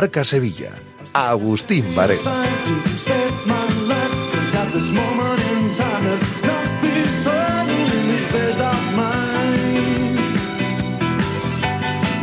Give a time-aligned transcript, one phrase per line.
[0.00, 0.70] Marca Sevilla.
[1.12, 2.22] Agustín Varela.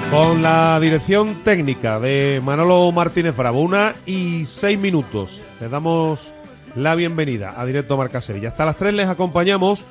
[0.09, 5.43] Con la dirección técnica de Manolo Martínez Bravo, una y seis minutos.
[5.61, 6.33] Les damos
[6.75, 8.47] la bienvenida a Directo Marca Sevilla.
[8.49, 9.85] Hasta las tres les acompañamos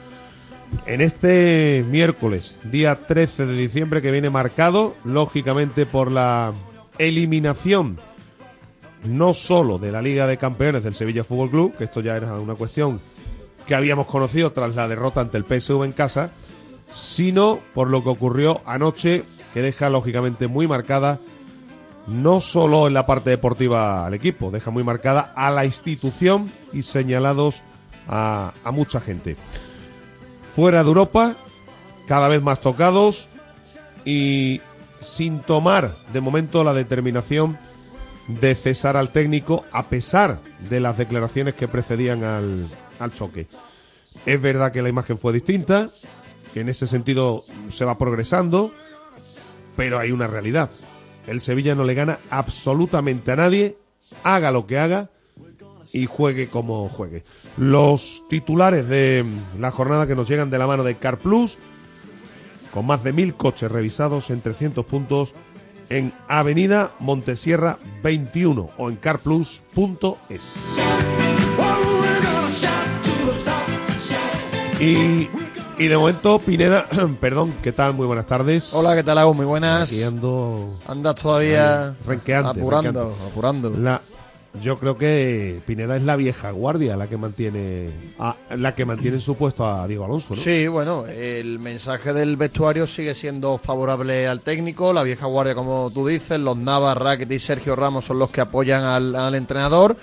[0.87, 6.53] en este miércoles, día 13 de diciembre, que viene marcado, lógicamente, por la
[6.99, 7.99] eliminación
[9.05, 12.35] no solo de la Liga de Campeones del Sevilla Fútbol Club, que esto ya era
[12.35, 13.01] una cuestión
[13.67, 16.31] que habíamos conocido tras la derrota ante el PSV en casa,
[16.93, 21.21] sino por lo que ocurrió anoche, que deja lógicamente muy marcada
[22.07, 26.83] no solo en la parte deportiva al equipo, deja muy marcada a la institución y
[26.83, 27.63] señalados
[28.09, 29.37] a, a mucha gente.
[30.55, 31.35] Fuera de Europa,
[32.07, 33.29] cada vez más tocados
[34.05, 34.61] y
[35.07, 37.59] sin tomar de momento la determinación
[38.29, 42.67] de cesar al técnico a pesar de las declaraciones que precedían al,
[42.99, 43.47] al choque.
[44.25, 45.89] Es verdad que la imagen fue distinta,
[46.53, 48.73] que en ese sentido se va progresando,
[49.77, 50.71] pero hay una realidad.
[51.27, 53.77] El Sevilla no le gana absolutamente a nadie,
[54.25, 55.11] haga lo que haga
[55.93, 57.25] y juegue como juegue.
[57.57, 59.25] Los titulares de
[59.59, 61.59] la jornada que nos llegan de la mano de Car Plus,
[62.77, 65.33] con más de mil coches revisados en 300 puntos
[65.89, 70.55] en Avenida Montesierra 21 o en carplus.es.
[74.79, 75.31] Y,
[75.79, 76.87] y de momento, Pineda,
[77.21, 77.95] perdón, ¿qué tal?
[77.95, 78.75] Muy buenas tardes.
[78.75, 79.33] Hola, ¿qué tal, Hago?
[79.33, 79.91] Muy buenas.
[79.91, 83.31] Aquí ando Andas todavía renqueante, apurando, renqueante.
[83.31, 83.71] apurando.
[83.71, 84.03] La,
[84.63, 89.17] yo creo que Pineda es la vieja guardia la que mantiene a- la que mantiene
[89.17, 90.41] en su puesto a Diego Alonso, ¿no?
[90.43, 94.93] Sí, bueno, el mensaje del vestuario sigue siendo favorable al técnico.
[94.93, 98.41] La vieja guardia, como tú dices, los Navas, Rackett y Sergio Ramos son los que
[98.41, 99.97] apoyan al, al entrenador.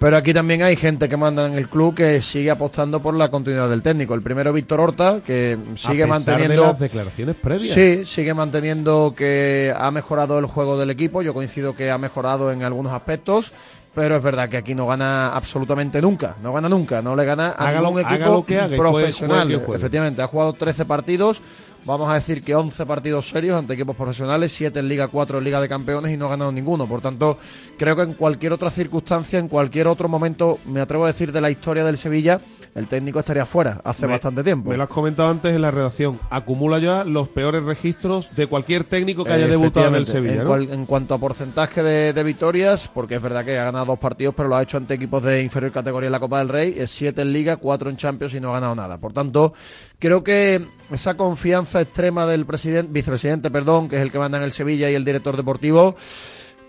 [0.00, 3.32] Pero aquí también hay gente que manda en el club que sigue apostando por la
[3.32, 4.14] continuidad del técnico.
[4.14, 6.62] El primero, Víctor Horta, que sigue a pesar manteniendo.
[6.62, 7.74] de las declaraciones previas.
[7.74, 11.20] Sí, sigue manteniendo que ha mejorado el juego del equipo.
[11.22, 13.50] Yo coincido que ha mejorado en algunos aspectos.
[13.98, 16.36] Pero es verdad que aquí no gana absolutamente nunca.
[16.42, 17.02] No gana nunca.
[17.02, 19.38] No le gana a Haga lo- ningún equipo que haga profesional.
[19.42, 19.78] juegue quien juegue.
[19.78, 21.42] Efectivamente, ha jugado 13 partidos.
[21.84, 25.44] Vamos a decir que 11 partidos serios ante equipos profesionales, 7 en Liga 4 en
[25.44, 26.86] Liga de Campeones y no ha ganado ninguno.
[26.86, 27.38] Por tanto,
[27.78, 31.40] creo que en cualquier otra circunstancia, en cualquier otro momento, me atrevo a decir de
[31.40, 32.40] la historia del Sevilla,
[32.74, 34.70] el técnico estaría fuera hace Me- bastante tiempo.
[34.70, 36.18] Me lo has comentado antes en la redacción.
[36.30, 40.06] Acumula ya los peores registros de cualquier técnico que haya debutado en el.
[40.06, 43.86] Sevilla, en, en cuanto a porcentaje de, de victorias, porque es verdad que ha ganado
[43.86, 46.48] dos partidos, pero lo ha hecho ante equipos de inferior categoría en la Copa del
[46.48, 48.98] Rey, es siete en Liga, cuatro en Champions y no ha ganado nada.
[48.98, 49.52] Por tanto,
[49.98, 54.44] creo que esa confianza extrema del presidente, vicepresidente, perdón, que es el que manda en
[54.44, 55.96] el Sevilla y el director deportivo,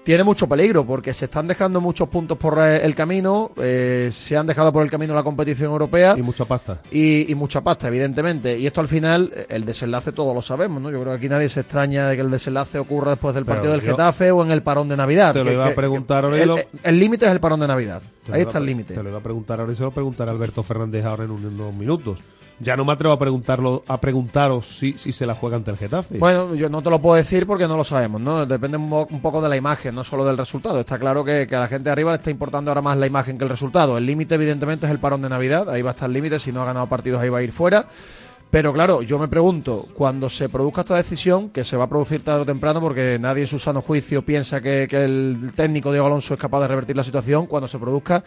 [0.04, 4.48] tiene mucho peligro porque se están dejando muchos puntos por el camino, eh, se han
[4.48, 6.82] dejado por el camino la competición europea Y mucha pasta.
[6.90, 8.58] y, y mucha pasta, evidentemente.
[8.58, 10.90] Y esto al final, eh, el desenlace todos lo sabemos, ¿no?
[10.90, 13.56] Yo creo que aquí nadie se extraña de que el desenlace ocurra después del Pero
[13.58, 15.34] partido del Getafe o en el parón de Navidad.
[15.34, 16.58] Te lo Que- iba a preguntar, que- Aurelio.
[16.82, 18.02] El límite es el parón de Navidad.
[18.32, 18.94] Ahí está el límite.
[18.96, 21.42] Te lo iba a preguntar ahora y se lo preguntará Alberto Fernández ahora en un-
[21.46, 22.20] en unos minutos.
[22.60, 25.78] Ya no me atrevo a preguntarlo, a preguntaros si, si se la juega ante el
[25.78, 26.18] Getafe.
[26.18, 28.46] Bueno, yo no te lo puedo decir porque no lo sabemos, ¿no?
[28.46, 30.80] Depende un, poco de la imagen, no solo del resultado.
[30.80, 33.08] Está claro que, que a la gente de arriba le está importando ahora más la
[33.08, 33.98] imagen que el resultado.
[33.98, 35.70] El límite, evidentemente, es el parón de Navidad.
[35.70, 36.40] Ahí va a estar el límite.
[36.40, 37.88] Si no ha ganado partidos, ahí va a ir fuera.
[38.52, 42.24] Pero claro, yo me pregunto, cuando se produzca esta decisión, que se va a producir
[42.24, 46.08] tarde o temprano, porque nadie en su sano juicio piensa que, que el técnico Diego
[46.08, 48.24] Alonso es capaz de revertir la situación, cuando se produzca,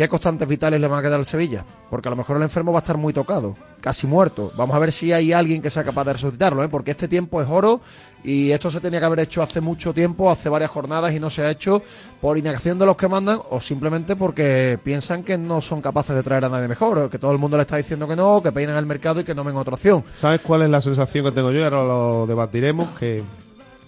[0.00, 1.62] ¿qué constantes vitales le van a quedar al Sevilla?
[1.90, 4.50] Porque a lo mejor el enfermo va a estar muy tocado, casi muerto.
[4.56, 6.70] Vamos a ver si hay alguien que sea capaz de resucitarlo, ¿eh?
[6.70, 7.82] porque este tiempo es oro
[8.24, 11.28] y esto se tenía que haber hecho hace mucho tiempo, hace varias jornadas y no
[11.28, 11.82] se ha hecho
[12.18, 16.22] por inacción de los que mandan o simplemente porque piensan que no son capaces de
[16.22, 18.78] traer a nadie mejor, que todo el mundo le está diciendo que no, que peinan
[18.78, 20.02] el mercado y que no ven otra opción.
[20.16, 21.62] ¿Sabes cuál es la sensación que tengo yo?
[21.62, 23.22] Ahora lo debatiremos, que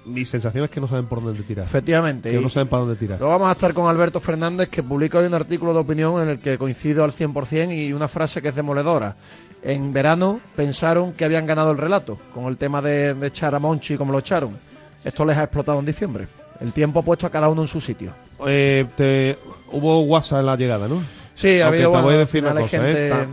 [0.05, 1.65] mi sensación es que no saben por dónde tirar.
[1.67, 2.31] Efectivamente.
[2.31, 3.19] Que y- no saben para dónde tirar.
[3.19, 6.29] Luego vamos a estar con Alberto Fernández, que publica hoy un artículo de opinión en
[6.29, 9.17] el que coincido al 100% y una frase que es demoledora.
[9.63, 13.59] En verano pensaron que habían ganado el relato con el tema de, de echar a
[13.61, 14.59] Monchi como lo echaron.
[15.05, 16.27] Esto les ha explotado en diciembre.
[16.61, 18.13] El tiempo ha puesto a cada uno en su sitio.
[18.47, 19.39] Eh, te-
[19.73, 21.01] hubo WhatsApp en la llegada, ¿no?
[21.35, 22.81] Sí, ha Aunque habido te voy a decir una cosa, ¿eh?
[22.81, 23.27] gente- Ta-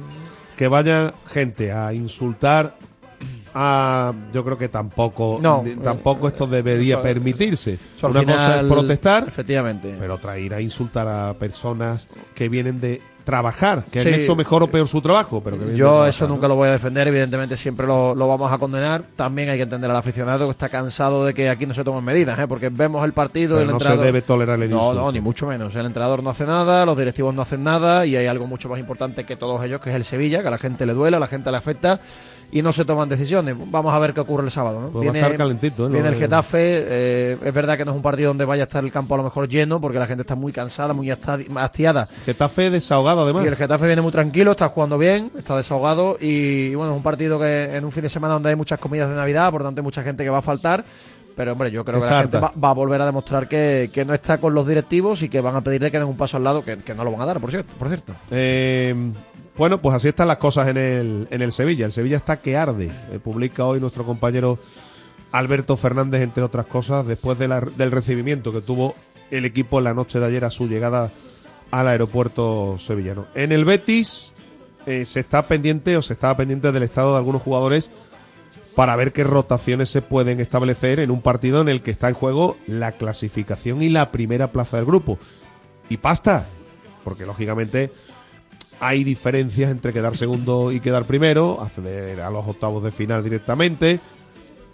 [0.55, 2.75] que vaya gente a insultar
[3.61, 8.61] a yo creo que tampoco No, eh, tampoco esto debería eso- permitirse eso una cosa
[8.61, 9.95] es protestar Efectivamente.
[9.99, 14.07] pero otra ir a insultar a personas que vienen de trabajar que Sí.
[14.07, 16.71] han hecho mejor o peor su trabajo pero que Yo eso nunca lo voy a
[16.71, 19.03] defender, evidentemente siempre lo, lo vamos a condenar.
[19.15, 22.03] También hay que entender al aficionado que está cansado de que aquí no se tomen
[22.03, 22.47] medidas, ¿eh?
[22.47, 23.99] porque vemos el partido Pero el no entrenador...
[23.99, 25.75] se debe tolerar el No, no, ni mucho menos.
[25.75, 28.79] El entrenador no hace nada, los directivos no hacen nada y hay algo mucho más
[28.79, 31.19] importante que todos ellos, que es el Sevilla, que a la gente le duele, a
[31.19, 31.99] la gente le afecta
[32.51, 33.55] y no se toman decisiones.
[33.57, 34.81] Vamos a ver qué ocurre el sábado.
[34.81, 34.89] ¿no?
[34.89, 35.91] Pues va a estar calentito, ¿eh?
[35.91, 38.83] viene el Getafe, eh, es verdad que no es un partido donde vaya a estar
[38.83, 42.07] el campo a lo mejor lleno, porque la gente está muy cansada, muy hastiada.
[42.25, 46.73] Getafe desahogado además Y el Getafe viene muy tranquilo, está jugando bien, está desahogado y,
[46.75, 49.15] bueno, es un partido que en un fin de semana donde hay muchas comidas de
[49.15, 50.83] Navidad, por tanto hay mucha gente que va a faltar.
[51.35, 54.03] Pero hombre, yo creo que la gente va, va a volver a demostrar que, que
[54.03, 56.43] no está con los directivos y que van a pedirle que den un paso al
[56.43, 57.71] lado, que, que no lo van a dar, por cierto.
[57.79, 58.13] Por cierto.
[58.29, 58.93] Eh,
[59.59, 61.85] bueno, pues así están las cosas en el, en el Sevilla.
[61.85, 62.89] El Sevilla está que arde.
[63.11, 64.57] Eh, publica hoy nuestro compañero
[65.33, 68.95] Alberto Fernández, entre otras cosas, después del recibimiento que tuvo
[69.29, 71.11] el equipo en la noche de ayer a su llegada
[71.71, 73.27] al aeropuerto sevillano.
[73.35, 74.31] En el Betis
[74.85, 77.89] eh, se está pendiente o se estaba pendiente del estado de algunos jugadores
[78.77, 82.15] para ver qué rotaciones se pueden establecer en un partido en el que está en
[82.15, 85.19] juego la clasificación y la primera plaza del grupo.
[85.89, 86.47] Y pasta,
[87.03, 87.91] porque lógicamente
[88.79, 93.99] hay diferencias entre quedar segundo y quedar primero, acceder a los octavos de final directamente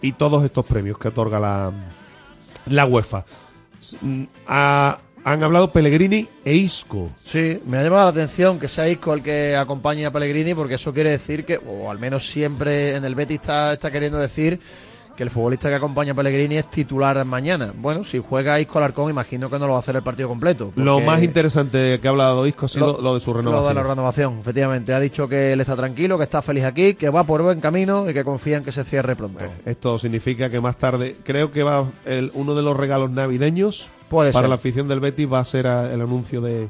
[0.01, 1.71] y todos estos premios que otorga la,
[2.67, 3.25] la UEFA.
[4.01, 7.09] Mm, ha- han hablado Pellegrini e Isco.
[7.17, 10.75] Sí, me ha llamado la atención que sea Isco el que acompañe a Pellegrini, porque
[10.75, 14.59] eso quiere decir que, o al menos siempre en el Betis está, está queriendo decir
[15.15, 17.73] que el futbolista que acompaña a Pellegrini es titular mañana.
[17.77, 20.71] Bueno, si juega Isco Alarcón, imagino que no lo va a hacer el partido completo.
[20.75, 23.67] Lo más interesante que ha hablado Isco ha sido lo, de su Lo renovación.
[23.69, 24.93] de la renovación, efectivamente.
[24.93, 28.09] Ha dicho que él está tranquilo, que está feliz aquí, que va por buen camino
[28.09, 29.39] y que confía en que se cierre pronto.
[29.65, 34.31] Esto significa que más tarde, creo que va el, uno de los regalos navideños Puede
[34.33, 34.49] para ser.
[34.49, 36.67] la afición del Betis va a ser a- el anuncio de,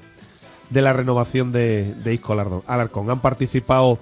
[0.69, 2.33] de la renovación de, de Isco.
[2.33, 3.09] Alarcón.
[3.09, 3.97] Han participado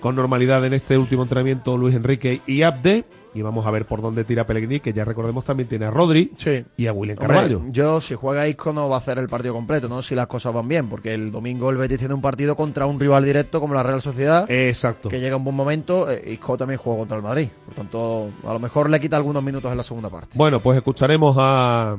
[0.00, 3.04] con normalidad en este último entrenamiento Luis Enrique y Abde.
[3.38, 6.32] Y vamos a ver por dónde tira Pellegrini, que ya recordemos también tiene a Rodri
[6.36, 6.64] Sí.
[6.76, 7.62] y a William Hombre, Carvalho.
[7.70, 10.02] yo, si juega Isco, no va a hacer el partido completo, ¿no?
[10.02, 12.98] Si las cosas van bien, porque el domingo el Betis tiene un partido contra un
[12.98, 15.08] rival directo como la Real Sociedad, Exacto.
[15.08, 16.10] que llega en buen momento.
[16.10, 17.48] eh, Isco también juega contra el Madrid.
[17.66, 20.30] Por tanto, a lo mejor le quita algunos minutos en la segunda parte.
[20.36, 21.96] Bueno, pues escucharemos a,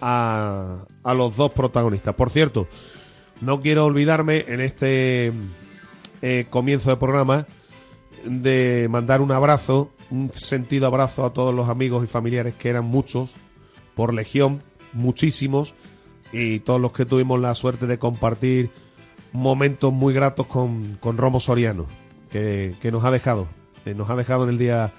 [0.00, 2.14] a, a los dos protagonistas.
[2.14, 2.66] Por cierto,
[3.40, 5.32] no quiero olvidarme en este
[6.22, 7.46] eh, comienzo de programa
[8.24, 12.84] de mandar un abrazo, un sentido abrazo a todos los amigos y familiares que eran
[12.84, 13.34] muchos,
[13.94, 14.62] por legión,
[14.92, 15.74] muchísimos,
[16.32, 18.70] y todos los que tuvimos la suerte de compartir
[19.32, 21.86] momentos muy gratos con, con Romo Soriano,
[22.30, 23.48] que, que nos ha dejado,
[23.84, 24.92] eh, nos ha dejado en el día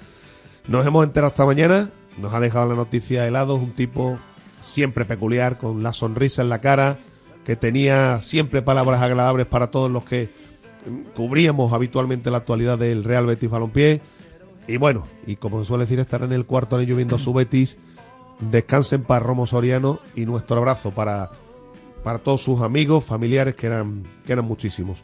[0.68, 4.18] nos hemos enterado esta mañana, nos ha dejado la noticia helado, un tipo
[4.62, 7.00] siempre peculiar, con la sonrisa en la cara,
[7.46, 10.30] que tenía siempre palabras agradables para todos los que
[10.86, 14.02] mm, cubríamos habitualmente la actualidad del Real Betis Balompié.
[14.72, 17.78] Y bueno, y como se suele decir, estará en el cuarto anillo viendo su Betis.
[18.40, 21.32] Descansen para Romo Soriano y nuestro abrazo para,
[22.04, 25.04] para todos sus amigos, familiares, que eran, que eran muchísimos.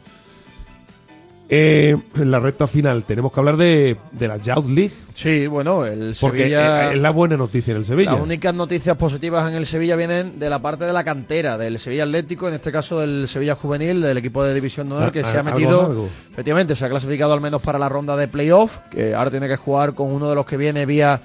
[1.50, 5.84] Eh, en la recta final tenemos que hablar de, de la Youth League, Sí, bueno,
[5.86, 6.90] el porque Sevilla...
[6.90, 8.12] eh, es la buena noticia en el Sevilla.
[8.12, 11.78] Las únicas noticias positivas en el Sevilla vienen de la parte de la cantera, del
[11.78, 15.12] Sevilla Atlético, en este caso del Sevilla Juvenil, del equipo de División de Honor, Ah,
[15.12, 16.08] que ah, se ha algo, metido, algo.
[16.32, 19.56] efectivamente, se ha clasificado al menos para la ronda de playoff, que ahora tiene que
[19.56, 21.20] jugar con uno de los que viene vía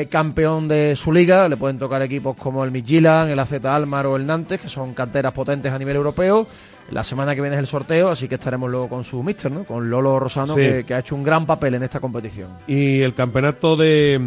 [0.00, 1.48] eh, campeón de su liga.
[1.48, 4.94] Le pueden tocar equipos como el Midtjylland, el AZ Almar o el Nantes, que son
[4.94, 6.46] canteras potentes a nivel europeo.
[6.90, 9.64] La semana que viene es el sorteo, así que estaremos luego con su mister, ¿no?
[9.64, 10.60] con Lolo Rosano, Sí.
[10.60, 12.50] que, que ha hecho un gran papel en esta competición.
[12.66, 14.20] Y el campeonato de,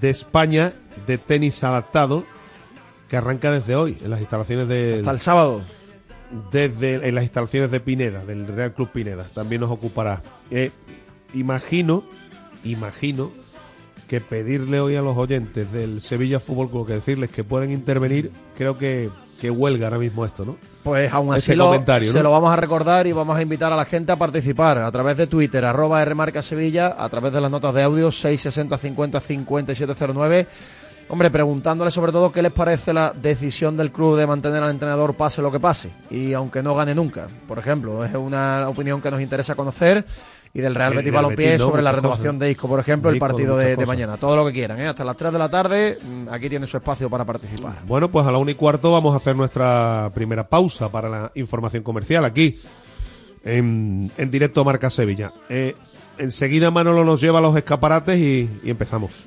[0.00, 0.72] de España
[1.06, 2.24] de tenis adaptado,
[3.10, 5.60] que arranca desde hoy, en las instalaciones de, Hasta el sábado.
[6.50, 9.26] desde en las instalaciones de Pineda, del Real Club Pineda.
[9.34, 10.20] También nos ocupará.
[10.50, 10.70] Eh,
[11.34, 12.04] imagino,
[12.64, 13.32] imagino
[14.12, 18.30] que pedirle hoy a los oyentes del Sevilla Fútbol Club que decirles que pueden intervenir,
[18.54, 19.08] creo que,
[19.40, 20.58] que huelga ahora mismo esto, ¿no?
[20.82, 22.24] Pues aún así Este lo- comentario, se ¿no?
[22.24, 25.16] lo vamos a recordar y vamos a invitar a la gente a participar a través
[25.16, 30.46] de Twitter, arroba Rmarca Sevilla, a través de las notas de audio 660 50 5709.
[31.08, 35.14] Hombre, preguntándole sobre todo qué les parece la decisión del club de mantener al entrenador
[35.14, 37.26] pase lo que pase y aunque no gane nunca.
[37.48, 40.04] Por ejemplo, es una opinión que nos interesa conocer
[40.54, 41.66] y del Real Betis Balompié Betis, ¿no?
[41.68, 42.40] sobre la renovación cosas.
[42.40, 44.16] de Isco, por ejemplo, el partido de, mañana.
[44.16, 44.88] Todo lo que quieran, ¿eh?
[44.88, 47.80] hasta las 3 de la tarde, mm, aquí tienen su espacio para participar.
[47.86, 51.32] Bueno, pues a la una y cuarto vamos a hacer nuestra primera pausa para la
[51.34, 52.58] información comercial aquí,
[53.44, 55.32] en, en directo a Marca Sevilla.
[55.48, 55.74] Eh,
[56.18, 59.26] enseguida Manolo nos lleva a los escaparates y, y empezamos.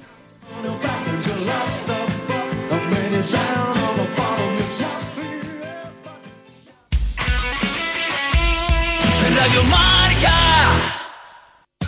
[9.48, 9.85] Radio.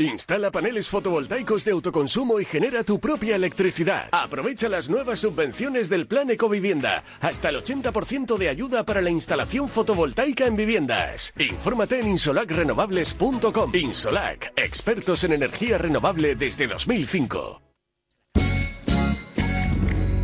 [0.00, 4.08] Instala paneles fotovoltaicos de autoconsumo y genera tu propia electricidad.
[4.12, 7.02] Aprovecha las nuevas subvenciones del Plan Ecovivienda.
[7.20, 11.34] Hasta el 80% de ayuda para la instalación fotovoltaica en viviendas.
[11.36, 13.74] Infórmate en insolacrenovables.com.
[13.74, 17.67] Insolac, expertos en energía renovable desde 2005.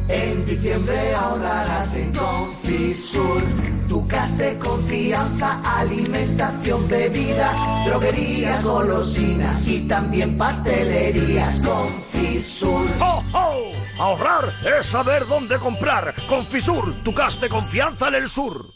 [0.09, 3.43] En diciembre ahorrarás en Confisur.
[3.89, 11.61] Tu cas de confianza, alimentación, bebida, droguerías, golosinas y también pastelerías.
[11.61, 12.87] Confisur.
[13.01, 13.73] ¡Oh, oh!
[13.99, 16.15] Ahorrar es saber dónde comprar.
[16.29, 18.75] Confisur, tu gas de confianza en el sur.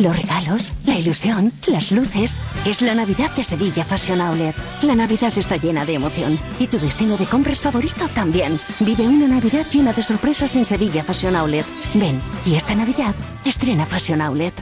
[0.00, 2.38] Los regalos, la ilusión, las luces.
[2.64, 4.54] Es la Navidad de Sevilla Fashion Outlet.
[4.80, 6.38] La Navidad está llena de emoción.
[6.58, 8.58] Y tu destino de compras favorito también.
[8.80, 11.66] Vive una Navidad llena de sorpresas en Sevilla Fashion Outlet.
[11.92, 13.14] Ven, y esta Navidad
[13.44, 14.54] estrena Fashion Outlet.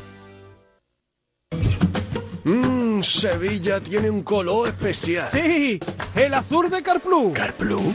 [2.42, 5.28] Mmm, Sevilla tiene un color especial.
[5.30, 5.78] Sí,
[6.16, 7.33] el azul de Carplus.
[7.33, 7.95] ¿Carplus?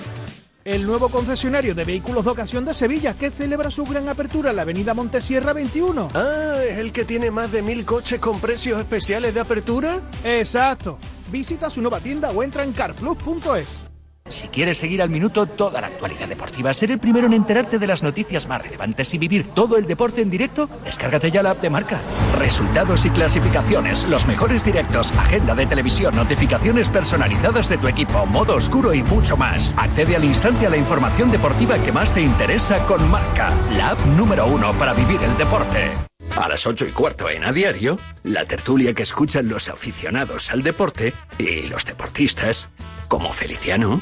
[0.66, 4.56] El nuevo concesionario de vehículos de ocasión de Sevilla que celebra su gran apertura en
[4.56, 6.08] la avenida Montesierra 21.
[6.14, 10.00] Ah, ¿es el que tiene más de mil coches con precios especiales de apertura?
[10.24, 10.98] Exacto.
[11.30, 13.84] Visita su nueva tienda o entra en carplus.es.
[14.30, 17.88] Si quieres seguir al minuto toda la actualidad deportiva, ser el primero en enterarte de
[17.88, 21.62] las noticias más relevantes y vivir todo el deporte en directo, descárgate ya la app
[21.62, 22.00] de marca.
[22.40, 28.56] Resultados y clasificaciones, los mejores directos, agenda de televisión, notificaciones personalizadas de tu equipo, modo
[28.56, 29.74] oscuro y mucho más.
[29.78, 34.06] Accede al instante a la información deportiva que más te interesa con marca, la app
[34.18, 35.92] número uno para vivir el deporte.
[36.38, 40.64] A las ocho y cuarto en A Diario, la tertulia que escuchan los aficionados al
[40.64, 42.70] deporte y los deportistas,
[43.14, 44.02] como Feliciano,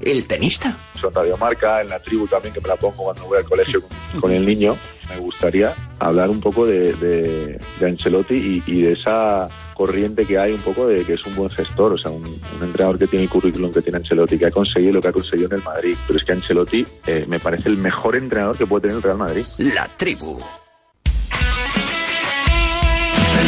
[0.00, 0.74] el tenista.
[0.98, 3.82] Son Radio Marca, en la tribu también, que me la pongo cuando voy al colegio
[3.82, 4.74] con, con el niño.
[5.10, 10.38] Me gustaría hablar un poco de, de, de Ancelotti y, y de esa corriente que
[10.38, 13.06] hay un poco de que es un buen gestor, o sea, un, un entrenador que
[13.06, 15.62] tiene el currículum que tiene Ancelotti, que ha conseguido lo que ha conseguido en el
[15.62, 15.94] Madrid.
[16.06, 19.18] Pero es que Ancelotti eh, me parece el mejor entrenador que puede tener el Real
[19.18, 19.44] Madrid.
[19.58, 20.40] La tribu.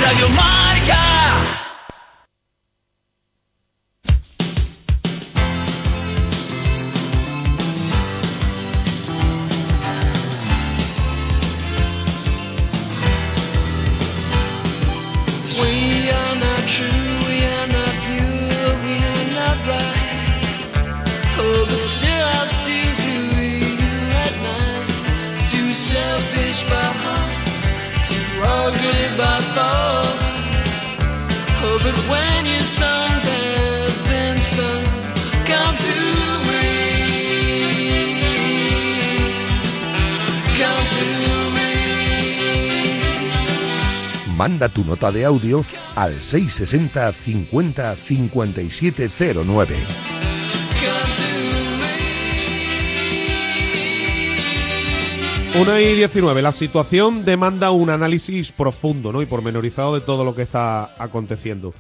[0.03, 1.64] Radio Marca.
[44.37, 50.14] Manda tu nota de audio al 660 50 5709.
[55.55, 55.75] Come to me.
[55.75, 56.43] Una y 19.
[56.43, 59.23] La situación demanda un análisis profundo ¿no?
[59.23, 61.75] y pormenorizado de todo lo que está aconteciendo.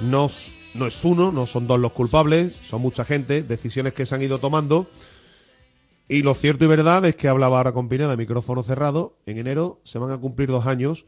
[0.00, 0.28] No,
[0.74, 4.22] no es uno, no son dos los culpables, son mucha gente, decisiones que se han
[4.22, 4.86] ido tomando.
[6.08, 9.18] Y lo cierto y verdad es que hablaba ahora con Pineda, micrófono cerrado.
[9.26, 11.06] En enero se van a cumplir dos años.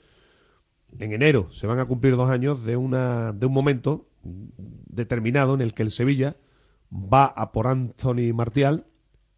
[0.98, 5.60] En enero se van a cumplir dos años de, una, de un momento determinado en
[5.60, 6.36] el que el Sevilla
[6.92, 8.87] va a por Anthony Martial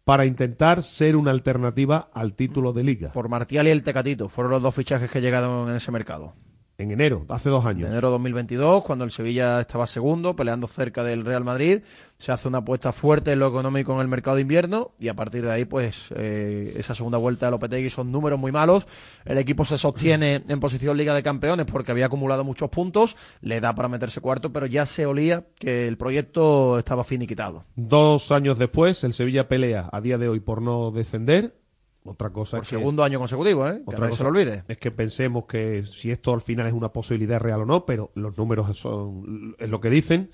[0.03, 3.11] para intentar ser una alternativa al título de liga.
[3.11, 6.33] Por Martial y el Tecatito fueron los dos fichajes que llegaron en ese mercado.
[6.77, 7.85] En enero, hace dos años.
[7.85, 11.81] En enero de 2022, cuando el Sevilla estaba segundo, peleando cerca del Real Madrid,
[12.17, 15.15] se hace una apuesta fuerte en lo económico en el mercado de invierno y a
[15.15, 18.87] partir de ahí, pues eh, esa segunda vuelta de Lopetegui son números muy malos.
[19.25, 23.61] El equipo se sostiene en posición Liga de Campeones porque había acumulado muchos puntos, le
[23.61, 27.65] da para meterse cuarto, pero ya se olía que el proyecto estaba finiquitado.
[27.75, 31.60] Dos años después, el Sevilla pelea a día de hoy por no descender.
[32.03, 33.75] Otra cosa Por es que- segundo año consecutivo, ¿eh?
[33.75, 34.63] Que Otra nadie cosa se lo olvide.
[34.67, 38.11] es que pensemos que si esto al final es una posibilidad real o no, pero
[38.15, 40.29] los números son es lo que dicen.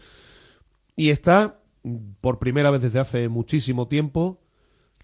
[0.95, 1.59] Y está
[2.21, 4.39] por primera vez desde hace muchísimo tiempo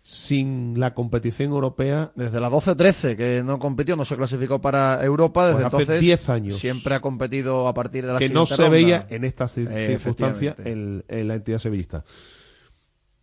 [0.05, 2.11] sin la competición europea.
[2.15, 6.01] Desde la 12-13, que no compitió, no se clasificó para Europa, desde Pues hace entonces
[6.01, 6.59] 10 años.
[6.59, 8.69] siempre ha competido a partir de la que no se ronda.
[8.69, 12.03] veía en estas Eh, circunstancias en, en la entidad sevillista.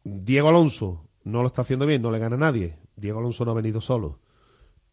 [0.04, 2.78] Diego Alonso no lo está haciendo bien, no le gana a nadie.
[3.00, 4.20] Diego Alonso no ha venido solo.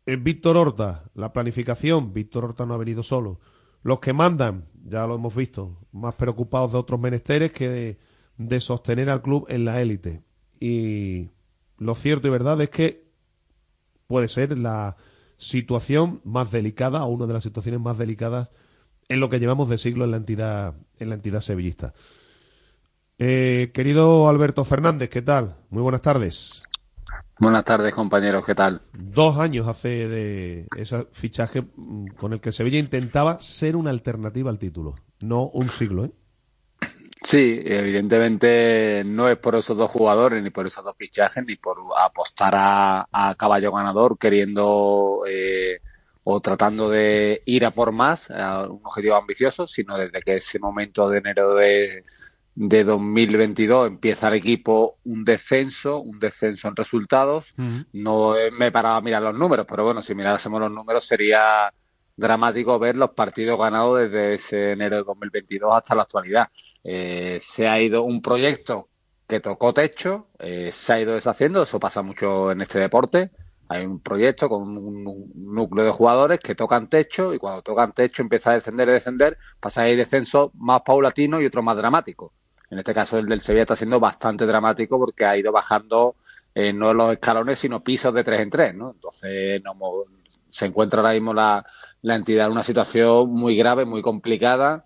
[0.06, 3.40] Eh, Víctor Horta, la planificación, Víctor Horta no ha venido solo.
[3.84, 7.98] Los que mandan, ya lo hemos visto, más preocupados de otros menesteres que
[8.38, 10.24] de, sostener al club en la élite.
[10.60, 11.30] Y
[11.78, 13.06] lo cierto y verdad es que
[14.08, 14.96] puede ser la
[15.38, 18.50] situación más delicada o una de las situaciones más delicadas
[19.10, 21.94] en lo que llevamos de siglo en la entidad en la entidad sevillista.
[23.20, 25.58] Eh, querido Alberto Fernández, ¿qué tal?
[25.70, 26.67] Muy buenas tardes.
[27.40, 28.82] Buenas tardes, compañeros, ¿qué tal?
[28.94, 31.64] Dos años hace de ese fichaje
[32.18, 36.12] con el que Sevilla intentaba ser una alternativa al título, no un siglo, ¿eh?
[37.22, 41.78] Sí, evidentemente no es por esos dos jugadores, ni por esos dos fichajes, ni por
[42.00, 45.80] apostar a, a caballo ganador queriendo eh,
[46.24, 50.58] o tratando de ir a por más, a un objetivo ambicioso, sino desde que ese
[50.58, 52.04] momento de enero de,
[52.60, 57.54] de 2022 empieza el equipo un descenso, un descenso en resultados.
[57.94, 61.06] No eh, me he parado a mirar los números, pero bueno, si mirásemos los números
[61.06, 61.72] sería
[62.16, 66.48] dramático ver los partidos ganados desde ese enero de 2022 hasta la actualidad.
[66.84, 68.90] Eh, se ha ido un proyecto
[69.28, 73.30] que tocó techo, eh, se ha ido deshaciendo, eso pasa mucho en este deporte.
[73.70, 78.24] Hay un proyecto con un, núcleo de jugadores que tocan techo y cuando tocan techo
[78.24, 82.32] empieza a descender y descender, pasa a descensos más paulatinos y otros más dramáticos.
[82.70, 86.16] En este caso el del Sevilla está siendo bastante dramático porque ha ido bajando
[86.54, 88.92] eh, no los escalones sino pisos de tres en tres, ¿no?
[88.92, 89.74] Entonces no
[90.50, 91.66] se encuentra ahora mismo la,
[92.02, 94.86] la entidad en una situación muy grave, muy complicada,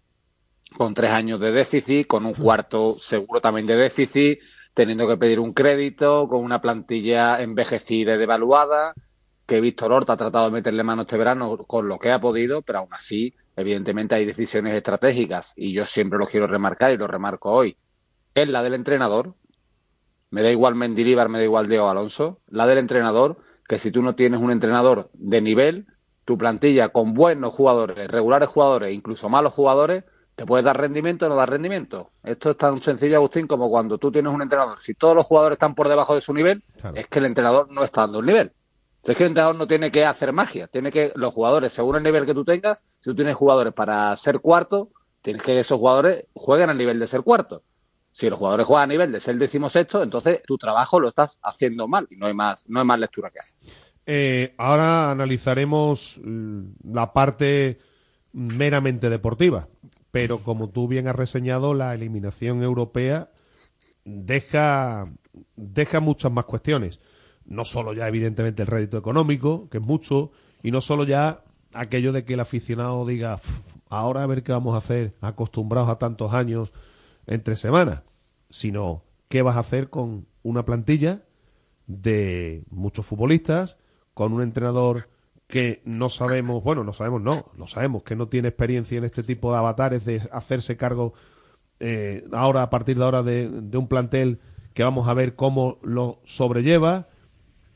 [0.78, 4.40] con tres años de déficit, con un cuarto seguro también de déficit,
[4.74, 8.94] teniendo que pedir un crédito, con una plantilla envejecida y devaluada,
[9.46, 12.62] que Víctor Horta ha tratado de meterle mano este verano con lo que ha podido,
[12.62, 17.08] pero aún así, evidentemente hay decisiones estratégicas, y yo siempre lo quiero remarcar y lo
[17.08, 17.78] remarco hoy.
[18.34, 19.36] Es la del entrenador,
[20.30, 23.38] me da igual Mendilibar, me da igual Diego Alonso, la del entrenador,
[23.68, 25.86] que si tú no tienes un entrenador de nivel,
[26.26, 31.30] tu plantilla con buenos jugadores, regulares jugadores, incluso malos jugadores, te puede dar rendimiento o
[31.30, 32.12] no dar rendimiento.
[32.24, 34.80] Esto es tan sencillo, Agustín, como cuando tú tienes un entrenador.
[34.80, 36.64] Si todos los jugadores están por debajo de su nivel,
[36.96, 38.52] es que el entrenador no está dando el nivel.
[39.04, 42.04] Es que el entrenador no tiene que hacer magia, tiene que los jugadores, según el
[42.04, 44.90] nivel que tú tengas, si tú tienes jugadores para ser cuarto,
[45.22, 47.64] tienes que esos jugadores jueguen al nivel de ser cuarto.
[48.12, 51.88] Si los jugadores juegan a nivel de ser decimosexto, entonces tu trabajo lo estás haciendo
[51.88, 53.56] mal y no hay más, no hay más lectura que hacer.
[54.06, 56.62] Eh, ahora analizaremos mm,
[56.94, 57.80] la parte
[58.34, 59.68] meramente deportiva,
[60.12, 63.30] pero como tú bien has reseñado, la eliminación europea
[64.04, 65.06] deja,
[65.56, 67.00] deja muchas más cuestiones.
[67.52, 70.32] No solo ya, evidentemente, el rédito económico, que es mucho,
[70.64, 73.60] y no solo ya aquello de que el aficionado diga, "Uf,
[73.90, 76.72] ahora a ver qué vamos a hacer, acostumbrados a tantos años
[77.28, 78.04] entre semanas,
[78.50, 81.24] sino qué vas a hacer con una plantilla
[81.88, 83.78] de muchos futbolistas,
[84.14, 85.10] con un entrenador
[85.48, 89.24] que no sabemos, bueno, no sabemos, no, lo sabemos, que no tiene experiencia en este
[89.24, 91.14] tipo de avatares de hacerse cargo
[91.82, 94.40] eh, ahora, a partir de ahora, de un plantel
[94.74, 97.10] que vamos a ver cómo lo sobrelleva,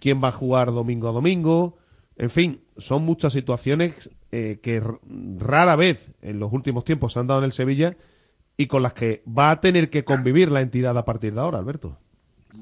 [0.06, 1.80] quién va a jugar domingo a domingo,
[2.16, 4.80] en fin, son muchas situaciones eh, que
[5.40, 7.98] rara vez en los últimos tiempos se han dado en el Sevilla
[8.56, 11.58] y con las que va a tener que convivir la entidad a partir de ahora,
[11.58, 11.98] Alberto.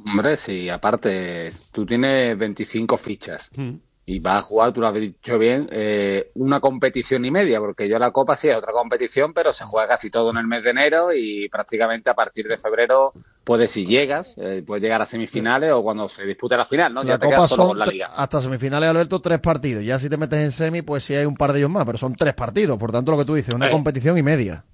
[0.05, 3.73] Hombre, sí, aparte, tú tienes 25 fichas Mm.
[4.05, 7.87] Y vas a jugar, tú lo has dicho bien, eh, una competición y media, porque
[7.87, 10.61] yo la Copa sí es otra competición, pero se juega casi todo en el mes
[10.63, 13.13] de enero y prácticamente a partir de febrero
[13.45, 17.01] puedes, si llegas, eh, puedes llegar a semifinales o cuando se dispute la final, ¿no?
[17.03, 18.07] La ya te Copa quedas solo son con la Liga.
[18.13, 19.85] hasta semifinales, Alberto, tres partidos.
[19.85, 21.97] Ya si te metes en semi, pues sí hay un par de ellos más, pero
[21.97, 22.77] son tres partidos.
[22.77, 23.71] Por tanto, lo que tú dices, una Eh.
[23.71, 24.65] competición y media.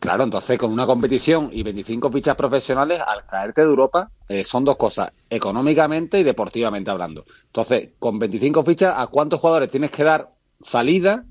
[0.00, 4.64] Claro, entonces con una competición y 25 fichas profesionales, al caerte de Europa, eh, son
[4.64, 7.24] dos cosas, económicamente y deportivamente hablando.
[7.46, 11.24] Entonces, con 25 fichas, ¿a cuántos jugadores tienes que dar salida?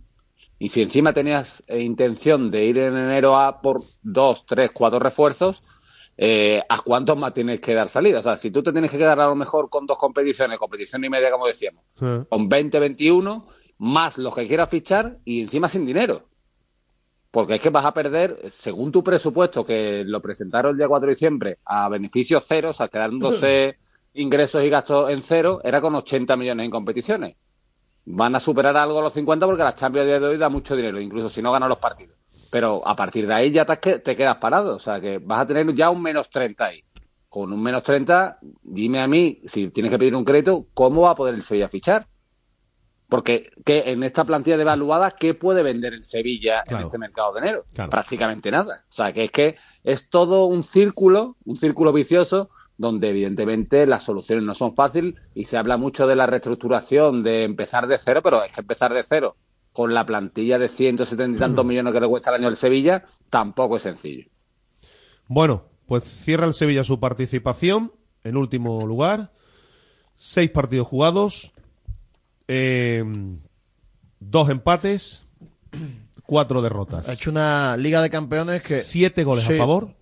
[0.57, 4.97] Y si encima tenías eh, intención de ir en enero a por dos, tres, cuatro
[4.97, 5.63] refuerzos,
[6.17, 8.19] eh, ¿a cuántos más tienes que dar salida?
[8.19, 11.05] O sea, si tú te tienes que quedar a lo mejor con dos competiciones, competición
[11.05, 11.83] y media, como decíamos,
[12.27, 13.45] con 20, 21,
[13.77, 16.23] más los que quieras fichar y encima sin dinero.
[17.31, 21.07] Porque es que vas a perder, según tu presupuesto, que lo presentaron el día 4
[21.07, 23.77] de diciembre, a beneficios cero, o sea, quedándose
[24.13, 27.35] ingresos y gastos en cero, era con 80 millones en competiciones.
[28.05, 31.27] Van a superar algo los 50 porque la Champions de hoy da mucho dinero, incluso
[31.27, 32.15] si no ganan los partidos.
[32.49, 35.45] Pero a partir de ahí ya te, te quedas parado, o sea, que vas a
[35.45, 36.83] tener ya un menos 30 ahí.
[37.27, 41.11] Con un menos 30, dime a mí, si tienes que pedir un crédito, ¿cómo va
[41.11, 42.07] a poder el Sevilla fichar?
[43.09, 47.39] Porque que en esta plantilla devaluada, ¿qué puede vender el Sevilla en este mercado de
[47.39, 47.63] enero?
[47.73, 47.89] Claro.
[47.89, 48.83] Prácticamente nada.
[48.89, 54.03] O sea, que es que es todo un círculo, un círculo vicioso, donde evidentemente las
[54.03, 58.21] soluciones no son fáciles y se habla mucho de la reestructuración, de empezar de cero,
[58.21, 59.35] pero es que empezar de cero
[59.71, 63.05] con la plantilla de 170 y tantos millones que le cuesta el año al Sevilla
[63.29, 64.27] tampoco es sencillo.
[65.27, 67.91] Bueno, pues cierra el Sevilla su participación
[68.23, 69.31] en último lugar.
[70.15, 71.53] Seis partidos jugados,
[72.47, 73.03] eh,
[74.19, 75.25] dos empates,
[76.25, 77.07] cuatro derrotas.
[77.09, 78.75] Ha hecho una Liga de Campeones que...
[78.75, 79.53] Siete goles Sí.
[79.53, 79.93] a favor,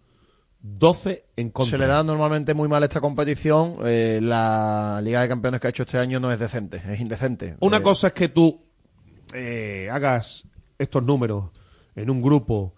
[0.62, 1.72] doce en contra.
[1.72, 3.78] Se le da normalmente muy mal esta competición.
[3.86, 7.56] eh, la Liga de Campeones que ha hecho este año no es decente, es indecente.
[7.60, 8.62] Una Eh, cosa es que tú
[9.34, 11.50] eh, hagas estos números
[11.96, 12.74] en un grupo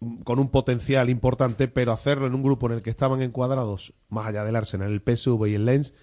[0.00, 3.94] mm, con un potencial importante, pero hacerlo en un grupo en el que estaban encuadrados,
[4.08, 5.94] más allá del Arsenal, el PSV y el Lens,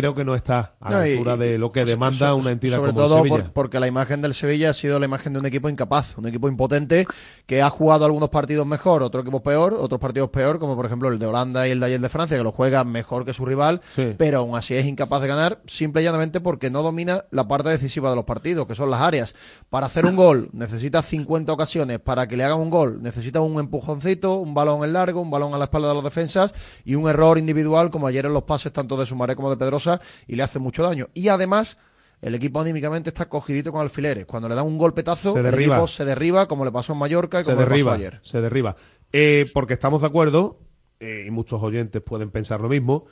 [0.00, 2.76] creo que no está a la y- altura de lo que demanda so- una entidad
[2.76, 3.36] sobre como el todo Sevilla.
[3.44, 6.28] por- porque la imagen del Sevilla ha sido la imagen de un equipo incapaz, un
[6.28, 7.06] equipo impotente
[7.46, 11.08] que ha jugado algunos partidos mejor, otro equipo peor, otros partidos peor, como por ejemplo
[11.08, 13.44] el de Holanda y el de ayer de Francia, que lo juega mejor que su
[13.46, 14.14] rival, Sí.
[14.18, 17.70] pero aún así es incapaz de ganar, simple y llanamente porque no domina la parte
[17.70, 19.34] decisiva de los partidos, que son las áreas.
[19.70, 23.58] Para hacer un gol necesitas 50 ocasiones, para que le hagan un gol necesitas un
[23.58, 26.52] empujoncito, un balón en largo, un balón a la espalda de los defensas
[26.84, 29.85] y un error individual como ayer en los pases tanto de Sumaré como de Pedrosa
[30.26, 31.08] y le hace mucho daño.
[31.14, 31.78] Y además
[32.22, 34.26] el equipo anímicamente está cogidito con alfileres.
[34.26, 35.76] Cuando le dan un golpetazo, Se el derriba.
[35.76, 38.20] equipo se derriba, como le pasó en Mallorca y se como le derriba, pasó ayer.
[38.22, 38.76] se derriba.
[39.12, 40.58] Eh, porque estamos de acuerdo,
[41.00, 43.04] eh, y muchos oyentes pueden pensar lo mismo,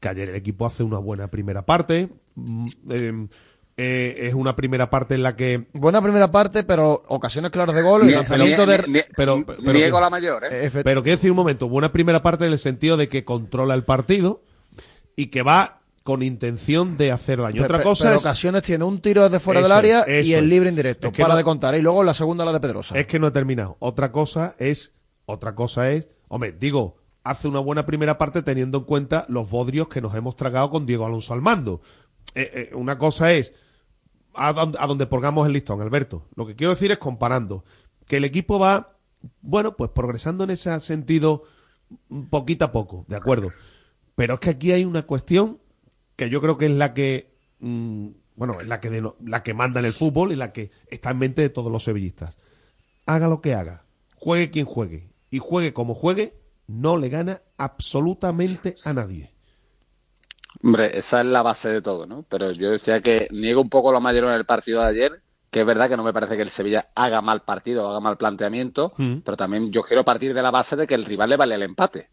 [0.00, 2.08] que ayer el equipo hace una buena primera parte.
[2.34, 3.26] mm, eh,
[3.78, 7.82] eh, es una primera parte en la que Buena primera parte, pero ocasiones claras de
[7.82, 8.78] gol, el lanzamiento de...
[8.88, 10.70] ni- pero, pero que- la mayor, ¿eh?
[10.82, 13.84] Pero quiero decir un momento, buena primera parte en el sentido de que controla el
[13.84, 14.42] partido
[15.14, 15.75] y que va
[16.06, 17.58] con intención de hacer daño.
[17.60, 20.24] Pe- Otra cosa pero es, ocasiones tiene un tiro desde fuera Eso del área es,
[20.24, 21.08] y el libre indirecto.
[21.08, 21.74] Es que para no- de contar.
[21.74, 22.96] Y luego la segunda la de Pedrosa.
[22.98, 23.76] es que no he terminado.
[23.80, 24.94] Otra cosa es,
[25.26, 29.88] otra cosa es, hombre, digo, hace una buena primera parte teniendo en cuenta los bodrios
[29.88, 31.80] que nos hemos tragado con Diego Alonso al mando.
[32.36, 33.52] Eh, eh, una cosa es
[34.34, 36.28] a, a donde pongamos el listón, Alberto.
[36.36, 37.64] Lo que quiero decir es comparando
[38.06, 38.96] que el equipo va,
[39.42, 41.42] bueno, pues progresando en ese sentido
[42.08, 43.50] mm, poquito a poco, de acuerdo.
[44.14, 45.58] Pero es que aquí hay una cuestión
[46.16, 49.54] que yo creo que es la que, mm, bueno, es la que, de- la que
[49.54, 52.38] manda en el fútbol y la que está en mente de todos los sevillistas.
[53.06, 53.84] Haga lo que haga,
[54.16, 56.34] juegue quien juegue y juegue como juegue,
[56.66, 59.30] no le gana absolutamente a nadie.
[60.62, 62.24] Hombre, esa es la base de todo, ¿no?
[62.28, 65.60] Pero yo decía que niego un poco lo mayor en el partido de ayer, que
[65.60, 68.92] es verdad que no me parece que el Sevilla haga mal partido, haga mal planteamiento,
[68.96, 69.18] Mm.
[69.18, 71.62] pero también yo quiero partir de la base de que el rival le vale el
[71.62, 72.08] empate.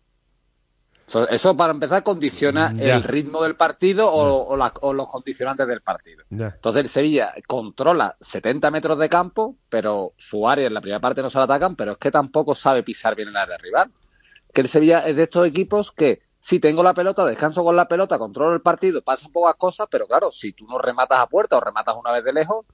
[1.30, 2.96] Eso, para empezar condiciona Mm, Ya.
[2.96, 6.24] el ritmo del partido o, o la- o los condicionantes del partido.
[6.30, 6.48] Ya.
[6.56, 11.22] Entonces el Sevilla controla 70 metros de campo, pero su área en la primera parte
[11.22, 13.92] no se la atacan, pero es que tampoco sabe pisar bien el área rival.
[14.54, 17.88] Que el Sevilla es de estos equipos que si tengo la pelota, descanso con la
[17.88, 21.58] pelota, controlo el partido, pasan pocas cosas, pero claro, si tú no rematas a puerta
[21.58, 22.66] o rematas una vez de lejos,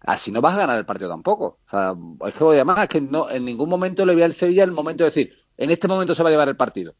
[0.00, 1.58] así no vas a ganar el partido tampoco.
[1.66, 1.94] O sea,
[2.28, 4.62] es que voy a más, es que no, en ningún momento le vi al Sevilla
[4.64, 6.94] el momento de decir, en este momento se va a llevar el partido.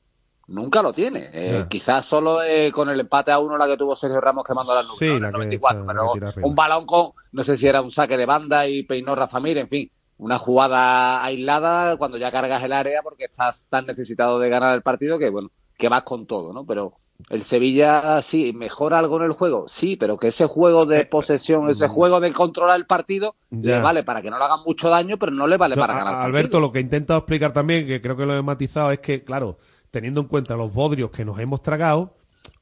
[0.48, 1.30] Nunca lo tiene.
[1.32, 1.64] Eh.
[1.68, 4.76] Quizás solo eh, con el empate a uno la que tuvo Sergio Ramos quemando a
[4.76, 4.98] las nubes.
[4.98, 5.18] Sí, ¿no?
[5.20, 8.16] La que 94, esa- pero la un balón con, no sé si era un saque
[8.16, 12.72] de banda y peinó Rafa Mir, en fin, una jugada aislada cuando ya cargas el
[12.72, 16.52] área porque estás tan necesitado de ganar el partido que, bueno, que vas con todo,
[16.52, 16.64] ¿no?
[16.66, 16.92] Pero
[17.30, 21.70] el Sevilla sí, mejora algo en el juego, sí, pero que ese juego de posesión,
[21.70, 23.62] ese juego de controlar el partido, Eh, mm.
[23.62, 23.76] Ya.
[23.76, 25.94] le vale para que no le hagan mucho daño, pero no le vale No, para
[25.94, 26.16] ganar.
[26.16, 29.22] Alberto, lo que he intentado explicar también, que creo que lo he matizado, es que,
[29.24, 29.56] claro,
[29.94, 32.16] teniendo en cuenta los bodrios que nos hemos tragado,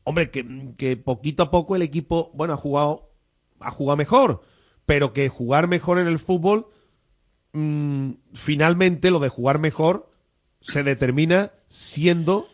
[0.04, 3.08] hombre, que, que poquito a poco el equipo, bueno, ha jugado,
[3.58, 4.42] ha jugado mejor,
[4.84, 6.66] pero que jugar mejor en el fútbol,
[7.54, 10.10] mm, finalmente lo de jugar mejor
[10.60, 12.48] se determina siendo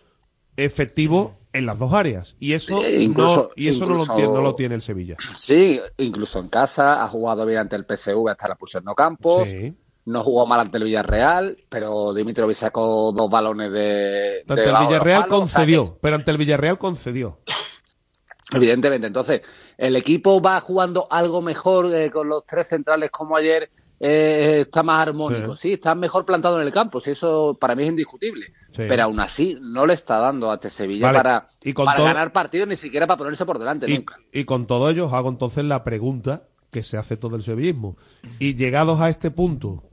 [0.57, 2.37] efectivo en las dos áreas.
[2.38, 5.17] Y eso, incluso- no, y eso no, lo tiene, no lo tiene el Sevilla.
[5.37, 9.49] Sí, incluso en casa ha jugado bien ante el PSV hasta la pulsión no campos.
[9.49, 9.75] Sí.
[10.09, 14.40] No jugó mal ante el Villarreal, pero Dimitrovic sacó dos balones de.
[14.49, 17.40] Ante de el Villarreal palos, o sea que- concedió, pero ante el Villarreal concedió.
[18.53, 19.42] Evidentemente, entonces,
[19.77, 23.68] el equipo va jugando algo mejor eh, con los tres centrales como ayer,
[24.01, 25.75] eh, está más armónico, sí.
[25.75, 28.47] está mejor plantado en el campo, sí, eso para mí es indiscutible.
[28.73, 28.85] Sí.
[28.88, 31.97] Pero aún así, no le está dando a este Sevilla Vale, para, y con para
[31.99, 34.16] todo- ganar partidos, ni siquiera para ponerse por delante, Y, nunca.
[34.33, 37.97] y con todo ello os hago entonces la pregunta que se hace todo el sevillismo.
[38.38, 39.85] Y llegados a este punto,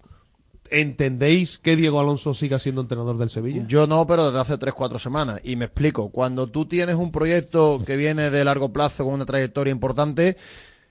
[0.70, 3.64] ¿entendéis que Diego Alonso siga siendo entrenador del Sevilla?
[3.68, 5.40] Yo no, pero desde hace 3-4 semanas.
[5.44, 6.10] Y me explico.
[6.10, 10.38] Cuando tú tienes un proyecto que viene de largo plazo con una trayectoria importante,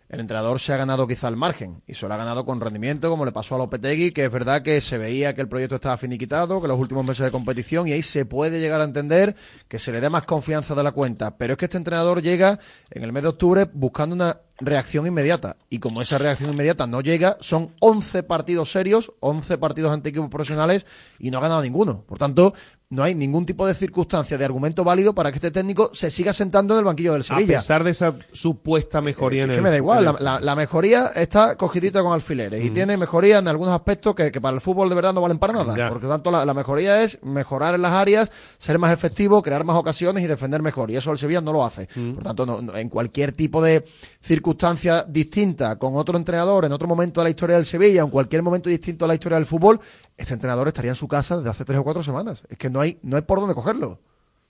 [0.08, 1.82] el entrenador se ha ganado quizá el margen.
[1.86, 4.62] Y se lo ha ganado con rendimiento, como le pasó a Lopetegui, que es verdad
[4.62, 7.92] que se veía que el proyecto estaba finiquitado, que los últimos meses de competición, y
[7.92, 9.34] ahí se puede llegar a entender
[9.66, 11.36] que se le dé más confianza de la cuenta.
[11.36, 12.58] Pero es que este entrenador llega
[12.90, 15.56] en el mes de octubre buscando una reacción inmediata.
[15.70, 20.30] Y como esa reacción inmediata no llega, son 11 partidos serios, 11 partidos ante equipos
[20.30, 20.86] profesionales
[21.18, 22.02] y no ha ganado ninguno.
[22.02, 22.54] Por tanto,
[22.94, 26.32] no hay ningún tipo de circunstancia, de argumento válido para que este técnico se siga
[26.32, 27.56] sentando en el banquillo del A Sevilla.
[27.58, 30.40] pesar de esa supuesta mejoría en Es el que me da igual, la, el- la-
[30.40, 34.54] la mejoría está cogidita con alfileres y tiene mejoría en algunos aspectos que, que para
[34.54, 35.76] el fútbol de verdad no valen para nada.
[35.76, 35.88] Ya.
[35.88, 39.76] Porque tanto la, la mejoría es mejorar en las áreas, ser más efectivo, crear más
[39.76, 40.90] ocasiones y defender mejor.
[40.90, 41.88] Y eso el Sevilla no lo hace.
[42.14, 43.84] Por tanto, no- no- en cualquier tipo de
[44.20, 48.42] circunstancia distinta, con otro entrenador, en otro momento de la historia del Sevilla, en cualquier
[48.42, 49.80] momento distinto de la historia del fútbol,
[50.16, 52.44] este entrenador estaría en su casa desde hace tres o cuatro semanas.
[52.48, 54.00] Es que no hay, no hay por dónde cogerlo.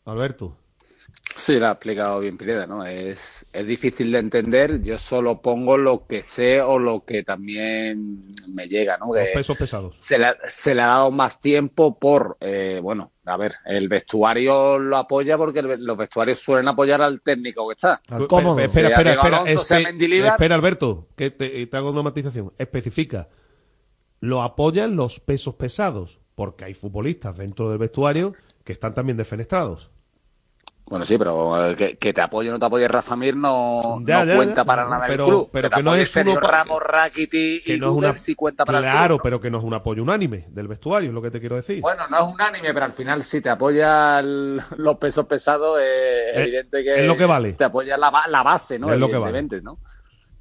[0.04, 0.56] Alberto.
[1.36, 2.84] Sí, lo ha explicado bien Pineda, ¿no?
[2.84, 8.24] Es, es difícil de entender, yo solo pongo lo que sé o lo que también
[8.48, 9.06] me llega, ¿no?
[9.06, 9.98] Los De- pesos pesados.
[9.98, 13.88] se le, ha- se le ha dado más tiempo por, eh, bueno, a ver, el
[13.88, 18.00] vestuario lo apoya porque el los vestuarios suelen apoyar al técnico que está.
[18.06, 18.14] Pe-
[18.64, 19.38] Espera, espera, espera.
[19.38, 20.32] Alonso, sea espe- Mendilibar.
[20.32, 22.52] espera, Alberto, que te, te hago una matización.
[22.58, 23.28] Especifica.
[24.24, 28.32] Lo apoyan los pesos pesados, porque hay futbolistas dentro del vestuario
[28.64, 29.90] que están también defenestrados.
[30.86, 34.24] Bueno, sí, pero que, que te apoye o no te apoye Rafa Mir no, Ya,
[34.24, 34.64] no ya, cuenta ya.
[34.64, 35.48] para nada Pero- el club.
[35.52, 38.78] pero que no es uno Ramos, Rakiti y no es Guder una, sí cuenta para
[38.78, 41.30] el club, claro, pero que no es un apoyo unánime del vestuario, es lo que
[41.30, 41.80] te quiero decir.
[41.82, 46.36] Bueno, no es unánime, pero al final si te apoya el- los pesos pesados, es
[46.36, 47.52] Es- evidente que es lo que vale.
[47.54, 48.90] te apoya la, ba- la base, ¿no?
[48.92, 49.42] Es lo que vale.
[49.62, 49.78] ¿no?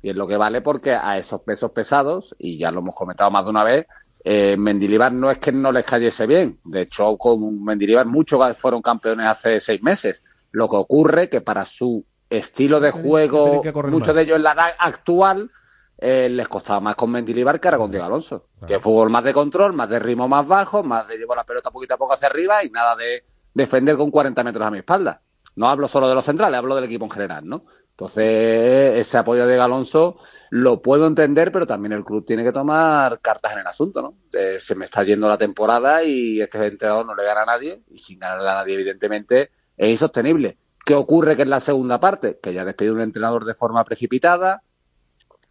[0.03, 3.31] Y es lo que vale porque a esos pesos pesados, y ya lo hemos comentado
[3.31, 3.87] más de una vez,
[4.23, 6.59] eh, Mendilibar no es que no les cayese bien.
[6.65, 10.23] De hecho, con Mendilibar muchos fueron campeones hace seis meses.
[10.51, 14.69] Lo que ocurre que para su estilo de juego, muchos de ellos en la edad
[14.77, 15.49] actual,
[15.97, 18.47] eh, les costaba más con Mendilibar que ahora con Diego Alonso.
[18.67, 21.71] Que fútbol más de control, más de ritmo más bajo, más de llevar la pelota
[21.71, 25.21] poquito a poco hacia arriba y nada de defender con 40 metros a mi espalda.
[25.55, 27.65] No hablo solo de los centrales, hablo del equipo en general, ¿no?
[27.93, 30.17] Entonces, ese apoyo de Alonso
[30.49, 34.15] lo puedo entender, pero también el club tiene que tomar cartas en el asunto, ¿no?
[34.57, 37.99] Se me está yendo la temporada y este entrenador no le gana a nadie y
[37.99, 40.57] sin ganarle a nadie, evidentemente, es insostenible.
[40.83, 42.39] ¿Qué ocurre que en la segunda parte?
[42.41, 44.63] Que ya despedido un entrenador de forma precipitada,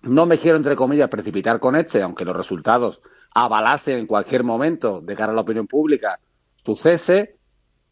[0.02, 3.02] no me quiero, entre comillas, precipitar con este, aunque los resultados
[3.34, 6.18] avalasen en cualquier momento de cara a la opinión pública
[6.64, 7.36] su cese,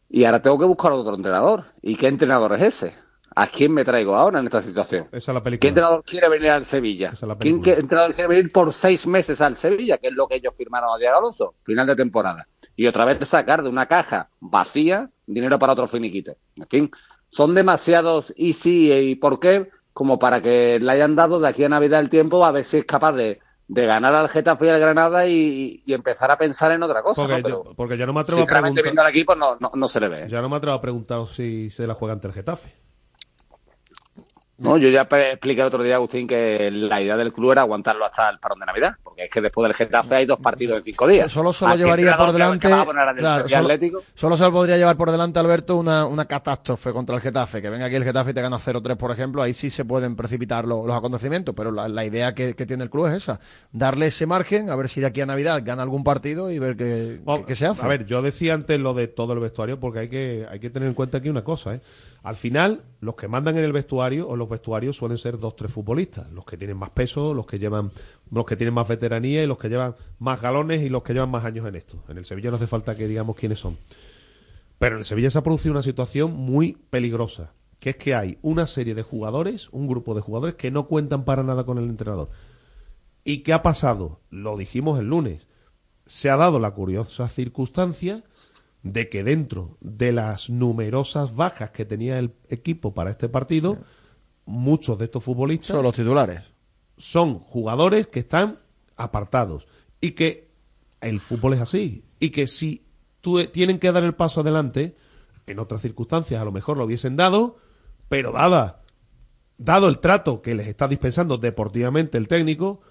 [0.09, 1.67] y ahora tengo que buscar otro entrenador.
[1.81, 3.10] ¿Y qué entrenador es ese?
[3.33, 5.07] ¿A quién me traigo ahora en esta situación?
[5.11, 5.69] Esa es la ¿Qué película.
[5.69, 7.07] entrenador quiere venir al Sevilla?
[7.13, 9.97] Esa es la ¿Quién qué entrenador quiere venir por seis meses al Sevilla?
[9.99, 12.45] Que es lo que ellos firmaron a Diego Alonso, final de temporada.
[12.75, 16.35] Y otra vez sacar de una caja vacía dinero para otro finiquito.
[16.57, 16.91] En fin,
[17.29, 21.63] son demasiados y sí y por qué como para que le hayan dado de aquí
[21.63, 24.69] a Navidad el tiempo a ver si es capaz de, de ganar al Getafe y
[24.69, 27.21] al Granada y, y empezar a pensar en otra cosa.
[27.21, 27.43] Porque, ¿no?
[27.43, 29.05] Pero yo- porque ya no me atrevo a sinceramente viendo preguntar.
[29.05, 30.27] al equipo no, no, no se le ve.
[30.27, 32.73] Ya no me atrevo a preguntar si se la juega ante el Getafe.
[34.61, 38.05] No, yo ya expliqué el otro día, Agustín, que la idea del club era aguantarlo
[38.05, 40.83] hasta el parón de Navidad, porque es que después del Getafe hay dos partidos en
[40.83, 41.31] cinco días.
[41.31, 42.67] Solo se lo ¿A qué llevaría por delante.
[42.69, 44.03] claro, solo, Atlético?
[44.13, 47.61] solo se lo podría llevar por delante, Alberto, una, una catástrofe contra el Getafe.
[47.61, 49.41] Que venga aquí el Getafe y te gana 0-3, por ejemplo.
[49.41, 51.55] Ahí sí se pueden precipitar lo- los acontecimientos.
[51.55, 53.39] Pero la, la idea que, que tiene el club es esa:
[53.71, 56.77] darle ese margen, a ver si de aquí a Navidad gana algún partido y ver
[56.77, 57.83] qué, qué- qué se hace.
[57.83, 60.69] A ver, yo decía antes lo de todo el vestuario porque hay que, hay que
[60.69, 61.73] tener en cuenta aquí una cosa.
[61.75, 61.81] ¿eh?
[62.23, 65.71] Al final, los que mandan en el vestuario o los vestuarios suelen ser dos, tres
[65.71, 66.29] futbolistas.
[66.31, 67.91] Los que tienen más peso, los que llevan,
[68.29, 71.31] los que tienen más veteranía y los que llevan más galones y los que llevan
[71.31, 72.03] más años en esto.
[72.09, 73.77] En el Sevilla no hace falta que digamos quiénes son.
[74.77, 78.37] Pero en el Sevilla se ha producido una situación muy peligrosa, que es que hay
[78.43, 81.85] una serie de jugadores, un grupo de jugadores que no cuentan para nada con el
[81.85, 82.29] entrenador.
[83.23, 84.19] ¿Y qué ha pasado?
[84.29, 85.47] Lo dijimos el lunes.
[86.05, 88.23] Se ha dado la curiosa circunstancia
[88.83, 93.77] de que dentro de las numerosas bajas que tenía el equipo para este partido,
[94.45, 96.51] muchos de estos futbolistas Son los titulares.
[96.97, 98.59] son jugadores que están
[98.95, 99.67] apartados
[99.99, 100.49] y que
[101.01, 102.85] el fútbol es así y que si
[103.21, 104.95] tú, tienen que dar el paso adelante
[105.47, 107.57] en otras circunstancias a lo mejor lo hubiesen dado
[108.09, 108.81] pero dada
[109.57, 112.81] dado el trato que les está dispensando deportivamente el técnico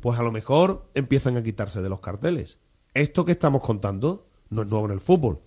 [0.00, 2.58] pues a lo mejor empiezan a quitarse de los carteles
[2.94, 5.40] esto que estamos contando no es nuevo en el fútbol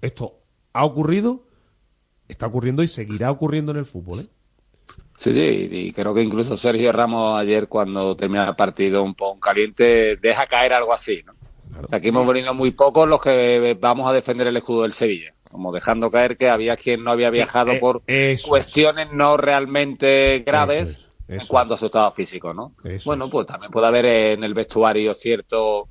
[0.00, 0.40] esto
[0.72, 1.44] ha ocurrido
[2.28, 4.26] está ocurriendo y seguirá ocurriendo en el fútbol ¿eh?
[5.18, 9.40] Sí, sí, y creo que incluso Sergio Ramos ayer cuando termina el partido un poco
[9.40, 11.32] caliente deja caer algo así, ¿no?
[11.82, 14.92] O sea, aquí hemos venido muy pocos los que vamos a defender el escudo del
[14.92, 19.36] Sevilla, como dejando caer que había quien no había viajado eh, por eso cuestiones no
[19.36, 22.74] realmente graves Eso es, en cuanto a su estado físico, ¿no?
[23.04, 25.88] Bueno, pues también puede haber en el vestuario cierto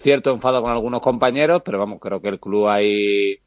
[0.00, 3.38] cierto enfado con algunos compañeros, pero vamos, creo que el club ahí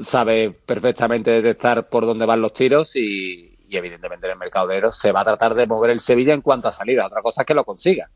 [0.00, 4.82] sabe perfectamente detectar por dónde van los tiros y, y evidentemente en el mercado de
[4.92, 7.06] se va a tratar de mover el Sevilla en cuanto a salida.
[7.06, 8.10] Otra cosa es que lo consiga.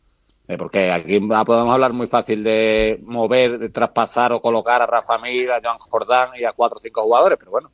[0.48, 5.18] Eh, porque aquí podemos hablar muy fácil de mover, de traspasar o colocar a Rafa
[5.18, 7.70] Mir, a Joan Jordán y a cuatro o cinco jugadores, pero bueno,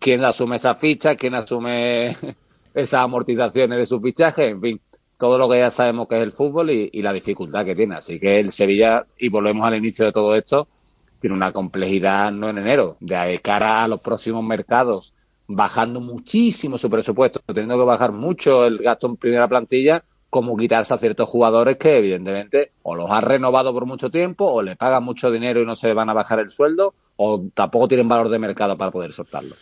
[0.00, 1.14] ¿quién asume esa ficha?
[1.14, 2.16] ¿Quién asume
[2.74, 4.50] esas amortizaciones de sus fichajes?
[4.50, 4.80] En fin,
[5.18, 7.96] todo lo que ya sabemos que es el fútbol y, la dificultad que tiene.
[7.96, 10.68] Así que el Sevilla, y volvemos al inicio de todo esto,
[11.18, 15.14] tiene una complejidad no en enero, de cara a los próximos mercados,
[15.48, 20.94] bajando muchísimo su presupuesto, teniendo que bajar mucho el gasto en primera plantilla, como quitarse
[20.94, 25.02] a ciertos jugadores que evidentemente o los ha renovado por mucho tiempo, o le pagan
[25.02, 28.38] mucho dinero y no se van a bajar el sueldo, o tampoco tienen valor de
[28.38, 29.56] mercado para poder soltarlo.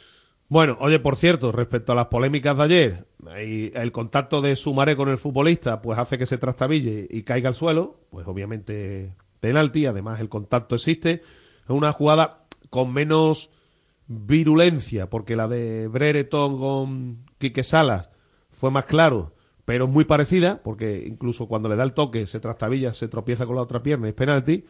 [0.48, 4.96] Bueno, oye, por cierto, respecto a las polémicas de ayer, ahí el contacto de Sumaré
[4.96, 9.86] con el futbolista pues hace que se trastabille y caiga al suelo, pues obviamente penalti,
[9.86, 11.22] además el contacto existe,
[11.64, 13.50] es una jugada con menos
[14.06, 18.10] virulencia, porque la de Brereton con Quique Salas
[18.50, 22.38] fue más claro, pero es muy parecida, porque incluso cuando le da el toque se
[22.38, 24.64] trastabilla, se tropieza con la otra pierna, es penalti,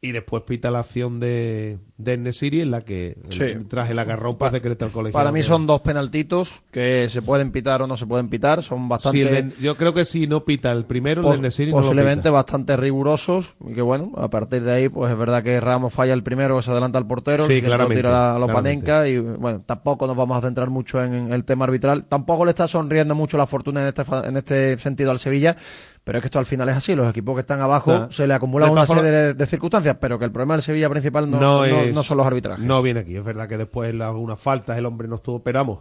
[0.00, 3.42] y después pita la acción de, de Nesiri en la que Sí.
[3.42, 5.12] el- tras el agarrón pues decreta el colegio.
[5.12, 8.62] Para mí son dos penaltitos que se pueden pitar o no se pueden pitar.
[8.62, 9.22] Son bastante.
[9.22, 11.78] El de- yo creo que si no pita el primero, el Pos- de Nesiri no
[11.78, 12.30] lo posiblemente pita.
[12.30, 16.14] bastante rigurosos y que bueno, a partir de ahí pues es verdad que Ramos falla
[16.14, 18.48] el primero que se adelanta al portero, Sí, el claramente, tira a los.
[18.52, 22.50] Panenka y bueno, tampoco nos vamos a centrar mucho en el tema arbitral, tampoco le
[22.52, 25.56] está sonriendo mucho la fortuna en este, en este sentido al Sevilla,
[26.04, 28.08] pero es que esto al final es así, los equipos que están abajo Nah.
[28.10, 30.88] se le acumula De una serie de, de circunstancias, pero que el problema del Sevilla
[30.88, 32.64] principal no, no, es- no son los arbitrajes.
[32.64, 33.16] No viene aquí.
[33.16, 35.36] Es verdad que después en algunas faltas el hombre no estuvo.
[35.38, 35.80] Esperamos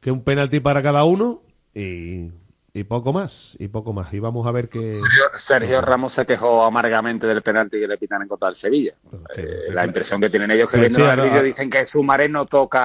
[0.00, 1.42] que un penalti para cada uno
[1.74, 2.30] y,
[2.76, 3.56] y poco más.
[3.60, 4.12] Y poco más.
[4.12, 4.92] Y vamos a ver que.
[4.92, 8.94] Sergio, Sergio Ramos se quejó amargamente del penalti que le pitan en contra del Sevilla.
[9.36, 12.28] Eh, la impresión que tienen ellos que Pues viendo sí, el vídeo dicen que Sumaré
[12.28, 12.80] no toca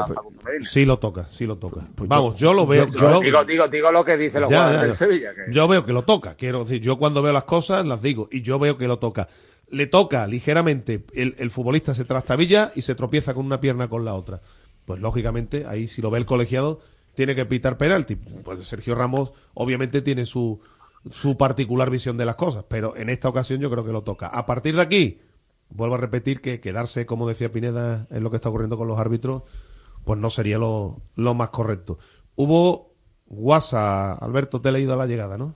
[0.00, 0.66] Ah, pues, Medina.
[0.66, 1.82] Sí lo toca, sí lo toca.
[1.98, 2.86] Vamos, yo lo veo.
[2.88, 4.94] Yo- yo- digo, digo, digo lo que dicen los Ya, jugadores ya, del.
[4.94, 5.34] Sevilla.
[5.34, 6.34] que- Yo veo que lo toca.
[6.34, 8.28] Quiero decir, yo cuando veo las cosas las digo.
[8.32, 9.28] Y yo veo que lo toca.
[9.68, 11.04] Le toca ligeramente.
[11.14, 14.40] El, el futbolista se trastabilla y se tropieza con una pierna con la otra.
[14.86, 16.80] Pues lógicamente, ahí si lo ve el colegiado,
[17.14, 18.16] tiene que pitar penalti.
[18.16, 20.60] Pues Sergio Ramos, obviamente, tiene su,
[21.10, 22.64] su particular visión de las cosas.
[22.68, 24.26] Pero en esta ocasión yo creo que lo toca.
[24.28, 25.20] A partir de aquí,
[25.70, 28.98] vuelvo a repetir que quedarse, como decía Pineda, en lo que está ocurriendo con los
[28.98, 29.42] árbitros,
[30.04, 31.98] pues no sería lo, lo más correcto.
[32.34, 32.92] Hubo
[33.26, 35.54] WhatsApp, Alberto, te he leído a la llegada, ¿no?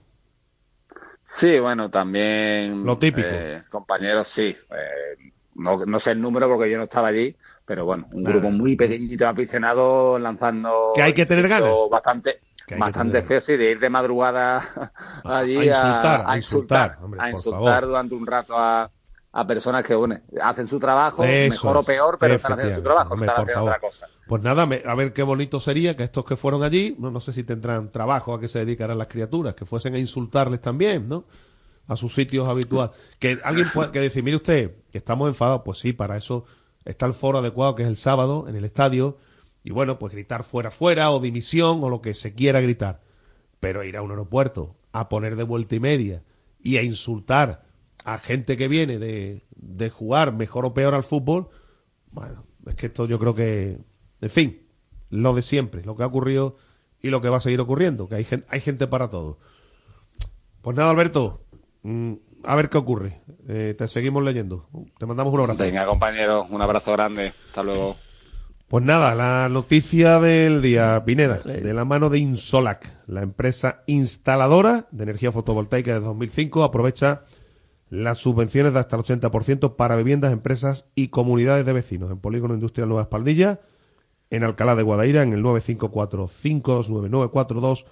[1.29, 2.83] Sí, bueno, también.
[2.85, 3.27] Lo típico.
[3.29, 4.55] eh, compañeros, sí.
[4.71, 7.35] eh, no, no sé el número porque yo no estaba allí,
[7.67, 8.33] pero bueno, un Nada.
[8.37, 10.93] grupo muy pequeñito de aficionados lanzando.
[10.95, 11.69] Que hay que tener ganas.
[11.91, 12.39] Bastante,
[12.79, 14.91] bastante feo, sí, de ir de madrugada
[15.25, 18.89] allí a insultar, a a insultar, insultar, hombre, a insultar durante un rato a,
[19.33, 22.83] a personas que, bueno, hacen su trabajo, Eso mejor o peor, pero están haciendo su
[22.83, 23.69] trabajo, no Hombre, están haciendo favor.
[23.69, 24.07] otra cosa.
[24.27, 27.19] Pues nada, me- a ver qué bonito sería que estos que fueron allí, no, no
[27.19, 31.07] sé si tendrán trabajo a que se dedicarán las criaturas, que fuesen a insultarles también,
[31.09, 31.25] ¿no?
[31.89, 32.95] A sus sitios habituales.
[33.19, 36.43] Que alguien pueda que decir, mire usted, que estamos enfadados, pues sí, para eso
[36.87, 39.17] está el foro adecuado, que es el sábado, en el estadio,
[39.63, 43.01] y bueno, pues gritar fuera, fuera, o dimisión, o lo que se quiera gritar.
[43.59, 46.23] Pero ir a un aeropuerto, a poner de vuelta y media,
[46.63, 47.65] y a insultar
[48.05, 51.49] a gente que viene de, de jugar mejor o peor al fútbol,
[52.11, 53.79] bueno, es que esto yo creo que,
[54.21, 54.63] en fin,
[55.09, 56.55] lo de siempre, lo que ha ocurrido
[57.01, 59.39] y lo que va a seguir ocurriendo, que hay gente, hay gente para todo.
[60.61, 61.45] Pues nada, Alberto,
[61.83, 62.13] mm,
[62.43, 63.21] a ver qué ocurre.
[63.47, 64.67] Eh, te seguimos leyendo.
[64.97, 65.63] Te mandamos un abrazo.
[65.63, 67.33] Venga, compañeros, un abrazo grande.
[67.47, 67.95] Hasta luego.
[68.67, 74.87] Pues nada, la noticia del día, Pineda, de la mano de Insolac, la empresa instaladora
[74.91, 77.21] de energía fotovoltaica de 2005, aprovecha
[77.89, 82.55] las subvenciones de hasta el 80% para viviendas, empresas y comunidades de vecinos en Polígono
[82.55, 83.61] Industrial Nueva Espaldilla,
[84.31, 87.85] en Alcalá de Guadaira, en el 954-529942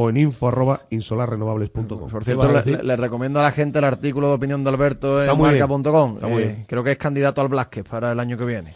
[0.00, 1.86] o en info arroba insolarrenovables.com.
[2.08, 4.70] Por ¿Qué cierto, le, le- le recomiendo a la gente el artículo de opinión de
[4.70, 6.18] Alberto en marca.com.
[6.22, 8.74] Eh, creo que es candidato al Blasquez para el año que viene.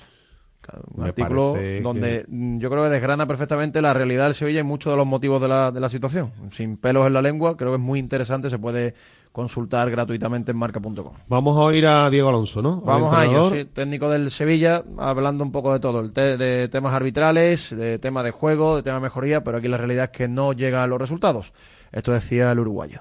[0.94, 4.60] Un Me artículo que- donde mm, yo creo que desgrana perfectamente la realidad del Sevilla
[4.60, 6.32] y muchos de los motivos de la, de la situación.
[6.52, 8.94] Sin pelos en la lengua, creo que es muy interesante, se puede
[9.32, 11.12] consultar gratuitamente en marca.com.
[11.26, 12.74] Vamos a oír a Diego Alonso, ¿no?
[12.74, 16.36] Al Vamos a ello, sí, técnico del Sevilla, hablando un poco de todo, el te-
[16.36, 20.04] de temas arbitrales, de temas de juego, de temas de mejoría, pero aquí la realidad
[20.04, 21.52] es que no llegan los resultados.
[21.92, 23.00] Esto decía el uruguayo.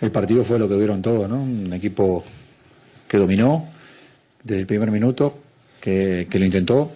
[0.00, 1.36] El partido fue lo que vieron todos, ¿no?
[1.42, 2.24] Un equipo
[3.06, 3.66] que dominó
[4.42, 5.34] desde el primer minuto,
[5.80, 6.92] que, que lo intentó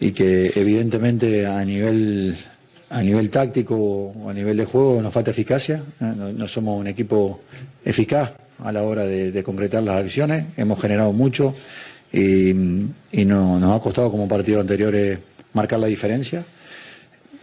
[0.00, 2.36] y que evidentemente a nivel
[2.90, 5.82] a nivel táctico o a nivel de juego nos falta eficacia.
[6.00, 6.12] ¿eh?
[6.36, 7.40] No, somos un equipo
[7.84, 8.32] eficaz
[8.64, 10.46] a la hora de, de concretar las acciones.
[10.56, 11.54] Hemos generado mucho
[12.12, 15.18] y, y no- nos ha costado como partidos anteriores
[15.52, 16.44] marcar la diferencia.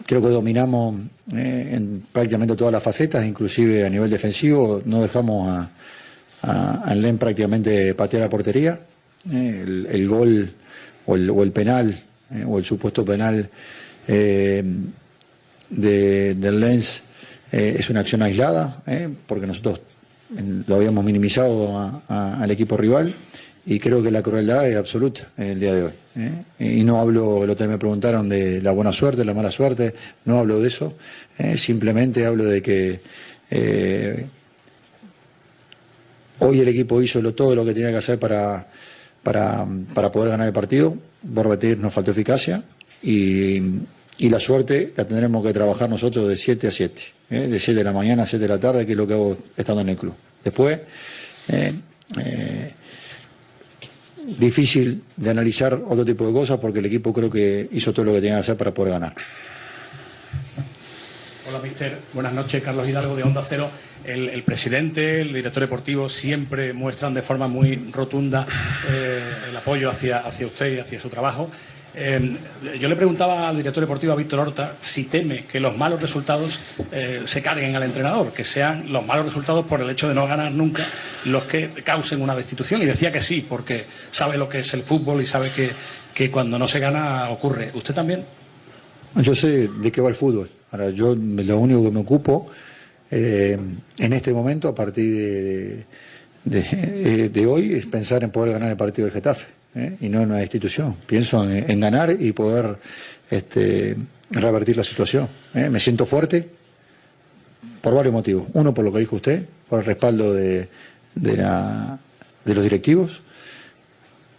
[0.06, 1.00] Creo que dominamos
[1.34, 4.82] eh, en prácticamente todas las facetas, inclusive a nivel defensivo.
[4.86, 5.70] No dejamos a,
[6.44, 8.80] a, prácticamente patear la portería.
[9.32, 10.54] Eh, el, gol
[11.08, 11.98] o el, penal
[12.48, 13.50] o el supuesto penal
[15.76, 17.02] de, del Lens
[17.52, 19.82] eh, es una acción aislada, eh, porque nosotros
[20.68, 23.14] lo habíamos minimizado a- al equipo rival
[23.66, 25.92] y creo que la crueldad es absoluta en el día de hoy.
[26.16, 26.44] eh.
[26.80, 29.94] Y no hablo, lo que me preguntaron de la buena suerte, la mala suerte,
[30.26, 30.94] no hablo de eso,
[31.56, 33.00] simplemente hablo de que
[36.40, 38.68] hoy el equipo hizo lo- todo lo que tenía que hacer para,
[39.24, 40.96] para, para poder ganar el partido,
[41.34, 42.64] por repetir, nos faltó eficacia
[43.02, 43.62] y,
[44.18, 47.48] y la suerte la tendremos que trabajar nosotros de 7 a 7, ¿eh?
[47.48, 49.38] de 7 de la mañana a 7 de la tarde, que es lo que hago
[49.58, 50.14] estando en el club.
[50.44, 50.80] Después,
[51.50, 51.74] eh,
[52.18, 52.74] eh,
[54.40, 58.14] difícil de analizar otro tipo de cosas porque el equipo creo que hizo todo lo
[58.14, 59.16] que tenía que hacer para poder ganar.
[61.48, 62.00] Hola, mister.
[62.14, 63.70] Buenas noches, Carlos Hidalgo de Onda Cero.
[64.04, 68.48] El, presidente, el director deportivo siempre muestran de forma muy rotunda
[69.48, 71.50] el apoyo hacia, hacia usted y hacia su trabajo.
[72.80, 76.60] Yo le preguntaba al director deportivo, a Víctor Horta, si teme que los malos resultados
[76.92, 80.28] eh, se carguen al entrenador, que sean los malos resultados por el hecho de no
[80.28, 80.86] ganar nunca
[81.26, 82.82] los que causen una destitución.
[82.82, 85.72] Y decía que sí, porque sabe lo que es el fútbol y sabe que,
[86.14, 87.72] que cuando no se gana ocurre.
[87.74, 88.26] ¿Usted también?
[89.16, 90.50] Yo sé de qué va el fútbol.
[90.72, 92.52] Ahora, yo lo único que me ocupo
[93.10, 93.58] eh,
[94.00, 95.86] en este momento, a partir
[96.44, 99.98] de- de- de hoy, es pensar en poder ganar el partido del Getafe ¿eh?
[100.02, 100.96] y no en una destitución.
[101.06, 102.78] Pienso en, ganar y poder
[103.30, 103.96] este,
[104.32, 105.28] revertir la situación.
[105.54, 105.70] ¿eh?
[105.70, 106.48] Me siento fuerte
[107.82, 108.48] por varios motivos.
[108.54, 110.68] Uno, por lo que dijo usted, por el respaldo de,
[111.16, 113.22] los directivos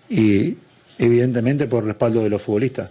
[0.09, 0.57] y,
[0.99, 2.91] evidentemente, por el respaldo de los futbolistas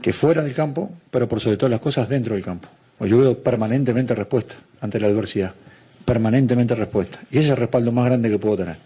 [0.00, 2.68] que fuera del campo, pero por sobre todas las cosas dentro del campo.
[2.98, 5.54] Pues Yo veo permanentemente respuesta ante la adversidad,
[6.04, 7.20] permanentemente respuesta.
[7.30, 8.76] Y ese es el respaldo más grande que puedo tener,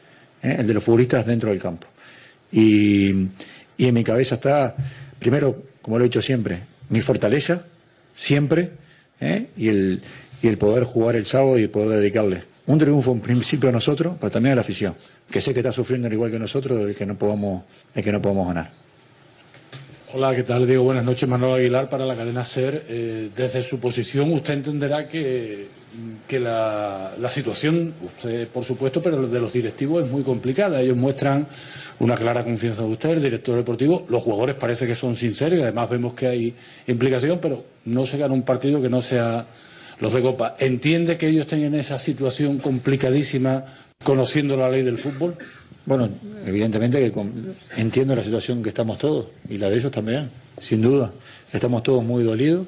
[0.42, 0.56] ¿eh?
[0.58, 1.86] el de los futbolistas dentro del campo.
[2.56, 3.28] Y,
[3.76, 4.74] y en mi cabeza está,
[5.18, 7.66] primero, como lo he dicho siempre, mi fortaleza,
[8.14, 8.70] siempre,
[9.20, 9.48] ¿eh?
[9.58, 10.02] y, el,
[10.42, 13.72] y el poder jugar el sábado y el poder dedicarle un triunfo en principio a
[13.72, 14.94] nosotros, pero también a la afición,
[15.30, 17.62] que sé que está sufriendo al igual que nosotros, el que no podamos,
[17.94, 18.70] el que no podamos ganar.
[20.12, 20.66] Hola, ¿qué tal?
[20.66, 22.84] Digo, buenas noches, Manuel Aguilar para la cadena SER.
[22.88, 25.66] Eh, desde su posición usted entenderá que,
[26.26, 30.80] que la, la situación, usted por supuesto, pero de los directivos es muy complicada.
[30.80, 31.46] Ellos muestran
[31.98, 34.06] una clara confianza en usted, el director deportivo.
[34.08, 36.54] Los jugadores parece que son sinceros y además vemos que hay
[36.86, 39.46] implicación, pero no se gana un partido que no sea
[40.00, 40.56] los de Copa.
[40.58, 43.64] ¿Entiende que ellos estén en esa situación complicadísima
[44.04, 45.36] conociendo la ley del fútbol?
[45.86, 46.08] Bueno,
[46.44, 47.30] evidentemente que
[47.76, 51.12] entiendo la situación que estamos todos y la de ellos también, sin duda.
[51.52, 52.66] Estamos todos muy dolidos,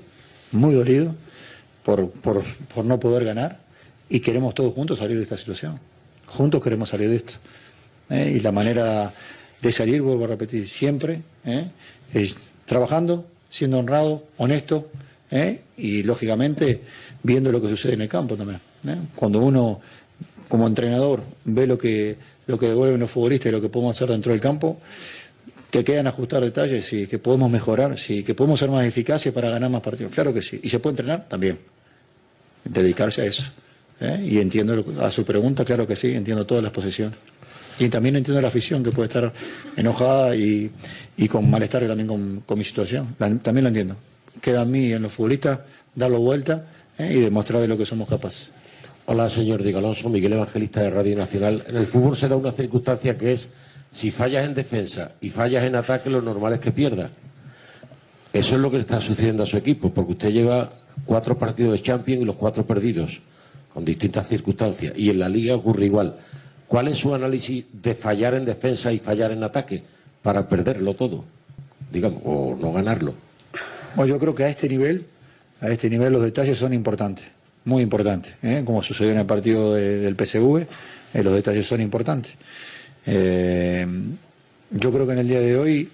[0.53, 1.15] muy dolidos
[1.85, 3.59] por, por, por no poder ganar
[4.09, 5.81] y queremos todos juntos salir de esta situación.
[6.27, 7.35] Juntos queremos salir de esto.
[8.11, 8.35] ¿Eh?
[8.37, 9.13] Y la manera
[9.61, 11.69] de salir, vuelvo a repetir, siempre ¿eh?
[12.13, 12.37] es
[12.67, 14.89] trabajando, siendo honrado, honesto
[15.31, 15.61] ¿eh?
[15.77, 16.81] y lógicamente
[17.23, 18.61] viendo lo que sucede en el campo también.
[19.15, 19.81] Cuando uno
[20.49, 24.09] como entrenador ve lo que lo que devuelven los futbolistas y lo que podemos hacer
[24.09, 24.79] dentro del campo,
[25.69, 29.51] te quedan ajustar detalles, sí, que podemos mejorar, sí, que podemos ser más eficaces para
[29.51, 30.15] ganar más partidos.
[30.15, 30.59] Claro que sí.
[30.63, 31.29] ¿Y se puede entrenar?
[31.29, 31.59] También.
[32.65, 33.43] Dedicarse a eso.
[34.25, 37.19] Y entiendo lo que- a su pregunta, claro que sí, entiendo todas las posiciones.
[37.79, 39.33] Y también entiendo la afición que puede estar
[39.77, 40.71] enojada y,
[41.17, 43.15] y con malestar también con, con mi situación.
[43.19, 43.97] También lo entiendo.
[44.41, 45.61] Queda a mí en los futbolistas
[45.95, 46.65] darlo vuelta
[46.99, 47.13] ¿eh?
[47.15, 48.51] y demostrar de lo que somos capaces.
[49.07, 51.65] Hola, señor Diego Alonso, Miguel Evangelista de Radio Nacional.
[51.67, 53.49] En el fútbol se da una circunstancia que es,
[53.91, 57.11] si fallas en defensa y fallas en ataque, lo normal es que pierdas.
[58.33, 60.73] Eso es lo que le está sucediendo a su equipo, porque usted lleva
[61.07, 63.23] cuatro partidos de Champions y los cuatro perdidos,
[63.73, 64.93] con distintas circunstancias.
[64.97, 66.17] Y en la Liga ocurre igual.
[66.69, 69.83] ¿Cuál es su análisis de fallar en defensa y fallar en ataque
[70.23, 71.25] para perderlo todo?
[71.91, 73.15] Digamos, o no ganarlo.
[73.97, 75.07] Bueno, yo creo que a este nivel,
[75.61, 77.25] a este nivel los detalles son importantes,
[77.65, 78.63] muy importantes, ¿eh?
[78.67, 80.67] como sucedió en el partido de- del PSV,
[81.15, 82.35] eh, los detalles son importantes.
[83.07, 83.87] Eh,
[84.71, 85.89] yo creo que en el día de hoy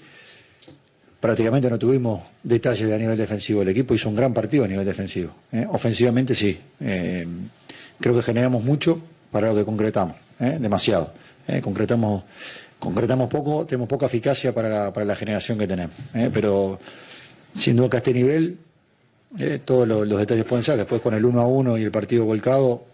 [1.20, 3.62] prácticamente no tuvimos detalles a nivel defensivo.
[3.62, 5.32] El equipo hizo un gran partido a nivel defensivo.
[5.68, 6.58] Ofensivamente sí.
[6.78, 9.00] Creo que generamos mucho
[9.34, 10.58] para lo que concretamos, ¿eh?
[10.60, 11.12] demasiado.
[11.48, 11.60] ¿eh?
[11.60, 12.22] Concretamos,
[12.78, 15.96] concretamos poco, tenemos poca eficacia para la, para la generación que tenemos.
[16.14, 16.30] ¿eh?
[16.32, 16.78] Pero
[17.52, 18.56] sin duda que a este nivel
[19.64, 20.76] todos lo- los, detalles pueden ser.
[20.76, 22.84] Después con el 1 a 1 y el partido volcado,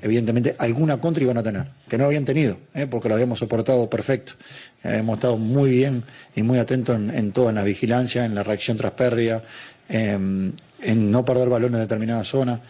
[0.00, 2.56] evidentemente alguna contra iban a tener, que no habían tenido,
[2.90, 4.32] porque lo habíamos soportado perfecto.
[4.82, 6.04] Hemos estado muy bien
[6.34, 9.42] y muy atentos en, en todo, en la vigilancia, en la reacción tras pérdida,
[9.90, 10.54] en,
[10.96, 12.60] no perder balones en determinadas zonas.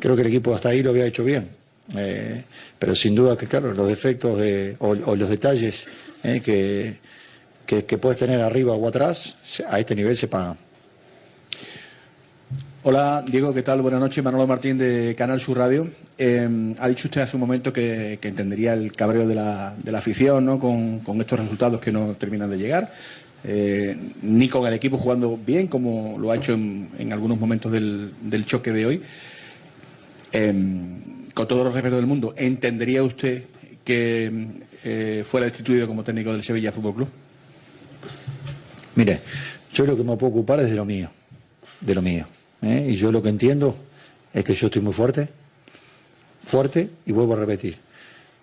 [0.00, 1.50] Creo que el equipo hasta ahí lo había hecho bien.
[1.96, 2.44] Eh,
[2.78, 5.86] pero sin duda que, claro, los defectos de- o, o los detalles
[6.22, 6.98] eh, que,
[7.66, 9.36] que, que puedes tener arriba o atrás,
[9.68, 10.56] a este nivel se pagan.
[12.84, 13.82] Hola, Diego, ¿qué tal?
[13.82, 14.22] Buenas noches.
[14.22, 15.88] Manolo Martín de Canal Sur Radio.
[16.16, 19.92] Eh, ha dicho usted hace un momento que, que entendería el cabreo de la, de
[19.92, 20.58] la afición ¿no?
[20.58, 22.92] con, con estos resultados que no terminan de llegar.
[23.44, 27.72] Eh, ni con el equipo jugando bien, como lo ha hecho en, en algunos momentos
[27.72, 29.02] del, del choque de hoy.
[30.32, 30.54] Eh,
[31.38, 33.44] con todo los respeto del mundo, ¿entendería usted
[33.84, 34.48] que
[34.82, 37.08] eh, fuera destituido como técnico del Sevilla Fútbol Club?
[38.96, 39.20] Mire,
[39.72, 41.08] yo lo que me puedo ocupar es de lo mío,
[41.80, 42.26] de lo mío.
[42.60, 42.88] ¿eh?
[42.90, 43.76] Y yo lo que entiendo
[44.34, 45.28] es que yo estoy muy fuerte,
[46.44, 47.76] fuerte, y vuelvo a repetir.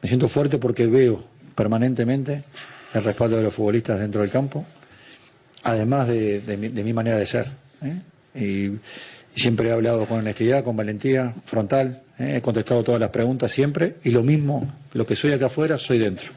[0.01, 1.21] Me siento fuerte porque veo
[1.53, 2.45] permanentemente
[2.93, 4.65] el respaldo de los futbolistas dentro del campo,
[5.63, 7.51] además de, de mi, manera de ser.
[8.35, 8.71] ¿eh?
[9.35, 12.37] Siempre he hablado con honestidad, con valentía, frontal, ¿eh?
[12.37, 15.99] he contestado todas las preguntas siempre, y lo mismo, lo que soy acá afuera, soy
[15.99, 16.31] dentro.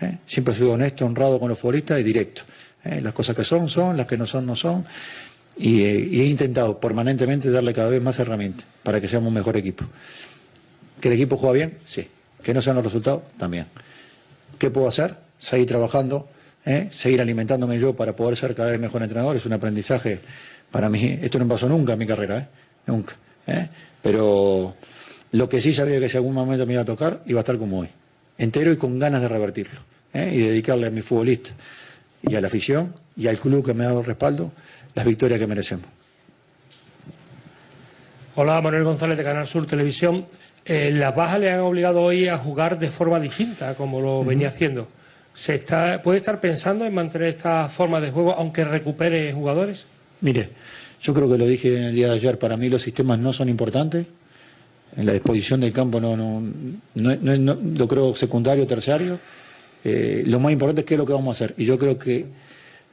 [0.00, 0.18] ¿eh?
[0.26, 2.42] Siempre he sido honesto, honrado con los futbolistas y directo.
[2.84, 3.00] ¿eh?
[3.00, 4.84] Las cosas que son, son, las que no son, no son.
[5.56, 9.56] Y, y he intentado permanentemente darle cada vez más herramientas para que seamos un mejor
[9.56, 9.84] equipo.
[11.00, 11.78] ¿Que el equipo juega bien?
[11.84, 12.06] Sí.
[12.42, 13.22] ¿Que no sean los resultados?
[13.38, 13.66] También.
[14.58, 15.16] ¿Qué puedo hacer?
[15.38, 16.28] Seguir trabajando,
[16.90, 19.36] seguir alimentándome yo para poder ser cada vez mejor entrenador.
[19.36, 20.20] Es un aprendizaje
[20.72, 21.20] para mí.
[21.22, 22.48] Esto no me pasó nunca en mi carrera, ¿eh?
[22.86, 23.14] nunca.
[23.46, 23.68] ¿eh?
[24.02, 24.74] Pero
[25.30, 27.58] lo que sí sabía que si algún momento me iba a tocar, iba a estar
[27.58, 27.88] como hoy.
[28.38, 29.80] Entero y con ganas de revertirlo.
[30.12, 30.32] ¿eh?
[30.34, 31.50] Y dedicarle a mi futbolista
[32.22, 34.50] y a la afición y al club que me ha dado el respaldo
[34.94, 35.86] las victorias que merecemos.
[38.34, 40.26] Hola, Manuel González de Canal Sur Televisión.
[40.64, 44.48] Eh, las bajas le han obligado hoy a jugar de forma distinta, como lo venía
[44.48, 44.88] haciendo.
[45.34, 49.86] ¿Se está, ¿Puede estar pensando en mantener esta forma de juego aunque recupere jugadores?
[50.22, 50.48] Mire,
[51.02, 53.32] yo creo que lo dije en el día de ayer, para mí los sistemas no
[53.32, 54.06] son importantes.
[54.96, 56.40] En la disposición del campo no, no,
[56.94, 59.18] no, no- no- lo creo secundario, terciario.
[59.84, 61.54] Eh, lo más importante es qué es lo que vamos a hacer.
[61.58, 62.26] Y yo creo que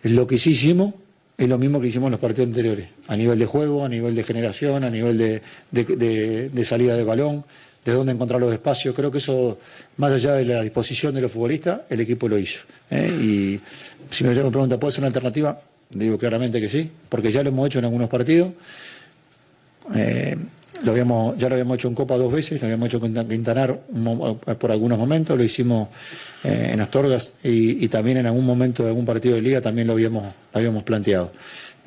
[0.03, 0.93] lo que sí hicimos
[1.38, 4.15] es lo mismo que hicimos en los partidos anteriores, a nivel de juego, a nivel
[4.15, 7.45] de generación, a nivel de, de- de- salida de balón,
[7.86, 8.95] de dónde encontrar los espacios.
[8.95, 9.57] Creo que eso,
[9.97, 12.63] más allá de la disposición de los futbolistas, el equipo lo hizo.
[12.89, 13.07] ¿eh?
[13.21, 13.59] Y
[14.13, 15.61] si me pregunta, ¿puede ser una alternativa?
[15.89, 18.51] Digo claramente que sí, porque ya lo hemos hecho en algunos partidos.
[19.95, 20.35] Eh,
[20.83, 23.81] lo habíamos, ya lo habíamos hecho en Copa dos veces, lo habíamos hecho con Quintanar
[23.91, 25.89] mo- por algunos momentos, lo hicimos
[26.43, 29.93] eh, en Astorgas y, también en algún momento de algún partido de liga también lo
[29.93, 31.31] habíamos, habíamos planteado.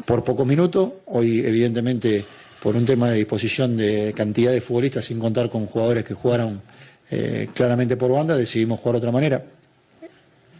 [0.04, 2.24] Por pocos minutos, hoy evidentemente
[2.62, 6.60] por un tema de disposición de cantidad de futbolistas sin contar con jugadores que jugaron
[7.10, 9.44] eh, claramente por banda, decidimos jugar de otra manera.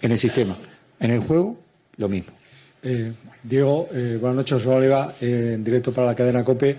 [0.00, 0.56] en el sistema.
[1.00, 1.58] En el juego,
[1.96, 2.32] lo mismo.
[2.82, 3.12] Eh,
[3.42, 6.76] Diego, eh, buenas noches, Oliva, eh, en directo para la cadena COPE.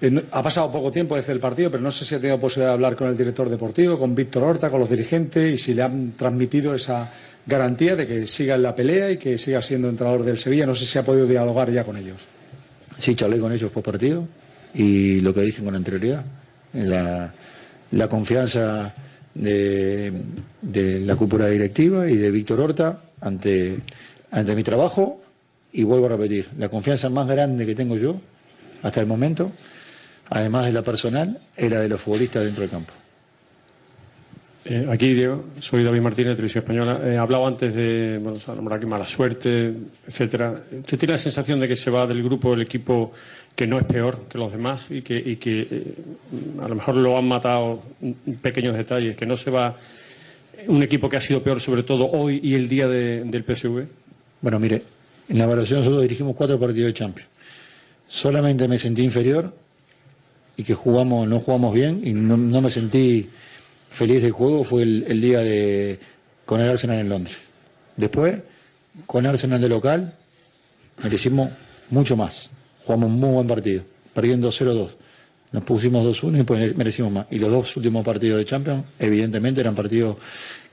[0.00, 2.70] Eh, ha pasado poco tiempo desde el partido, pero no sé si ha tenido posibilidad
[2.70, 5.82] de hablar con el director deportivo, con Víctor Horta, con los dirigentes y si le
[5.82, 7.08] han transmitido esa
[7.46, 10.66] garantía de que siga en la pelea y que siga siendo entrenador del Sevilla.
[10.66, 12.26] No sé si ha podido dialogar ya con ellos.
[12.98, 14.26] Sí, charlé con ellos por partido
[14.74, 16.24] y lo que dije con anterioridad,
[16.72, 17.32] la,
[17.92, 18.92] la confianza
[19.34, 20.12] de,
[20.60, 23.78] de la cúpula directiva y de Víctor Horta ante,
[24.32, 25.20] ante mi trabajo
[25.72, 28.20] y vuelvo a repetir, la confianza más grande que tengo yo
[28.82, 29.52] hasta el momento,
[30.28, 32.92] además de la personal, es la de los futbolistas dentro del campo.
[34.64, 37.00] Eh, aquí, Diego, soy David Martínez, de Televisión Española.
[37.04, 39.74] He hablado antes de, bueno, se ha nombrado aquí mala suerte,
[40.06, 40.62] etcétera.
[40.80, 43.12] ¿Usted tiene la sensación de que se va del grupo el equipo
[43.56, 45.94] que no es peor que los demás y que, y que eh,
[46.62, 49.74] a lo mejor lo han matado en pequeños detalles, que no se va
[50.68, 53.84] un equipo que ha sido peor sobre todo hoy y el día de- del PSV?
[54.42, 54.82] Bueno, mire,
[55.28, 57.28] en la evaluación nosotros dirigimos cuatro partidos de Champions.
[58.08, 59.54] Solamente me sentí inferior
[60.56, 63.28] y que jugamos, no jugamos bien y no, no me sentí
[63.92, 65.98] feliz del juego fue el, día de
[66.44, 67.36] con el Arsenal en Londres.
[67.96, 68.36] Después,
[69.06, 70.14] con Arsenal de local,
[71.02, 71.50] merecimos
[71.90, 72.50] mucho más.
[72.84, 74.88] Jugamos un muy buen partido, perdiendo 0-2.
[75.52, 77.26] Nos pusimos 2-1 y pues merecimos más.
[77.30, 80.16] Y los dos últimos partidos de Champions, evidentemente, eran partidos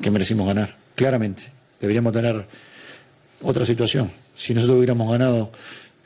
[0.02, 0.78] que merecimos ganar.
[0.96, 1.44] Claramente.
[1.80, 2.46] Deberíamos tener
[3.42, 4.10] otra situación.
[4.40, 5.52] Si nosotros hubiéramos ganado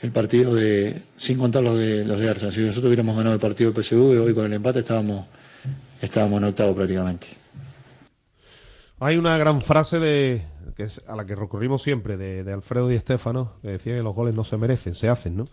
[0.01, 3.39] el partido de, sin contar los de los de Arsenal, si nosotros hubiéramos ganado el
[3.39, 5.27] partido de PSV, hoy con el empate estábamos,
[6.01, 7.27] estábamos en octavo prácticamente.
[8.99, 12.97] Hay una gran frase de que es a la que recurrimos siempre de, Alfredo Di
[12.97, 15.45] Stéfano, que decía que los goles no se merecen, se hacen, ¿no?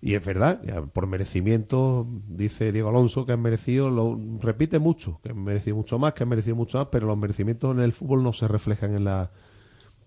[0.00, 0.60] Y es verdad,
[0.92, 5.98] por merecimiento, dice Diego Alonso, que han merecido, lo repite mucho, que han merecido mucho
[5.98, 8.94] más, que han merecido mucho más, pero los merecimientos en el fútbol no se reflejan
[8.94, 9.32] en la,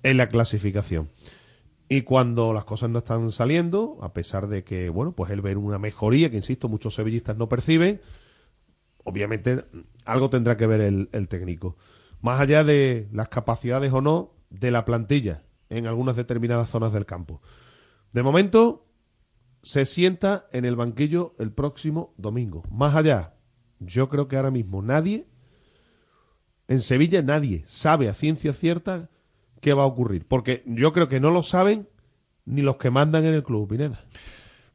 [0.01, 1.09] en la clasificación.
[1.87, 5.55] Y cuando las cosas no están saliendo, a pesar de que, bueno, pues él ve
[5.55, 8.01] una mejoría, que insisto, muchos sevillistas no perciben,
[9.03, 9.65] obviamente
[10.03, 11.77] algo tendrá que ver el, el técnico.
[12.21, 17.05] Más allá de las capacidades o no de la plantilla en algunas determinadas zonas del
[17.05, 17.41] campo.
[18.13, 18.87] De momento,
[19.61, 22.63] se sienta en el banquillo el próximo domingo.
[22.71, 23.35] Más allá,
[23.79, 25.27] yo creo que ahora mismo nadie,
[26.67, 29.09] en Sevilla nadie sabe a ciencia cierta
[29.65, 30.27] qué va a ocurrir.
[30.27, 31.89] Porque yo creo que no lo saben
[32.45, 33.99] ni los que mandan en el club, Pineda.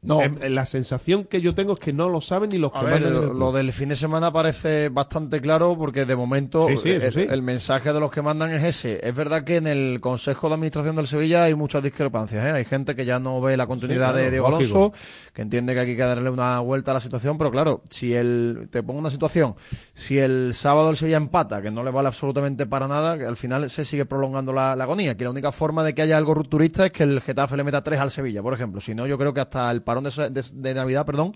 [0.03, 0.19] No.
[0.21, 2.85] Em, la sensación que yo tengo es que no lo saben ni los A que
[2.87, 6.77] ver, mandan lo, lo del fin de semana parece bastante claro porque de momento Sí,
[6.77, 7.27] sí, eso el, sí.
[7.29, 8.99] el mensaje de los que mandan es ese.
[9.07, 12.43] Es verdad que en el Consejo de Administración del Sevilla hay muchas discrepancias.
[12.45, 12.51] ¿eh?
[12.51, 14.77] Hay gente que ya no ve la continuidad Sí, claro, de Diego lógico.
[14.79, 14.93] Alonso,
[15.33, 18.69] que entiende que hay que darle una vuelta a la situación, pero claro, si el
[18.71, 19.53] te pongo una situación,
[19.93, 23.37] si el sábado el Sevilla empata, que no le vale absolutamente para nada, que al
[23.37, 26.33] final se sigue prolongando la, la agonía, que la única forma de que haya algo
[26.33, 28.81] rupturista es que el Getafe le meta tres al Sevilla, por ejemplo.
[28.81, 31.33] Si no, yo creo que hasta el parón de, de- de Navidad, perdón,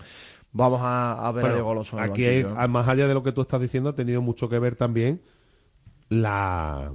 [0.52, 1.98] vamos a, a ver a Bueno, Alonso.
[1.98, 2.68] aquí, hay- ¿eh?
[2.68, 5.20] más allá de lo que tú estás diciendo, ha tenido mucho que ver también
[6.08, 6.92] la,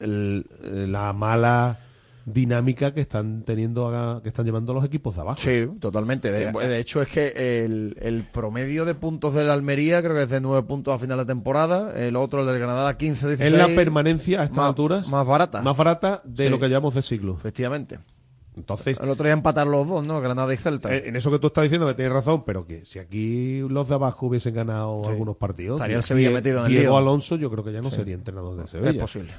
[0.00, 0.46] el-
[0.92, 1.78] la mala
[2.24, 5.40] dinámica que están teniendo, a- que están llevando los equipos de abajo.
[5.40, 6.30] Sí, totalmente.
[6.30, 10.28] De, de hecho, es que el, el promedio de puntos del Almería creo que es
[10.30, 11.92] de 9 puntos a final de temporada.
[11.96, 13.52] El otro, el del Granada, 15, 16.
[13.52, 15.62] Es la permanencia a estas más, alturas Más barata.
[15.62, 16.50] más barata de Sí.
[16.50, 17.34] lo que llamamos de siglo.
[17.34, 17.98] Efectivamente.
[18.56, 20.20] Entonces, El otro día empatar los dos, ¿no?
[20.20, 20.94] Granada y Celta.
[20.94, 23.88] eh, en eso que tú estás diciendo que tienes razón, pero que si aquí los
[23.88, 26.96] de abajo hubiesen ganado algunos partidos, Estaría el Die- Sevilla metido en el Diego lío.
[26.98, 27.96] Alonso yo creo que ya no Sí.
[27.96, 28.90] sería entrenador del Sevilla.
[28.90, 29.32] Es posible.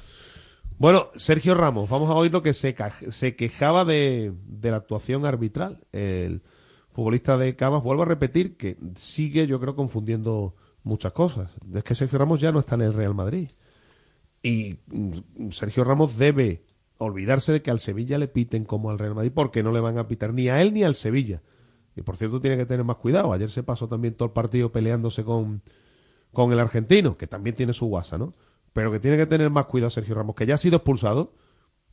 [0.78, 5.84] Bueno, Sergio Ramos, vamos a oír lo que se, quejaba de, de la actuación arbitral.
[5.92, 6.42] El
[6.90, 11.52] futbolista de Camas, vuelvo a repetir que sigue, yo creo, confundiendo muchas cosas.
[11.72, 13.50] Es que Sergio Ramos ya no está en el Real Madrid.
[14.42, 16.64] Y mm, Sergio Ramos debe
[16.98, 19.98] olvidarse de que al Sevilla le piten como al Real Madrid, porque no le van
[19.98, 21.42] a pitar ni a él ni al Sevilla.
[21.96, 23.32] Y por cierto, tiene que tener más cuidado.
[23.32, 25.62] Ayer se pasó también todo el partido peleándose con,
[26.32, 28.34] con el argentino, que también tiene su guasa, ¿no?
[28.72, 31.32] Pero que tiene que tener más cuidado Sergio Ramos, que ya ha sido expulsado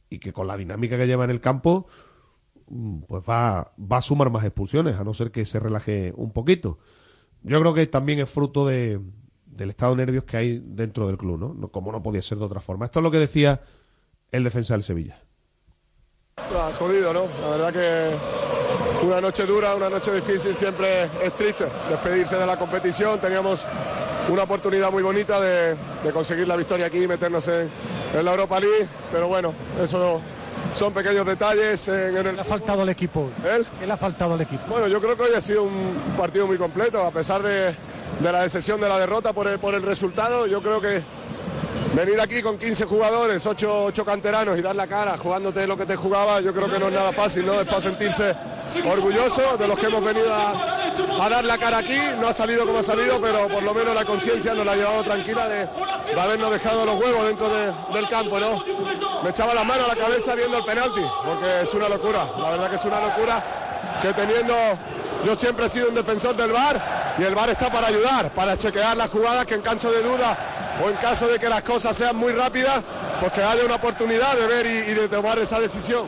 [0.09, 1.87] y que con la dinámica que lleva en el campo,
[2.67, 6.31] mm, pues va, va a sumar más expulsiones, a no ser que se relaje un
[6.31, 6.79] poquito.
[7.43, 8.99] Yo creo que también es fruto de,
[9.45, 11.53] del estado de nervios que hay dentro del club, ¿no?
[11.53, 12.85] No- Como no podía ser de otra forma.
[12.85, 13.61] Esto es lo que decía
[14.31, 15.17] el defensa del Sevilla.
[16.37, 17.27] Ah, jodido, ¿no?
[17.41, 21.65] La verdad que una noche dura, una noche difícil siempre es triste.
[21.89, 23.65] Despedirse de la competición, teníamos
[24.29, 27.69] una oportunidad muy bonita de, de conseguir la victoria aquí y meternos en,
[28.15, 30.21] en la Europa League, pero bueno, eso
[30.73, 31.87] son pequeños detalles.
[31.87, 32.35] En, en el...
[32.35, 33.29] le ha faltado al equipo?
[33.43, 33.65] ¿Él?
[33.79, 34.63] ¿Qué le ha faltado al equipo?
[34.69, 37.73] Bueno, yo creo que hoy ha sido un partido muy completo, a pesar de,
[38.19, 41.01] de la decepción de la derrota por el, por el resultado, yo creo que
[41.93, 45.85] venir aquí con 15 jugadores, 8, 8 canteranos y dar la cara jugándote lo que
[45.85, 47.59] te jugaba, yo creo que no es nada fácil, ¿no?
[47.59, 48.35] Es para sentirse
[48.85, 50.53] orgulloso de los que hemos venido a,
[51.25, 51.97] a dar la cara aquí.
[52.19, 54.75] No ha salido como ha salido, pero por lo menos la conciencia nos la ha
[54.75, 55.67] llevado tranquila de,
[56.19, 58.63] habernos dejado los huevos dentro de- del campo, ¿no?
[59.23, 62.49] Me echaba la mano a la cabeza viendo el penalti, porque es una locura, la
[62.51, 63.43] verdad que es una locura
[64.01, 64.53] que teniendo,
[65.25, 68.57] yo siempre he sido un defensor del VAR y el VAR está para ayudar, para
[68.57, 70.37] chequear las jugadas que en caso de duda
[70.83, 72.83] o en caso de que las cosas sean muy rápidas,
[73.19, 76.05] pues que haya una oportunidad de ver y, de tomar esa decisión.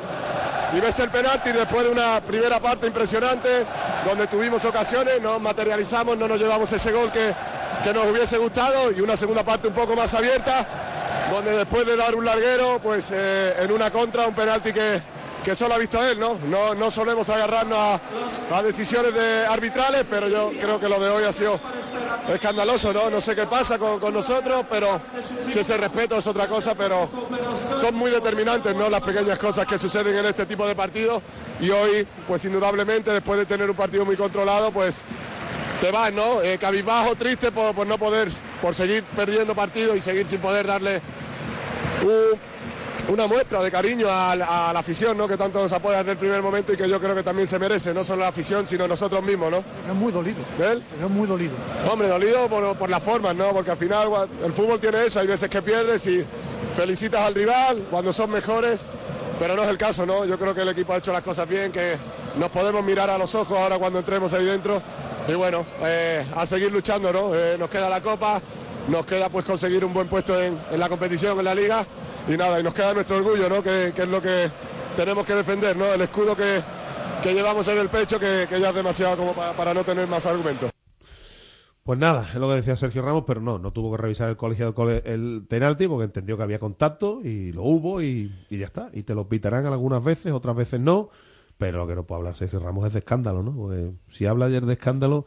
[0.76, 3.66] Y ves el penalti después de una primera parte impresionante,
[4.06, 7.34] donde tuvimos ocasiones, nos materializamos, no nos llevamos ese gol que,
[7.84, 10.66] que nos hubiese gustado y una segunda parte un poco más abierta,
[11.32, 15.02] donde después de dar un larguero, pues eh, en una contra, un penalti que,
[15.44, 16.38] que solo ha visto él, ¿no?
[16.50, 18.00] No, no solemos agarrarnos
[18.52, 21.60] a, decisiones de arbitrales, pero yo creo que lo de hoy ha sido
[22.34, 23.10] escandaloso, ¿no?
[23.10, 24.98] No sé qué pasa con, con nosotros, pero
[25.50, 27.10] si ese respeto es otra cosa, pero
[27.56, 28.90] son muy determinantes, ¿no?
[28.90, 31.22] Las pequeñas cosas que suceden en este tipo de partidos
[31.60, 35.02] y hoy, pues indudablemente, después de tener un partido muy controlado, pues
[35.82, 36.42] te vas, ¿no?
[36.42, 38.30] Eh, cabizbajo, triste por, por no poder,
[38.62, 41.02] por seguir perdiendo partidos y seguir sin poder darle
[42.04, 42.40] un-
[43.10, 45.28] una muestra de cariño a, la- a la afición, ¿no?
[45.28, 47.60] Que tanto nos apoya desde el primer momento y que yo creo que también se
[47.60, 49.58] merece, no solo la afición, sino nosotros mismos, ¿no?
[49.58, 50.40] Es muy dolido.
[50.60, 50.82] ¿Él?
[51.02, 51.54] Es muy dolido.
[51.92, 53.50] Hombre, dolido por, por las formas, ¿no?
[53.52, 54.08] Porque al final
[54.44, 56.26] el fútbol tiene eso, hay veces que pierdes y
[56.76, 58.88] felicitas al rival cuando son mejores,
[59.38, 60.24] pero no es el caso, ¿no?
[60.26, 61.98] Yo creo que el equipo ha hecho las cosas bien, que
[62.38, 64.82] nos podemos mirar a los ojos ahora cuando entremos ahí dentro
[65.28, 67.36] y bueno, eh, a seguir luchando, ¿no?
[67.36, 68.42] Eh, nos queda la copa,
[68.88, 71.86] nos queda pues conseguir un buen puesto en, en la competición, en la liga
[72.28, 73.62] y nada, y nos queda nuestro orgullo, ¿no?
[73.62, 74.50] Que, que es lo que
[74.96, 75.86] tenemos que defender, ¿no?
[75.94, 76.62] El escudo que,
[77.22, 80.26] que llevamos en el pecho, que, ya es demasiado como para, para no tener más
[80.26, 80.72] argumentos.
[81.84, 84.38] Pues nada, es lo que decía Sergio Ramos, pero no, no tuvo que revisar el
[84.38, 88.90] colegio el, penalti porque entendió que había contacto y lo hubo y, y ya está.
[88.94, 91.10] Y te lo pitarán algunas veces, otras veces no,
[91.58, 93.54] pero lo que no puede hablar Sergio Ramos es de escándalo, ¿no?
[93.54, 95.26] Porque si habla ayer de escándalo,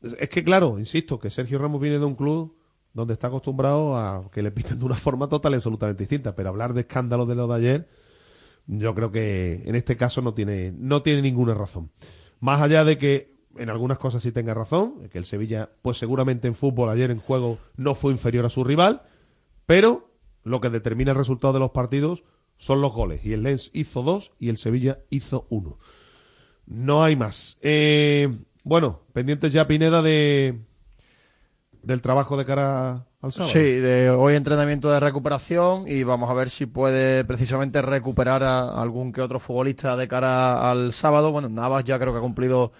[0.00, 2.57] es, es que claro, insisto, que Sergio Ramos viene de un club
[2.98, 6.50] donde está acostumbrado a que le piten de una forma total y absolutamente distinta, pero
[6.50, 7.88] hablar de escándalo de lo de ayer,
[8.66, 11.90] yo creo que en este caso no tiene, no tiene ninguna razón.
[12.40, 16.48] Más allá de que en algunas cosas sí tenga razón, que el Sevilla, pues seguramente
[16.48, 19.02] en fútbol ayer en juego no fue inferior a su rival,
[19.64, 20.10] pero
[20.42, 22.24] lo que determina el resultado de los partidos
[22.56, 23.24] son los goles.
[23.24, 25.78] Y el Lens hizo dos y el Sevilla hizo uno.
[26.66, 27.58] No hay más.
[27.62, 28.28] Eh,
[28.64, 30.60] bueno, pendientes ya Pineda de
[31.88, 33.50] del trabajo de cara al sábado.
[33.52, 38.80] Sí, de hoy entrenamiento de recuperación y vamos a ver si puede precisamente recuperar a
[38.80, 41.32] algún que otro futbolista de cara al sábado.
[41.32, 42.72] Bueno, Navas ya creo que ha cumplido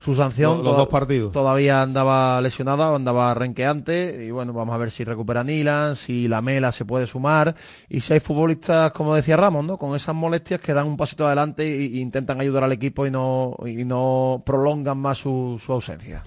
[0.00, 0.62] su sanción.
[0.64, 1.32] Los- dos partidos.
[1.32, 6.42] Todavía andaba lesionada, andaba renqueante y bueno, vamos a ver si recupera Nilan, si la
[6.42, 7.54] Mela se puede sumar
[7.88, 9.78] y si hay futbolistas, como decía Ramos, ¿no?
[9.78, 13.56] Con esas molestias que dan un pasito adelante e intentan ayudar al equipo y no,
[13.64, 16.22] y no prolongan más su, su ausencia.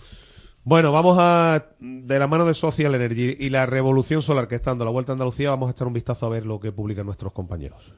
[0.64, 4.72] Bueno, vamos a, de la mano de Social Energy y la revolución solar que está
[4.72, 7.06] dando la vuelta a Andalucía, vamos a echar un vistazo a ver lo que publican
[7.06, 7.94] nuestros compañeros.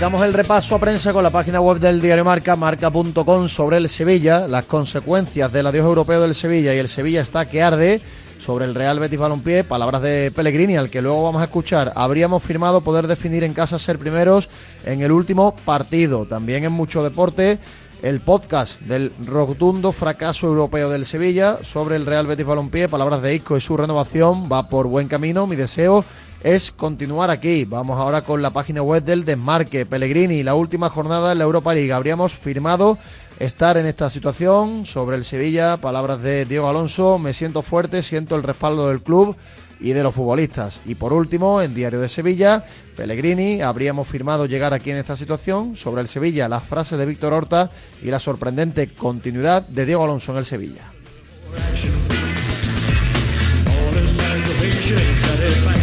[0.00, 3.90] Arrancamos el repaso a prensa con la página web del diario Marca, marca.com, sobre el
[3.90, 8.00] Sevilla, las consecuencias del adiós europeo del Sevilla y el Sevilla está que arde
[8.38, 11.92] sobre el Real Betis Balompié, palabras de Pellegrini, al que luego vamos a escuchar.
[11.96, 14.48] Habríamos firmado poder definir en casa ser primeros
[14.86, 16.24] en el último partido.
[16.24, 17.58] También en mucho deporte,
[18.02, 23.34] el podcast del rotundo fracaso europeo del Sevilla sobre el Real Betis Balompié, palabras de
[23.34, 26.06] Isco y su renovación, va por buen camino, mi deseo
[26.42, 27.64] es continuar aquí.
[27.64, 29.86] Vamos ahora con la página web del Desmarque.
[29.86, 31.92] Pellegrini, la última jornada en la Europa League.
[31.92, 32.98] Habríamos firmado
[33.38, 35.76] estar en esta situación sobre el Sevilla.
[35.76, 37.18] Palabras de Diego Alonso.
[37.18, 39.36] Me siento fuerte, siento el respaldo del club
[39.80, 40.80] y de los futbolistas.
[40.86, 42.64] Y por último, en Diario de Sevilla,
[42.96, 45.76] Pellegrini, habríamos firmado llegar aquí en esta situación.
[45.76, 47.70] Sobre el Sevilla, las frases de Víctor Horta
[48.02, 50.82] y la sorprendente continuidad de Diego Alonso en el Sevilla.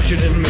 [0.10, 0.50] reflection in me.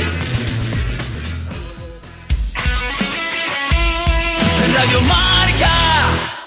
[4.63, 4.75] And
[5.07, 6.46] Monica.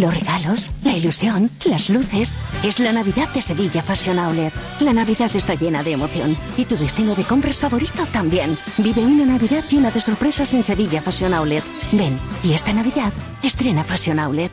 [0.00, 2.34] Los regalos, la ilusión, las luces.
[2.64, 4.50] Es la Navidad de Sevilla Fashion Outlet.
[4.80, 6.38] La Navidad está llena de emoción.
[6.56, 8.56] Y tu destino de compras favorito también.
[8.78, 11.62] Vive una Navidad llena de sorpresas en Sevilla Fashion Outlet.
[11.92, 14.50] Ven, y esta Navidad estrena Fashion Outlet.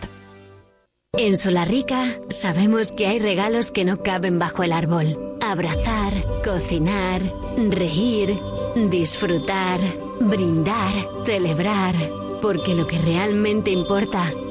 [1.14, 5.38] En Solarrica sabemos que hay regalos que no caben bajo el árbol.
[5.40, 6.12] Abrazar,
[6.44, 7.22] cocinar,
[7.70, 8.38] reír,
[8.90, 9.80] disfrutar,
[10.20, 10.92] brindar,
[11.26, 11.96] celebrar.
[12.42, 14.30] Porque lo que realmente importa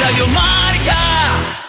[0.00, 1.61] Radio Marca.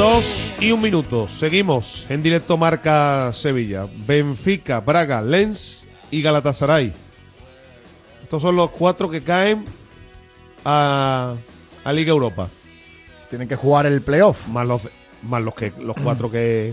[0.00, 1.28] Dos y un minuto.
[1.28, 3.86] Seguimos en directo Marca Sevilla.
[4.06, 6.90] Benfica, Braga, Lens y Galatasaray.
[8.22, 9.66] Estos son los cuatro que caen
[10.64, 11.34] a,
[11.84, 12.48] a Liga Europa.
[13.28, 14.48] Tienen que jugar el playoff.
[14.48, 14.88] Más los,
[15.20, 16.72] más los, que, los cuatro que,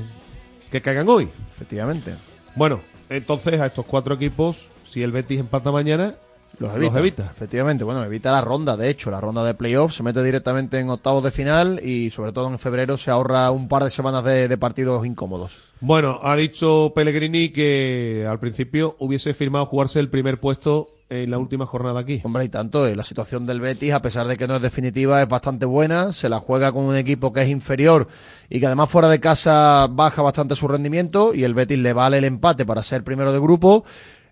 [0.71, 1.27] que caigan hoy.
[1.53, 2.15] Efectivamente.
[2.55, 6.15] Bueno, entonces a estos cuatro equipos, si el Betis empata mañana,
[6.59, 7.29] Los evita.
[7.31, 10.89] Efectivamente, bueno, evita la ronda, de hecho, la ronda de playoff, se mete directamente en
[10.89, 14.47] octavos de final y sobre todo en febrero se ahorra un par de semanas de,
[14.47, 15.73] de partidos incómodos.
[15.79, 21.37] Bueno, ha dicho Pellegrini que al principio hubiese firmado jugarse el primer puesto en la
[21.37, 22.21] última jornada aquí.
[22.23, 25.21] Hombre, y tanto, eh, la situación del Betis, a pesar de que no es definitiva,
[25.21, 26.11] es bastante buena.
[26.11, 28.07] Se la juega con un equipo que es inferior
[28.49, 31.33] y que además fuera de casa baja bastante su rendimiento.
[31.33, 33.85] Y el Betis le vale el empate para ser primero de grupo.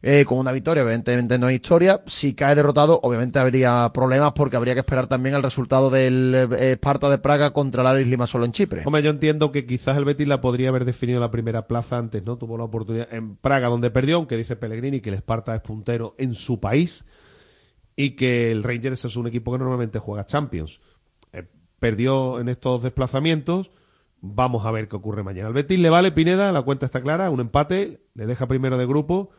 [0.08, 2.04] Eh, con una victoria, evidentemente no hay historia.
[2.06, 6.74] Si cae derrotado, obviamente habría problemas porque habría que esperar también el resultado del eh,
[6.74, 8.84] Esparta de Praga contra el Aris Limassol en Chipre.
[8.86, 12.24] Hombre, yo entiendo que quizás el Betis la podría haber definido la primera plaza antes,
[12.24, 12.38] ¿no?
[12.38, 16.14] Tuvo la oportunidad en Praga, donde perdió, aunque dice Pellegrini que el Esparta es puntero
[16.20, 17.04] en su país
[17.96, 20.82] y que el Rangers es un equipo que normalmente juega Champions.
[21.34, 21.48] Eh,
[21.80, 23.72] perdió en estos desplazamientos.
[24.22, 25.48] Vamos a ver qué ocurre mañana.
[25.48, 28.86] Al Betis le vale Pineda, la cuenta está clara, un empate, le deja primero de
[28.86, 29.32] grupo,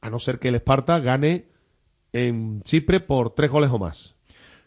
[0.00, 1.46] a no ser que el Esparta gane
[2.12, 4.14] en Chipre por tres goles o más.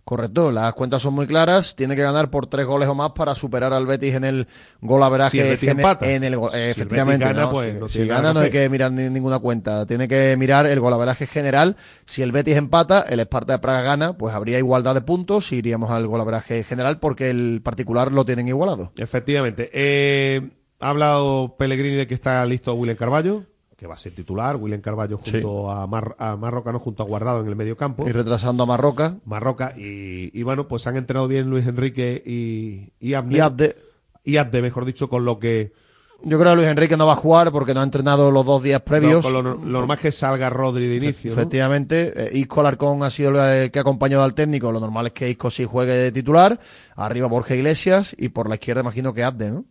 [0.04, 1.76] Correcto, las cuentas son muy claras.
[1.76, 4.48] Tiene que ganar por tres goles o más para superar al Betis en el
[4.82, 5.30] golaveraje.
[5.32, 6.12] Si el Betis gene- empata.
[6.12, 7.52] En el, Si el Betis efectivamente, gana, ¿no?
[7.52, 9.86] pues si, no gana no hay que mirar ni- ninguna cuenta.
[9.86, 11.78] Tiene que mirar el golaveraje general.
[12.06, 15.58] Si el Betis empata, el Esparta de Praga gana, pues habría igualdad de puntos y
[15.58, 18.92] iríamos al golaveraje general porque el particular lo tienen igualado.
[18.98, 19.70] Efectivamente.
[19.72, 23.44] Eh, ha hablado Pellegrini de que está listo William Carballo,
[23.82, 27.06] que va a ser titular, William Carballo junto a, Mar, a Marroca, no junto a
[27.08, 28.08] Guardado en el medio campo.
[28.08, 29.18] Y retrasando a Marroca.
[29.26, 33.36] Marroca y, y bueno, pues han entrenado bien Luis Enrique y, y Abde.
[33.36, 33.76] Y Abde.
[34.24, 35.74] Y Abde, mejor dicho, con lo que...
[36.22, 38.62] Yo creo que Luis Enrique no va a jugar porque no ha entrenado los dos
[38.62, 39.26] días previos.
[39.26, 41.34] No, lo, lo normal es que salga Rodri de inicio.
[41.34, 41.42] ¿no?
[41.42, 44.72] Efectivamente, eh, Isco Alarcón ha sido el que ha acompañado al técnico.
[44.72, 46.60] Lo normal es que Isco sí juegue de titular.
[46.96, 49.66] Arriba Borja Iglesias y por la izquierda imagino que Abde, ¿no?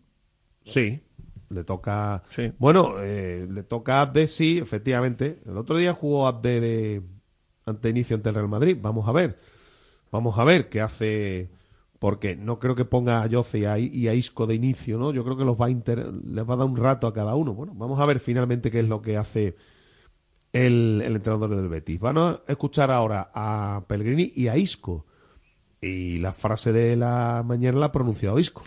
[0.65, 1.01] Sí,
[1.51, 2.23] le toca.
[2.59, 5.43] Bueno, eh, le toca a Abde, sí, efectivamente.
[5.47, 7.03] El otro día jugó Abde de
[7.67, 8.79] ante inicio ante el Real Madrid.
[8.81, 9.39] Vamos a ver.
[10.11, 11.51] Vamos a ver qué hace.
[11.99, 15.13] Porque no creo que ponga a Yoce y a, y a Isco de inicio, ¿no?
[15.13, 17.35] Yo creo que los va a inter- les va a dar un rato a cada
[17.35, 17.53] uno.
[17.53, 19.55] Bueno, vamos a ver finalmente qué es lo que hace
[20.55, 22.01] el, el entrenador del Betis.
[22.01, 25.05] Van a escuchar ahora a Pellegrini y a Isco.
[25.83, 28.63] Y la frase de la mañana la ha pronunciado Isco.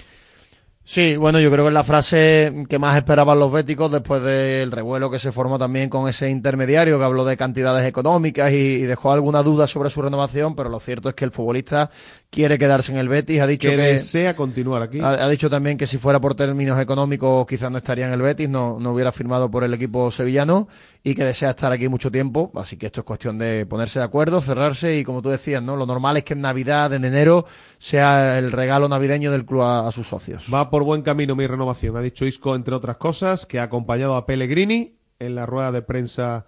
[0.86, 4.70] Sí, bueno, yo creo que es la frase que más esperaban los béticos después del
[4.70, 8.82] revuelo que se formó también con ese intermediario que habló de cantidades económicas y, y
[8.82, 11.90] dejó alguna duda sobre su renovación, pero lo cierto es que el futbolista
[12.34, 15.00] quiere quedarse en el Betis, ha dicho que, que, desea continuar aquí.
[15.00, 18.22] ha, ha dicho también que si fuera por términos económicos quizás no estaría en el
[18.22, 20.68] Betis, no, no hubiera firmado por el equipo sevillano
[21.04, 24.06] y que desea estar aquí mucho tiempo, así que esto es cuestión de ponerse de
[24.06, 25.76] acuerdo, cerrarse y como tú decías, ¿no?
[25.76, 27.46] Lo normal es que en Navidad, en enero,
[27.78, 30.48] sea el regalo navideño del club a, a sus socios.
[30.52, 34.16] Va por buen camino mi renovación, ha dicho Isco, entre otras cosas, que ha acompañado
[34.16, 36.48] a Pellegrini en la rueda de prensa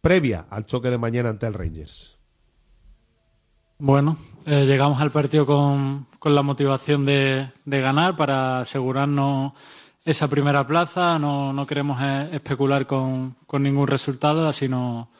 [0.00, 2.18] previa al choque de mañana ante el Rangers.
[3.78, 9.52] Bueno, eh, llegamos al partido con, con la motivación de, de ganar para asegurarnos
[10.04, 11.18] esa primera plaza.
[11.18, 15.10] No, no queremos eh, especular con, con ningún resultado, así no,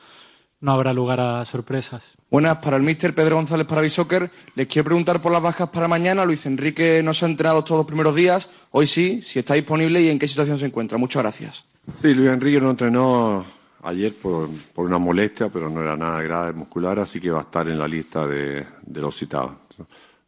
[0.61, 2.03] no habrá lugar a sorpresas.
[2.31, 4.31] Buenas, para el míster Pedro González para Bisoccer.
[4.55, 6.25] Les quiero preguntar por las bajas para mañana.
[6.25, 8.49] Luis Enrique no se ha entrenado todos los primeros días.
[8.71, 10.97] Hoy sí, si está disponible y en qué situación se encuentra.
[10.97, 11.65] Muchas gracias.
[12.01, 13.45] Sí, Luis Enrique no entrenó
[13.83, 17.43] ayer por, por una molestia, pero no era nada grave muscular, así que va a
[17.43, 19.53] estar en la lista de, de los citados.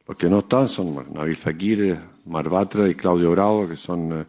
[0.07, 4.25] Los que no están son Nabil Fekir, Marbatra y Claudio Bravo, que son eh,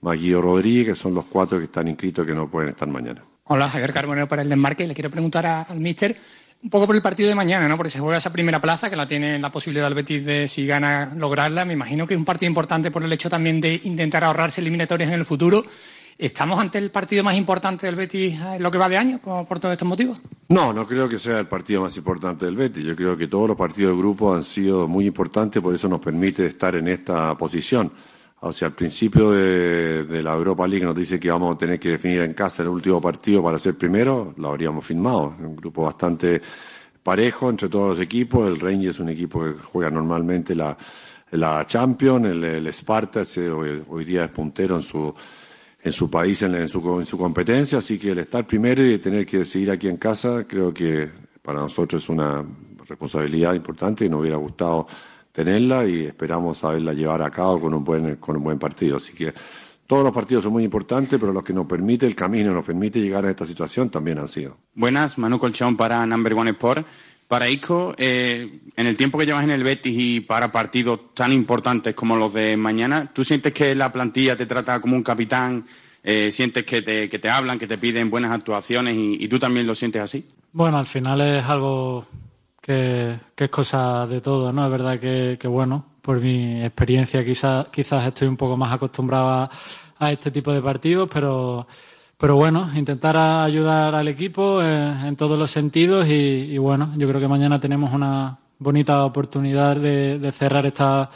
[0.00, 3.22] Maguio Rodríguez, que son los cuatro que están inscritos que no pueden estar mañana.
[3.44, 4.86] Hola, Javier Carbonero para el desmarque.
[4.86, 6.16] Le quiero preguntar a- al míster
[6.62, 7.76] un poco por el partido de mañana, ¿no?
[7.76, 10.66] Porque se juega esa primera plaza, que la tiene la posibilidad el Betis de, si
[10.66, 11.64] gana, lograrla.
[11.64, 15.08] Me imagino que es un partido importante por el hecho también de intentar ahorrarse eliminatorias
[15.08, 15.64] en el futuro.
[16.18, 19.60] ¿Estamos ante el partido más importante del Betis en lo que va de año por,
[19.60, 20.18] todos estos motivos?
[20.48, 22.84] No, no creo que sea el partido más importante del Betis.
[22.84, 26.00] Yo creo que todos los partidos de grupo han sido muy importantes, por eso nos
[26.00, 27.92] permite estar en esta posición.
[28.40, 31.90] O sea, al principio de, la Europa League nos dice que vamos a tener que
[31.90, 35.36] definir en casa el último partido para ser primero, lo habríamos firmado.
[35.38, 36.42] Un grupo bastante
[37.00, 38.44] parejo entre todos los equipos.
[38.48, 40.76] El Rangers es un equipo que juega normalmente la,
[41.30, 45.14] la Champions, el, el Sparta hoy, hoy día es puntero en su
[45.82, 48.98] en su país, en, en su, en su competencia, así que el estar primero y
[48.98, 51.08] tener que seguir aquí en casa, creo que
[51.42, 52.44] para nosotros es una
[52.88, 54.86] responsabilidad importante y nos hubiera gustado
[55.32, 58.96] tenerla y esperamos saberla llevar a cabo con un buen, con un buen partido.
[58.96, 59.32] Así que
[59.86, 63.00] todos los partidos son muy importantes, pero los que nos permite, el camino nos permite
[63.00, 64.56] llegar a esta situación también han sido.
[64.74, 66.86] Buenas, Manu Colchón para Number One Sport.
[67.28, 71.30] Para Isco, eh, en el tiempo que llevas en el Betis y para partidos tan
[71.32, 75.66] importantes como los de mañana, ¿tú sientes que la plantilla te trata como un capitán?
[76.02, 79.38] Eh, ¿Sientes que te, que te hablan, que te piden buenas actuaciones y, y tú
[79.38, 80.24] también lo sientes así?
[80.52, 82.06] Bueno, al final es algo
[82.62, 84.64] que, que es cosa de todo, ¿no?
[84.64, 89.50] Es verdad que, bueno, por mi experiencia quizás quizás estoy un poco más acostumbrado
[89.98, 91.66] a este tipo de partidos, pero,
[92.18, 97.20] pero bueno, intentar ayudar al equipo eh, en todos los sentidos y, bueno, yo creo
[97.20, 101.08] que mañana tenemos una bonita oportunidad de, de cerrar esta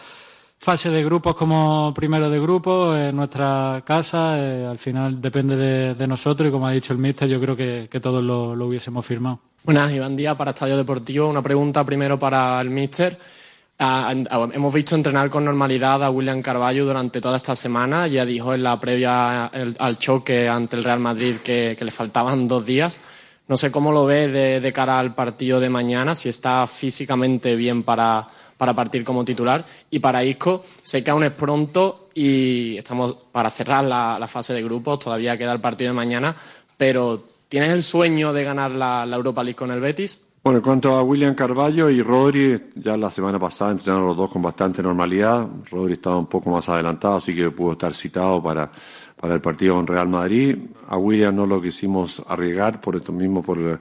[0.63, 4.39] fase de grupos como primero de grupo en nuestra casa.
[4.39, 5.57] eh, al final depende
[5.93, 8.69] de, nosotros y como ha dicho el míster, yo creo que, que todos lo, lo
[8.69, 9.41] hubiésemos firmado.
[9.65, 11.29] Buenas, Iván Díaz para Estadio Deportivo.
[11.29, 13.19] Una pregunta primero para el míster.
[13.83, 18.07] Hemos visto entrenar con normalidad a William Carballo durante toda esta semana.
[18.07, 22.65] Ya dijo en la previa al choque ante el Real Madrid que, le faltaban dos
[22.65, 23.01] días.
[23.49, 24.29] No sé cómo lo ve
[24.61, 29.65] de, cara al partido de mañana, si está físicamente bien para, para partir como titular.
[29.91, 34.63] Y para Isco, sé que aún es pronto y estamos para cerrar la, fase de
[34.63, 36.37] grupos, todavía queda el partido de mañana,
[36.77, 40.21] pero ¿tienes el sueño de ganar la Europa League con el Betis?
[40.45, 44.33] Bueno, en cuanto a William Carballo y Rodri, ya la semana pasada entrenaron los dos
[44.33, 45.47] con bastante normalidad.
[45.71, 48.69] Rodri estaba un poco más adelantado, así que pudo estar citado para,
[49.21, 50.59] para el partido con Real Madrid.
[50.89, 53.79] A William no lo quisimos arriesgar por esto mismo, por,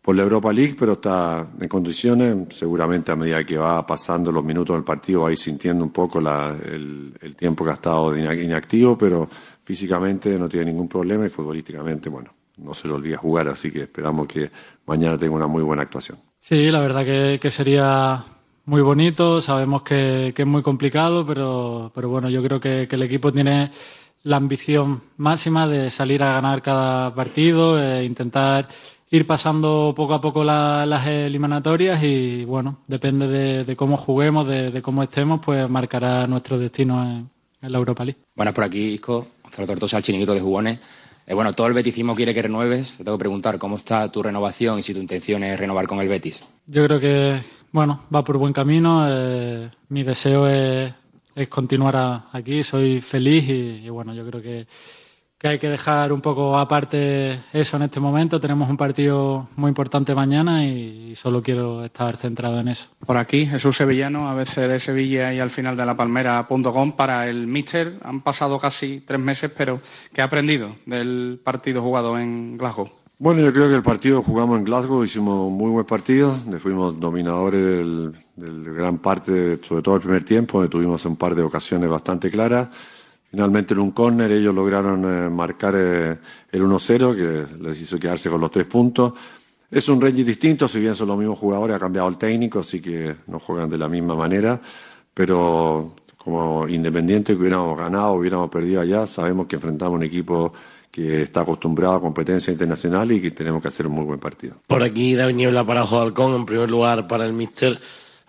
[0.00, 2.54] por la Europa League, pero está en condiciones.
[2.56, 5.90] Seguramente a medida que va pasando los minutos del partido va a ir sintiendo un
[5.90, 9.28] poco la- el, el tiempo que ha estado ina- inactivo, pero
[9.64, 12.30] físicamente no tiene ningún problema y futbolísticamente, bueno,
[12.62, 14.50] no se le olvida jugar, así que esperamos que
[14.86, 16.18] mañana tenga una muy buena actuación.
[16.40, 18.22] Sí, la verdad que, que sería
[18.66, 19.40] muy bonito.
[19.40, 23.32] Sabemos que, que es muy complicado, pero, pero bueno, yo creo que, que el equipo
[23.32, 23.70] tiene
[24.24, 28.68] la ambición máxima de salir a ganar cada partido, e intentar
[29.10, 34.46] ir pasando poco a poco la- las eliminatorias y bueno, depende de, de cómo juguemos,
[34.46, 37.28] de, de cómo estemos, pues marcará nuestro destino en,
[37.60, 38.20] en la Europa League.
[38.36, 39.26] Buenas por aquí, Isco.
[39.42, 40.78] Gonzalo Tortosa, el chiringuito de jugones.
[41.26, 42.96] Eh, bueno, todo el beticismo quiere que renueves.
[42.96, 46.00] Te tengo que preguntar cómo está tu renovación y si tu intención es renovar con
[46.00, 46.42] el Betis.
[46.66, 49.06] Yo creo que, bueno, va por buen camino.
[49.08, 50.92] eh, mi deseo es,
[51.48, 52.62] continuar aquí.
[52.62, 54.66] Soy feliz y, y, bueno, yo creo que,
[55.42, 58.40] que hay que dejar un poco aparte eso en este momento.
[58.40, 62.86] Tenemos un partido muy importante mañana y, solo quiero estar centrado en eso.
[63.04, 66.92] Por aquí, Jesús Sevillano, a veces de Sevilla y al final de la Palmera.com.
[66.92, 69.80] Para el Míster han pasado casi tres meses, pero
[70.12, 72.88] ¿qué ha aprendido del partido jugado en Glasgow?
[73.18, 76.98] Bueno, yo creo que el partido jugamos en Glasgow hicimos un muy buen partido, fuimos
[76.98, 81.42] dominadores del, del gran parte, sobre todo el primer tiempo, donde tuvimos un par de
[81.42, 82.68] ocasiones bastante claras.
[83.32, 86.18] Finalmente en un córner ellos lograron eh, marcar eh,
[86.52, 89.14] el 1-0, que les hizo quedarse con los tres puntos.
[89.70, 92.78] Es un range distinto, si bien son los mismos jugadores, ha cambiado el técnico, así
[92.78, 94.60] que no juegan de la misma manera,
[95.14, 100.52] pero como independiente que hubiéramos ganado, hubiéramos perdido allá, sabemos que enfrentamos un equipo
[100.90, 104.56] que está acostumbrado a competencia internacional y que tenemos que hacer un muy buen partido.
[104.66, 107.80] Por aquí David Niebla para Juan Halcón, en primer lugar para el Mister.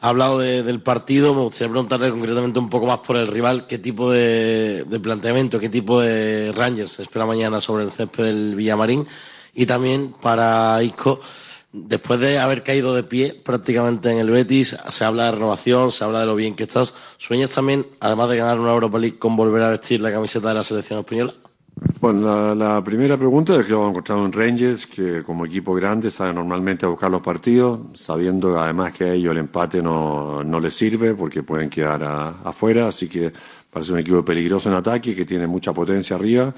[0.03, 3.67] Ha hablado de- del partido, me gustaría preguntarle concretamente un poco más por el rival,
[3.67, 8.53] qué tipo de, planteamiento, qué tipo de Rangers se espera mañana sobre el césped del
[8.55, 9.07] Villamarín.
[9.53, 11.21] Y también para Isco,
[11.71, 16.03] después de haber caído de pie prácticamente en el Betis, se habla de renovación, se
[16.03, 16.93] habla de lo bien que estás.
[17.17, 20.55] ¿Sueñas también, además de ganar una Europa League, con volver a vestir la camiseta de
[20.55, 21.33] la selección española?
[21.99, 26.09] Bueno, la, primera pregunta es que vamos a encontrar un Rangers que como equipo grande
[26.11, 30.59] sabe normalmente a buscar los partidos, sabiendo además que a ellos el empate no, no
[30.59, 33.31] les sirve porque pueden quedar a- afuera, así que
[33.71, 36.53] parece un equipo peligroso en ataque, que tiene mucha potencia arriba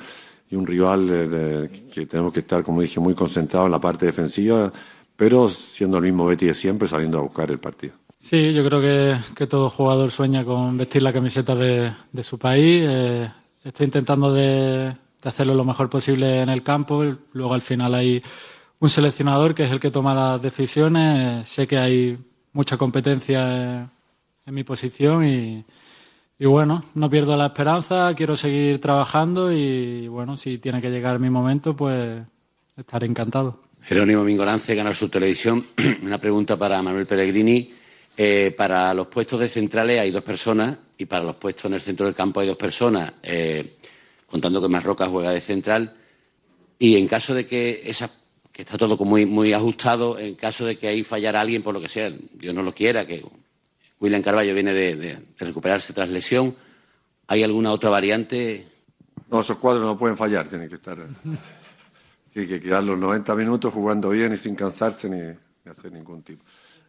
[0.50, 4.06] y un rival de- que tenemos que estar, como dije, muy concentrado en la parte
[4.08, 4.72] defensiva,
[5.16, 7.94] pero siendo el mismo Betty de siempre, saliendo a buscar el partido.
[8.20, 12.38] Sí, yo creo que, que todo jugador sueña con vestir la camiseta de, de su
[12.40, 12.84] país.
[12.86, 13.30] Eh,
[13.64, 14.94] estoy intentando de,
[15.26, 17.04] de hacerlo lo mejor posible en el campo.
[17.34, 18.22] Luego al final hay
[18.78, 21.50] un seleccionador que es el que toma las decisiones.
[21.50, 22.16] Sé que hay
[22.54, 23.90] mucha competencia
[24.46, 25.66] en, mi posición y,
[26.46, 28.14] bueno, no pierdo la esperanza.
[28.16, 32.22] Quiero seguir trabajando y bueno, si tiene que llegar mi momento, pues
[32.78, 33.62] estaré encantado.
[33.82, 35.66] Jerónimo Mingolance, Canal Sur Televisión.
[36.04, 37.74] Una pregunta para Manuel Pellegrini.
[38.16, 41.82] Eh, para los puestos de centrales hay dos personas y para los puestos en el
[41.82, 43.78] centro del campo hay dos personas, eh,
[44.28, 45.96] contando que Marroca juega de central.
[46.80, 48.10] Y en caso de que esa,
[48.52, 51.82] que está todo muy, muy ajustado, en caso de que ahí fallara alguien por lo
[51.82, 53.24] que sea, Dios no lo quiera, que
[54.00, 56.56] William Carballo viene de, recuperarse tras lesión,
[57.28, 58.68] ¿hay alguna otra variante?
[59.30, 60.98] No, esos cuadros no pueden fallar, tienen que estar.
[62.32, 66.22] Tiene que quedar los 90 minutos jugando bien y sin cansarse ni, ni hacer ningún
[66.22, 66.44] tipo.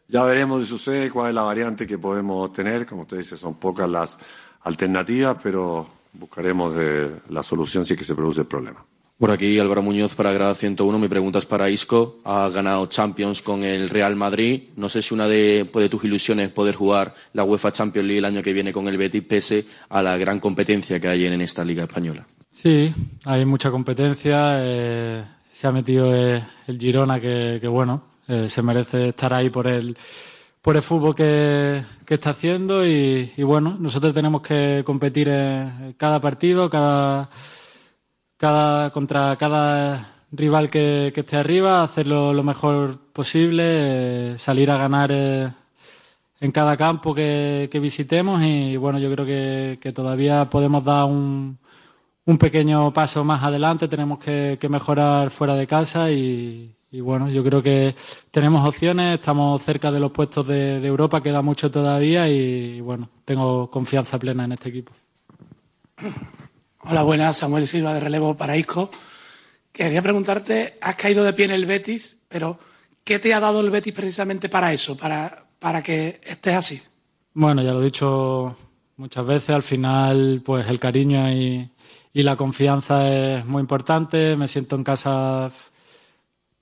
[0.09, 2.87] Ya veremos si sucede, cuál es la variante que podemos tener.
[2.87, 4.19] Como usted dice, son pocas las
[4.63, 5.89] alternativas, pero
[6.19, 8.85] buscaremos de la solución si es que se produce el problema.
[9.19, 10.99] Por aquí Álvaro Muñoz para Grada 101.
[10.99, 12.19] Mi pregunta es para Isco.
[12.25, 14.65] Ha ganado Champions con el Real Madrid.
[14.77, 18.19] No sé si una de, de tus ilusiones es poder jugar la UEFA Champions League
[18.19, 21.41] el año que viene con el Betis, pese a la gran competencia que hay en
[21.41, 22.27] esta Liga Española.
[22.53, 22.93] Sí,
[23.25, 24.59] hay mucha competencia.
[24.61, 29.49] eh, se ha metido eh, el Girona, que, que bueno, eh, se merece estar ahí
[29.49, 29.97] por el,
[30.61, 32.87] por el fútbol que, que está haciendo.
[32.87, 37.29] Y, bueno, nosotros tenemos que competir en cada partido, cada,
[38.39, 45.11] cada, contra cada rival que, esté arriba, hacerlo lo mejor posible, eh, salir a ganar.
[45.13, 45.53] eh,
[46.41, 51.07] en cada campo que, que visitemos y bueno, yo creo que, que todavía podemos dar
[51.07, 51.59] un,
[52.27, 57.45] un pequeño paso más adelante, tenemos que mejorar fuera de casa y, y bueno, yo
[57.45, 57.95] creo que
[58.31, 63.11] tenemos opciones, estamos cerca de los puestos de, de Europa, queda mucho todavía y bueno,
[63.27, 64.93] tengo confianza plena en este equipo.
[66.81, 67.37] Hola, buenas.
[67.37, 68.91] Samuel Silva de Relevo para Isco.
[69.73, 72.59] Quería preguntarte, has caído de pie en el Betis, pero
[73.05, 76.83] ¿qué te ha dado el Betis precisamente para eso, para, para que estés así?
[77.35, 78.57] Bueno, ya lo he dicho
[78.97, 81.71] muchas veces, al final pues el cariño y,
[82.15, 85.51] y la confianza es muy importante, me siento en casa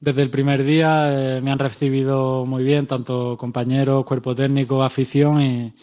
[0.01, 5.43] desde el primer día, eh, me han recibido muy bien, tanto compañeros, cuerpo técnico, afición
[5.43, 5.75] y,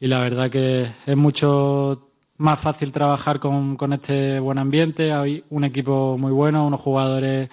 [0.00, 5.12] la verdad que es mucho más fácil trabajar con, este buen ambiente.
[5.12, 7.48] Hay un equipo muy bueno, unos jugadores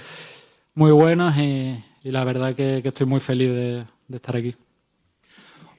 [0.75, 4.55] muy buenos y, la verdad que, que estoy muy feliz de estar aquí.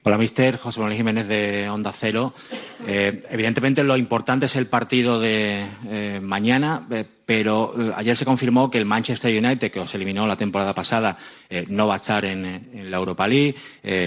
[0.05, 0.57] Hola, mister.
[0.57, 2.33] José Manuel Jiménez de Onda Cero.
[2.85, 8.69] Eh, evidentemente lo importante es el partido de eh, mañana, eh, pero ayer se confirmó
[8.69, 11.17] que el Manchester United, que os eliminó la temporada pasada,
[11.69, 13.55] no va a estar en, la Europa League.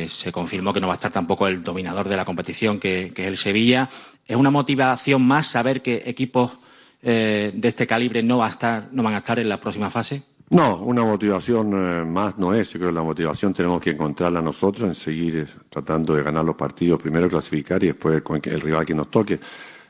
[0.07, 3.23] Se confirmó que no va a estar tampoco el dominador de la competición, que, que
[3.23, 3.89] es el Sevilla.
[4.27, 6.53] Es una motivación más saber que equipos
[7.01, 10.25] de este calibre no, va a estar, no van a estar en la próxima fase.
[10.51, 12.73] No, una motivación eh, más no es.
[12.73, 16.45] Yo creo que la motivación tenemos que encontrarla nosotros en seguir eh, tratando de ganar
[16.45, 19.41] los partidos, primero clasificar y después con el rival que nos toque.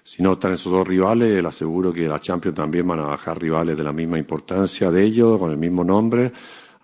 [0.02, 3.40] Si no están esos dos rivales, le aseguro que la Champions también van a bajar
[3.40, 6.32] rivales de la misma importancia de ellos, con el mismo nombre.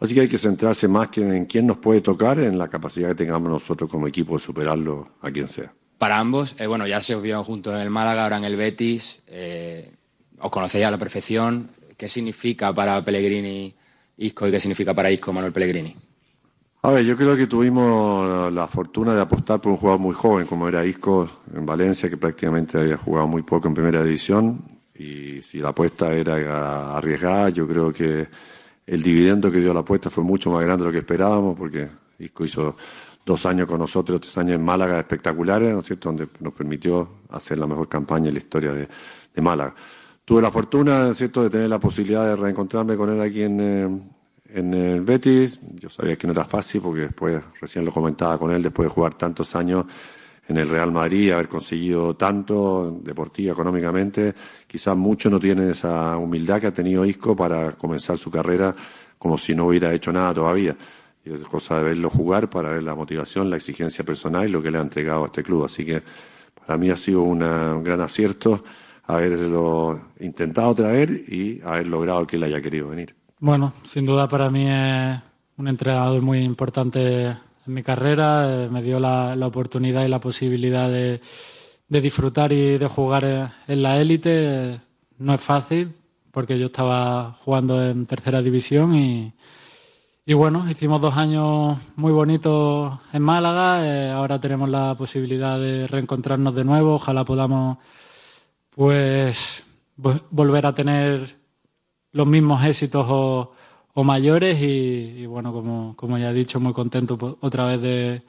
[0.00, 3.10] Así que hay que centrarse más que en quién nos puede tocar, en la capacidad
[3.10, 5.72] que tengamos nosotros como equipo de superarlo a quien sea.
[5.96, 8.56] Para ambos, eh, bueno, ya se os vio juntos en el Málaga, ahora en el
[8.56, 9.22] Betis.
[10.40, 11.70] os conocéis a la perfección.
[12.02, 13.72] ¿Qué significa para Pellegrini
[14.16, 15.94] Isco y qué significa para Isco Manuel Pellegrini?
[16.82, 20.48] A ver, yo creo que tuvimos la fortuna de apostar por un jugador muy joven,
[20.48, 24.64] como era Isco en Valencia, que prácticamente había jugado muy poco en primera división.
[24.98, 28.26] Y si la apuesta era arriesgada, yo creo que
[28.84, 31.88] el dividendo que dio la apuesta fue mucho más grande de lo que esperábamos, porque
[32.18, 32.76] Isco hizo
[33.24, 37.08] dos años con nosotros, tres años en Málaga espectaculares, ¿no es cierto?, donde nos permitió
[37.30, 38.88] hacer la mejor campaña en la historia de,
[39.32, 39.72] de Málaga.
[40.32, 43.42] Tuve la fortuna, ¿no es cierto?, de tener la posibilidad de reencontrarme con él aquí
[43.42, 44.00] en, eh,
[44.54, 45.60] en el Betis.
[45.78, 48.94] Yo sabía que no era fácil porque después, recién lo comentaba con él, después de
[48.94, 49.84] jugar tantos años
[50.48, 54.32] en el Real Madrid, haber conseguido tanto deportiva, económicamente,
[54.66, 58.74] quizás muchos no tienen esa humildad que ha tenido Isco para comenzar su carrera
[59.18, 60.74] como si no hubiera hecho nada todavía.
[61.26, 64.62] Y es cosa de verlo jugar para ver la motivación, la exigencia personal y lo
[64.62, 65.66] que le ha entregado a este club.
[65.66, 66.00] Así que
[66.66, 68.64] para mí ha sido una- un gran acierto
[69.14, 73.14] haberlo intentado traer y haber logrado que él haya querido venir.
[73.38, 75.18] Bueno, sin duda para mí es
[75.56, 77.36] un entrenador muy importante en
[77.66, 78.64] mi carrera.
[78.64, 81.20] Eh, me dio la, oportunidad y la posibilidad de,
[81.88, 84.80] de disfrutar y de jugar en la élite.
[85.18, 85.94] No es fácil
[86.30, 89.32] porque yo estaba jugando en tercera división y,
[90.24, 93.84] y bueno, hicimos dos años muy bonitos en Málaga.
[93.84, 96.94] Eh, ahora tenemos la posibilidad de reencontrarnos de nuevo.
[96.94, 97.78] Ojalá podamos
[98.74, 99.62] pues
[99.96, 101.36] vo- volver a tener
[102.12, 103.52] los mismos éxitos o,
[104.04, 105.52] mayores y, bueno,
[105.96, 108.22] como, ya he dicho, muy contento otra vez de,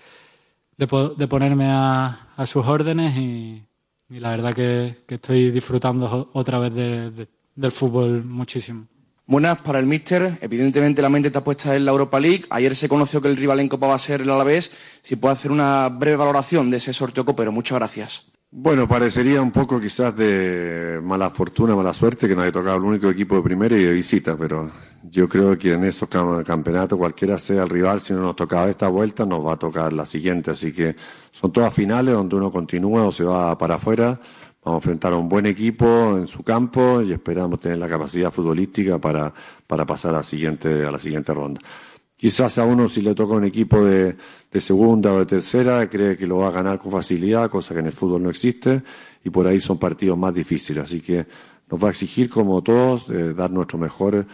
[0.77, 3.63] de, po- de ponerme a, sus órdenes y,
[4.09, 8.87] la verdad que, estoy disfrutando otra vez de- de- del fútbol muchísimo.
[9.25, 10.37] Buenas para el míster.
[10.41, 12.43] Evidentemente la mente está puesta en la Europa League.
[12.49, 14.73] Ayer se conoció que el rival en Copa va a ser el Alavés.
[15.01, 17.49] Si puede hacer una breve valoración de ese sorteo copero.
[17.53, 18.32] Muchas gracias.
[18.55, 22.83] Bueno, parecería un poco quizás de mala fortuna, mala suerte que nos haya tocado el
[22.83, 24.69] único equipo de primera y de visita, pero
[25.09, 28.69] yo creo que en esos cam- campeonatos, cualquiera sea el rival, si no nos tocaba
[28.69, 30.51] esta vuelta, nos va a tocar la siguiente.
[30.51, 30.95] Así que
[31.31, 34.19] son todas finales donde uno continúa o se va para afuera.
[34.63, 38.31] Vamos a enfrentar a un buen equipo en su campo y esperamos tener la capacidad
[38.31, 39.33] futbolística para,
[39.65, 41.59] para pasar a la siguiente, a la siguiente ronda.
[42.23, 44.15] Quizás a uno si le toca un equipo de,
[44.57, 47.87] segunda o de tercera cree que lo va a ganar con facilidad, cosa que en
[47.87, 48.81] el fútbol no existe,
[49.25, 50.85] y por ahí son partidos más difíciles.
[50.85, 51.25] Así que
[51.69, 54.25] nos va a exigir, como todos, eh, dar nuestra mejor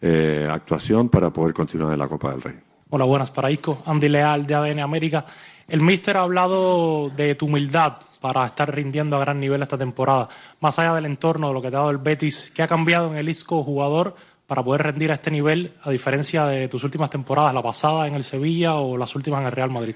[0.00, 2.54] eh, actuación para poder continuar en la Copa del Rey.
[2.88, 3.82] Hola, buenas para Isco.
[3.84, 5.26] Andy Leal de ADN América.
[5.68, 10.30] El míster ha hablado de tu humildad para estar rindiendo a gran nivel esta temporada.
[10.60, 13.10] Más allá del entorno, de lo que te ha dado el Betis, ¿qué ha cambiado
[13.10, 14.14] en el Isco jugador
[14.46, 18.14] para poder rendir a este nivel, a diferencia de tus últimas temporadas, la pasada en
[18.14, 19.94] el Sevilla o las últimas en el Real Madrid?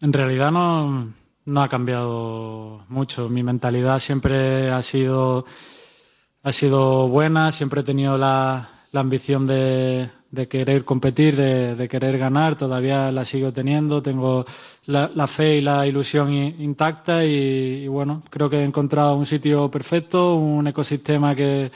[0.00, 1.12] En realidad no,
[1.62, 3.28] ha cambiado mucho.
[3.28, 5.44] Mi mentalidad siempre ha sido,
[6.42, 10.08] ha sido buena, siempre he tenido la, la ambición de,
[10.48, 14.46] querer competir, de, de querer ganar, todavía la sigo teniendo, tengo
[14.86, 19.68] la, fe y la ilusión intacta y, y bueno, creo que he encontrado un sitio
[19.68, 21.70] perfecto, un ecosistema que,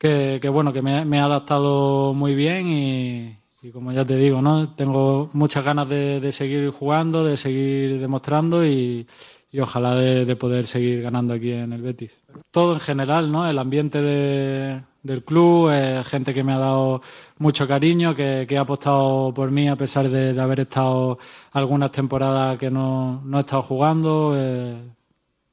[0.00, 3.36] que, que, bueno, que me, me ha adaptado muy bien y,
[3.72, 4.74] como ya te digo, ¿no?
[4.74, 9.06] Tengo muchas ganas de, seguir jugando, de seguir demostrando y,
[9.52, 12.12] y ojalá de, de poder seguir ganando aquí en el Betis.
[12.50, 13.46] Todo en general, ¿no?
[13.48, 17.00] El ambiente de- del club, eh, gente que me ha dado
[17.38, 21.18] mucho cariño, que, que ha apostado por mí a pesar de, de haber estado
[21.52, 24.34] algunas temporadas que no, no he estado jugando.
[24.36, 24.74] eh,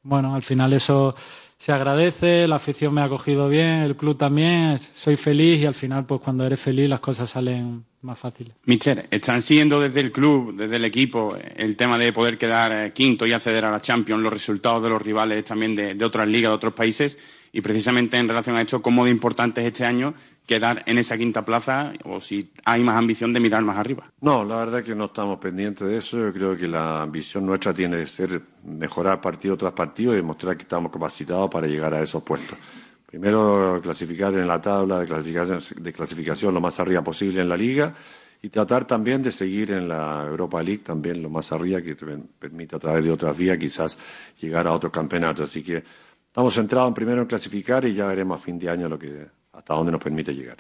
[0.03, 1.15] bueno, al final eso
[1.57, 5.73] se agradece, la afición me ha acogido bien, el club también, soy feliz y al
[5.73, 8.53] final pues cuando eres feliz las cosas salen, más fáciles.
[8.65, 12.93] Mister, ¿están siguiendo desde el club, desde el equipo, el tema de poder quedar eh,
[12.93, 16.51] quinto y acceder a la Champions, los resultados de los rivales también de, otras ligas,
[16.51, 17.17] de otros países?
[17.51, 20.13] Y precisamente en relación a esto, ¿cómo de importante es este año
[20.47, 24.05] quedar en esa quinta plaza o si hay más ambición de mirar más arriba?
[24.21, 26.17] No, la verdad que no estamos pendientes de eso.
[26.17, 30.55] Yo creo que la ambición nuestra tiene que ser mejorar partido tras partido y demostrar
[30.55, 32.57] que estamos capacitados para llegar a esos puestos.
[33.05, 37.57] Primero, clasificar en la tabla de clasificación, de clasificación lo más arriba posible en la
[37.57, 37.93] liga
[38.41, 42.05] y tratar también de seguir en la Europa League también lo más arriba que te
[42.39, 43.99] permite a través de otras vías quizás
[44.39, 45.49] llegar a otros campeonatos.
[45.49, 45.83] Así que
[46.27, 49.25] estamos centrados en primero en clasificar y ya veremos a fin de año lo que,
[49.57, 50.57] hasta dónde nos permite llegar.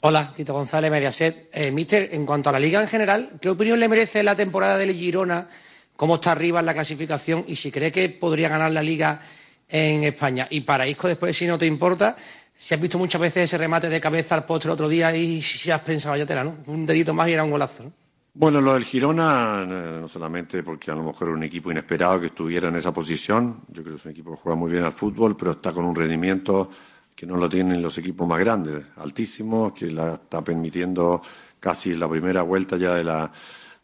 [0.00, 1.48] Hola, Tito González, Mediaset.
[1.52, 4.76] Eh, Mister, en cuanto a la liga en general, ¿qué opinión le merece la temporada
[4.76, 5.48] del Girona?
[5.96, 7.44] ¿Cómo está arriba en la clasificación?
[7.46, 9.20] Y si cree que podría ganar la liga
[9.68, 10.48] en España.
[10.50, 12.16] Y para Isco, después, si no te importa,
[12.52, 15.40] si has visto muchas veces ese remate de cabeza al postre el otro día y
[15.40, 16.58] si has pensado, ya tela, ¿no?
[16.66, 17.92] Un dedito más y era un golazo, ¿no?
[18.34, 22.18] Bueno, lo del Girona, eh, no solamente porque a lo mejor era un equipo inesperado
[22.18, 24.84] que estuviera en esa posición, yo creo que es un equipo que juega muy bien
[24.84, 26.70] al fútbol, pero está con un rendimiento
[27.14, 31.22] que no lo tienen los equipos más grandes, altísimo, que la está permitiendo
[31.60, 33.30] casi la primera vuelta ya de la,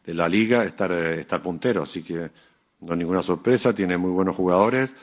[0.04, 1.82] de la liga estar, eh, estar puntero.
[1.82, 2.30] Así que
[2.80, 4.94] no es ninguna sorpresa, tiene muy buenos jugadores,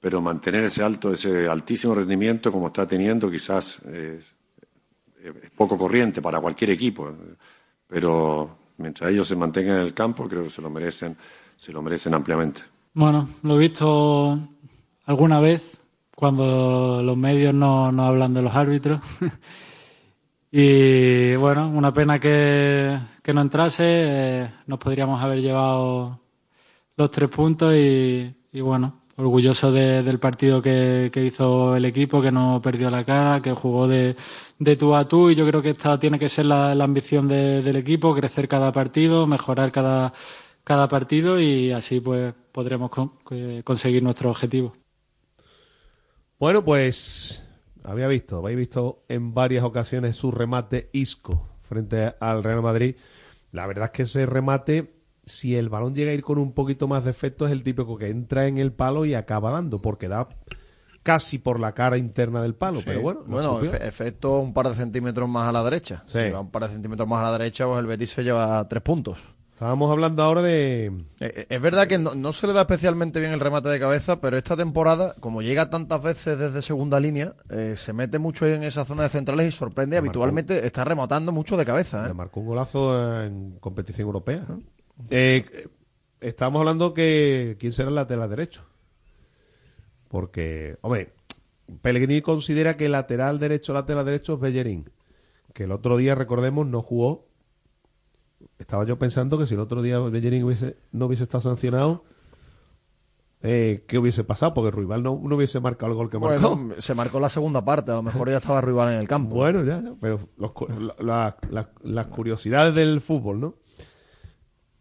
[0.00, 4.34] pero mantener ese alto, ese altísimo rendimiento como está teniendo quizás es
[5.56, 7.12] poco corriente para cualquier equipo.
[7.86, 11.16] Pero mientras ellos se mantengan en el campo, creo que se lo merecen,
[11.56, 12.62] se lo merecen ampliamente.
[12.94, 14.38] Bueno, lo he visto
[15.04, 15.78] alguna vez
[16.22, 19.00] cuando los medios no, no hablan de los árbitros.
[20.52, 23.82] y bueno, una pena que, que no entrase.
[23.86, 26.20] eh, nos podríamos haber llevado
[26.96, 32.22] los tres puntos y, y bueno, orgulloso de- del partido que, que hizo el equipo,
[32.22, 34.14] que no perdió la cara, que jugó de,
[34.60, 37.62] de tú a tú y yo creo que esta tiene que ser la, ambición de-
[37.62, 40.12] del equipo, crecer cada partido, mejorar cada,
[40.64, 44.81] cada partido y así pues podremos con- que- conseguir nuestro objetivo.
[46.42, 47.40] Bueno, pues
[47.84, 52.96] había visto, habéis visto en varias ocasiones su remate Isco frente al Real Madrid.
[53.52, 54.92] La verdad es que ese remate,
[55.24, 57.96] si el balón llega a ir con un poquito más de efecto, es el típico
[57.96, 60.30] que entra en el palo y acaba dando, porque da
[61.04, 62.78] casi por la cara interna del palo.
[62.80, 62.86] Sí.
[62.86, 66.02] Pero bueno, no bueno, efe- efecto un par de centímetros más a la derecha.
[66.06, 66.18] Sí.
[66.24, 68.66] Si va un par de centímetros más a la derecha, pues el Betis se lleva
[68.66, 69.20] tres puntos.
[69.62, 70.86] Estábamos hablando ahora de.
[71.20, 74.20] Eh, Es verdad que no, no se le da especialmente bien el remate de cabeza,
[74.20, 78.64] pero esta temporada, como llega tantas veces desde segunda línea, eh, se mete mucho en
[78.64, 79.96] esa zona de centrales y sorprende.
[79.96, 82.04] Habitualmente está rematando mucho de cabeza.
[82.04, 82.08] ¿eh?
[82.08, 84.44] Le marcó un golazo en competición europea.
[85.10, 85.68] Eh, eh,
[86.20, 88.64] estábamos hablando que quién será el lateral derecho.
[90.08, 91.12] Porque, hombre,
[91.82, 94.90] Pellegrini considera que el lateral derecho, lateral derecho es Bellerín.
[95.54, 97.28] Que el otro día, recordemos, no jugó.
[98.62, 102.04] Estaba yo pensando que si el otro día Bellerín hubiese, no hubiese estado sancionado,
[103.42, 104.54] eh, ¿qué hubiese pasado?
[104.54, 106.56] Porque Ruibal no, no hubiese marcado el gol que marcó.
[106.56, 109.34] Bueno, se marcó la segunda parte, a lo mejor ya estaba rival en el campo.
[109.34, 113.56] Bueno, ya, ya, pero los la- la- la- las curiosidades del fútbol, ¿no?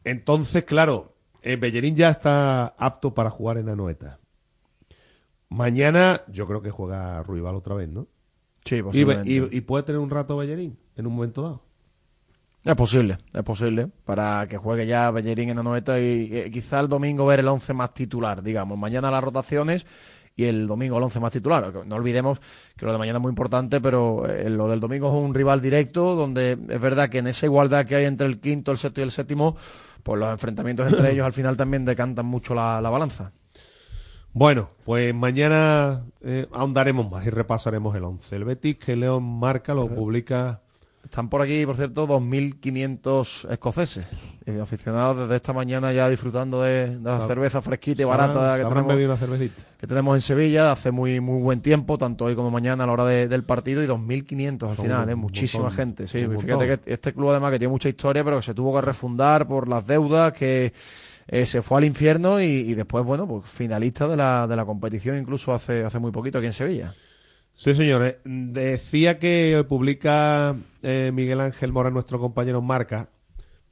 [0.03, 4.19] Entonces, claro, eh, Bellerín ya está apto para jugar en Anoeta.
[5.49, 8.07] Mañana yo creo que juega Ruibal otra vez, ¿no?
[8.93, 8.99] Sí,
[9.57, 11.63] y puede tener un rato Bellerín en un momento dado.
[12.63, 16.79] Es posible, es posible, para que juegue ya Bellerín en la noeta y eh, quizá
[16.79, 18.77] el domingo ver el once más titular, digamos.
[18.77, 19.87] Mañana las rotaciones
[20.35, 21.73] y el domingo el once más titular.
[21.87, 22.39] No olvidemos
[22.77, 25.59] que lo de mañana es muy importante, pero eh, lo del domingo es un rival
[25.59, 29.01] directo, donde es verdad que en esa igualdad que hay entre el quinto, el sexto
[29.01, 29.57] y el séptimo,
[30.03, 33.31] pues los enfrentamientos entre ellos al final también decantan mucho la, la balanza.
[34.33, 38.35] Bueno, pues mañana eh, ahondaremos más y repasaremos el 11.
[38.35, 40.61] El Betis que León marca lo publica
[41.03, 44.05] Están por aquí, por cierto, 2.500 escoceses,
[44.45, 48.63] eh, aficionados desde esta mañana ya disfrutando de, de la cerveza fresquita y barata que
[48.69, 48.87] tenemos,
[49.79, 50.71] que tenemos en Sevilla.
[50.71, 53.83] Hace muy muy buen tiempo, tanto hoy como mañana a la hora de- del partido,
[53.83, 56.07] y 2.500 al Son final, es muchísima montón, gente.
[56.07, 56.79] Sí, fíjate montón.
[56.85, 59.67] que este club además que tiene mucha historia, pero que se tuvo que refundar por
[59.67, 60.71] las deudas, que
[61.27, 64.65] eh, se fue al infierno y, y después, bueno, pues finalista de la, de la
[64.65, 66.93] competición incluso hace, hace muy poquito aquí en Sevilla.
[67.63, 68.17] Sí, señores.
[68.25, 73.09] Decía que publica eh, Miguel Ángel Mora, nuestro compañero en Marca,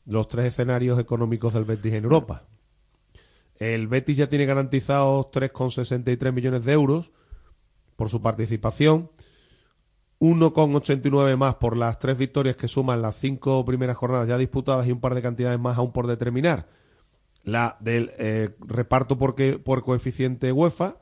[0.06, 2.44] los tres escenarios económicos del Betis en Europa.
[3.58, 7.12] El Betis ya tiene garantizados 3,63 millones de euros
[7.96, 9.10] por su participación,
[10.20, 14.92] 1,89 más por las tres victorias que suman las cinco primeras jornadas ya disputadas y
[14.92, 16.68] un par de cantidades más aún por determinar.
[17.44, 20.98] La del eh, reparto por, que- por coeficiente UEFA,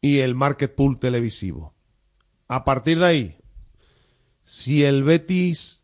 [0.00, 1.74] y el market pool televisivo.
[2.46, 3.34] A partir de ahí,
[4.44, 5.82] Si el Betis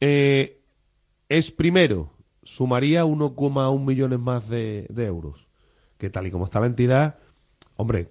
[0.00, 0.60] eh,
[1.28, 5.48] es primero, sumaría 1,1 millones más de, euros.
[5.96, 7.18] Que tal y como está la entidad,
[7.76, 8.10] hombre,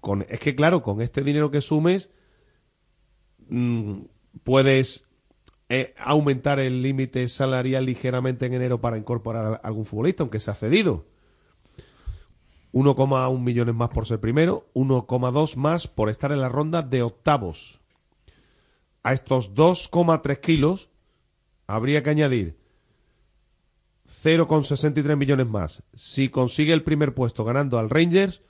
[0.00, 2.10] con, es que claro, con este dinero que sumes,
[3.48, 4.02] mm,
[4.44, 5.04] puedes
[5.68, 10.50] eh, aumentar el límite salarial ligeramente en enero para incorporar a algún futbolista, aunque se
[10.50, 11.06] ha cedido.
[12.72, 17.80] 1,1 millones más por ser primero, 1,2 más por estar en la ronda de octavos.
[19.02, 20.90] A estos 2,3 kilos
[21.66, 22.58] habría que añadir
[24.06, 28.42] 0,63 millones más si consigue el primer puesto ganando al Rangers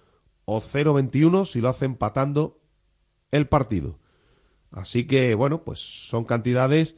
[0.44, 2.60] o 0,21 si lo hace empatando
[3.30, 3.98] el partido.
[4.70, 6.96] Así que, bueno, pues son cantidades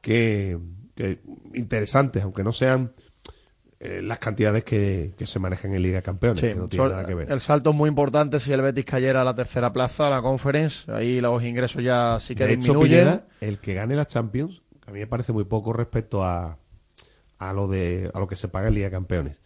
[0.00, 0.58] que,
[0.94, 1.20] que
[1.54, 2.94] interesantes, aunque no sean
[3.78, 6.88] eh, las cantidades que, que se manejan en Liga de Campeones, Sí, que no tiene
[6.88, 7.30] nada que ver.
[7.30, 10.22] El salto es muy importante si el Betis cayera a la tercera plaza, a la
[10.22, 10.90] Conference.
[10.90, 13.00] Ahí los ingresos ya sí que De hecho, disminuyen.
[13.00, 16.58] Pineda, el que gane la Champions, a mí me parece muy poco respecto a,
[17.38, 19.40] a lo de a lo que se paga en Liga de Campeones.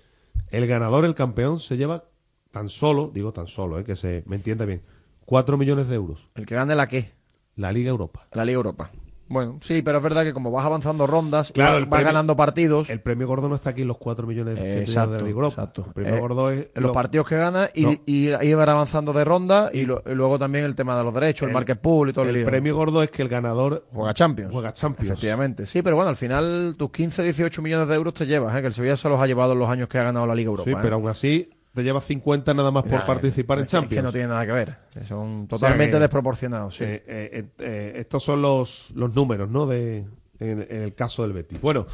[0.50, 2.04] El ganador, el campeón, se lleva
[2.50, 4.82] tan solo, digo tan solo, eh, que se me entienda bien,
[5.26, 6.28] 4 millones de euros.
[6.34, 7.12] ¿El que gane la qué?
[7.56, 8.28] La Liga Europa.
[8.32, 8.90] La Liga Europa.
[9.30, 12.06] Bueno, sí, pero es verdad que como vas avanzando rondas, Claro, vas, el vas premio-
[12.06, 12.90] ganando partidos.
[12.90, 15.22] El premio gordo no está aquí en los 4 millones te llevas Exacto, de la
[15.24, 15.54] Liga Europa.
[15.62, 15.84] exacto.
[15.86, 17.92] El premio Eh, gordo es en los lo- partidos que gana y, No.
[18.06, 21.54] y avanzando de ronda y, lo- y luego también el tema de los derechos, el,
[21.54, 22.46] market pool y todo el, el lío.
[22.46, 24.52] premio gordo es que el ganador juega Champions.
[24.52, 25.10] Juega Champions.
[25.12, 25.64] Efectivamente.
[25.64, 28.60] Sí, pero bueno, al final tus 15, 18 millones de euros te llevas, ¿eh?
[28.60, 30.50] que el Sevilla se los ha llevado en los años que ha ganado la Liga
[30.50, 30.68] Europa.
[30.68, 30.78] Sí, ¿eh?
[30.82, 33.92] pero aún así te llevas 50 nada más por Nah, participar en es Champions.
[33.92, 34.78] Es que no tiene nada que ver.
[35.06, 36.76] Son O sea totalmente desproporcionados.
[36.76, 36.84] Sí.
[36.84, 39.66] eh, eh, eh, estos son los, los números, ¿no?
[39.66, 39.98] De,
[40.38, 41.60] en, en el caso del Betis.
[41.60, 41.86] Bueno,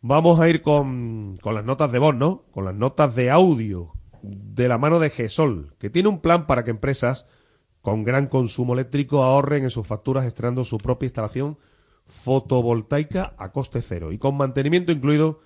[0.00, 2.44] vamos a ir con, con las notas de voz, ¿no?
[2.50, 3.92] Con las notas de audio
[4.22, 7.26] de la mano de GESOL, que tiene un plan para que empresas
[7.80, 11.58] con gran consumo eléctrico ahorren en sus facturas estrenando su propia instalación
[12.06, 15.40] fotovoltaica a coste cero y con mantenimiento incluido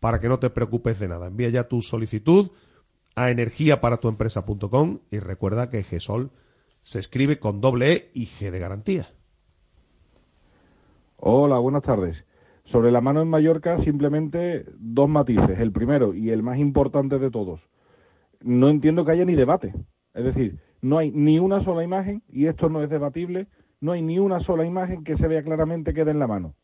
[0.00, 1.28] para que no te preocupes de nada.
[1.28, 2.50] Envía ya tu solicitud
[3.14, 6.30] a energiaparatuempresa.com y recuerda que GESOL
[6.82, 9.06] se escribe con doble E y G de garantía.
[11.16, 12.24] Hola, buenas tardes.
[12.64, 15.60] Sobre la mano en Mallorca, simplemente dos matices.
[15.60, 17.60] El primero y el más importante de todos.
[18.40, 19.72] No entiendo que haya ni debate.
[20.14, 23.46] Es decir, no hay ni una sola imagen, y esto no es debatible,
[23.80, 26.54] no hay ni una sola imagen que se vea claramente que dé en la mano.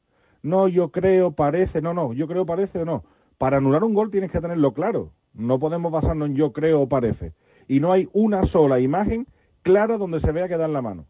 [0.42, 3.04] No, yo creo, parece, no, no, yo creo, parece o no.
[3.38, 5.12] Para anular un gol tienes que tenerlo claro.
[5.34, 7.32] No podemos basarnos en yo creo o parece.
[7.68, 9.26] Y no hay una sola imagen
[9.62, 11.06] clara donde se vea que da en la mano.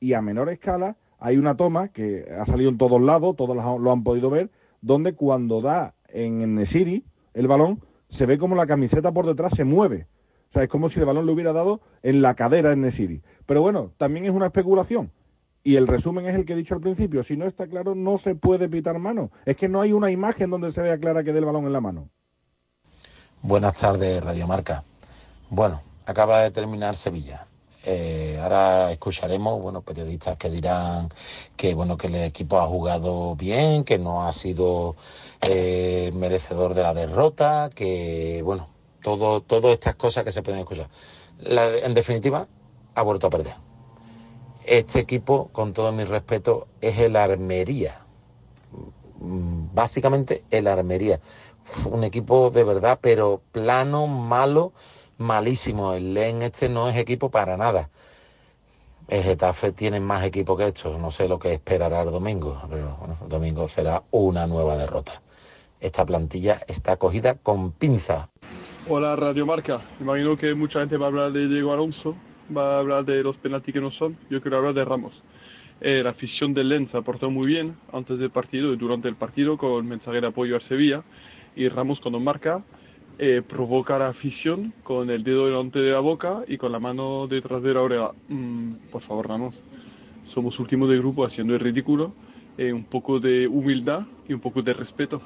[0.00, 3.92] Y a menor escala hay una toma que ha salido en todos lados, todos lo
[3.92, 4.50] han podido ver,
[4.80, 7.04] donde cuando da en el Nesiri
[7.34, 10.06] el balón, se ve como la camiseta por detrás se mueve.
[10.50, 13.22] O sea, es como si el balón le hubiera dado en la cadera en Nesiri.
[13.46, 15.10] Pero bueno, también es una especulación.
[15.64, 17.22] Y el resumen es el que he dicho al principio.
[17.22, 19.30] Si no está claro, no se puede pitar mano.
[19.46, 21.72] Es que no hay una imagen donde se vea clara que dé el balón en
[21.72, 22.10] la mano.
[23.42, 24.84] Buenas tardes, Radio Marca.
[25.50, 27.46] Bueno, acaba de terminar Sevilla.
[27.84, 31.08] Eh, ahora escucharemos, bueno, periodistas que dirán
[31.56, 34.94] que bueno que el equipo ha jugado bien, que no ha sido
[35.40, 38.68] eh, merecedor de la derrota, que bueno,
[39.02, 40.88] todo, todas estas cosas que se pueden escuchar.
[41.40, 42.46] La- en definitiva,
[42.94, 43.54] ha vuelto a perder.
[44.64, 47.98] Este equipo, con todo mi respeto, es el Armería.
[49.18, 51.18] Mm, Básicamente el Armería.
[51.86, 54.72] Un equipo de verdad, pero plano, malo,
[55.18, 55.94] malísimo.
[55.94, 57.90] El Len este no es equipo para nada.
[59.08, 60.96] El Getafe tiene más equipo que esto.
[60.98, 65.22] No sé lo que esperará el domingo, pero bueno, el domingo será una nueva derrota.
[65.80, 68.28] Esta plantilla está cogida con pinza.
[68.88, 72.16] Hola Radio Marca, imagino que mucha gente va a hablar de Diego Alonso,
[72.56, 75.22] va a hablar de los penaltis que no son, yo quiero hablar de Ramos.
[75.80, 79.56] Eh, la afición del Lens aportó muy bien antes del partido y durante el partido
[79.56, 81.02] con mensaje de apoyo al Sevilla
[81.56, 82.62] y Ramos cuando marca
[83.18, 87.26] eh, provoca la afición con el dedo delante de la boca y con la mano
[87.26, 88.12] detrás de la oreja.
[88.28, 89.54] Mm, por favor Ramos,
[90.24, 92.12] somos últimos de grupo haciendo el ridículo,
[92.58, 95.20] eh, un poco de humildad y un poco de respeto.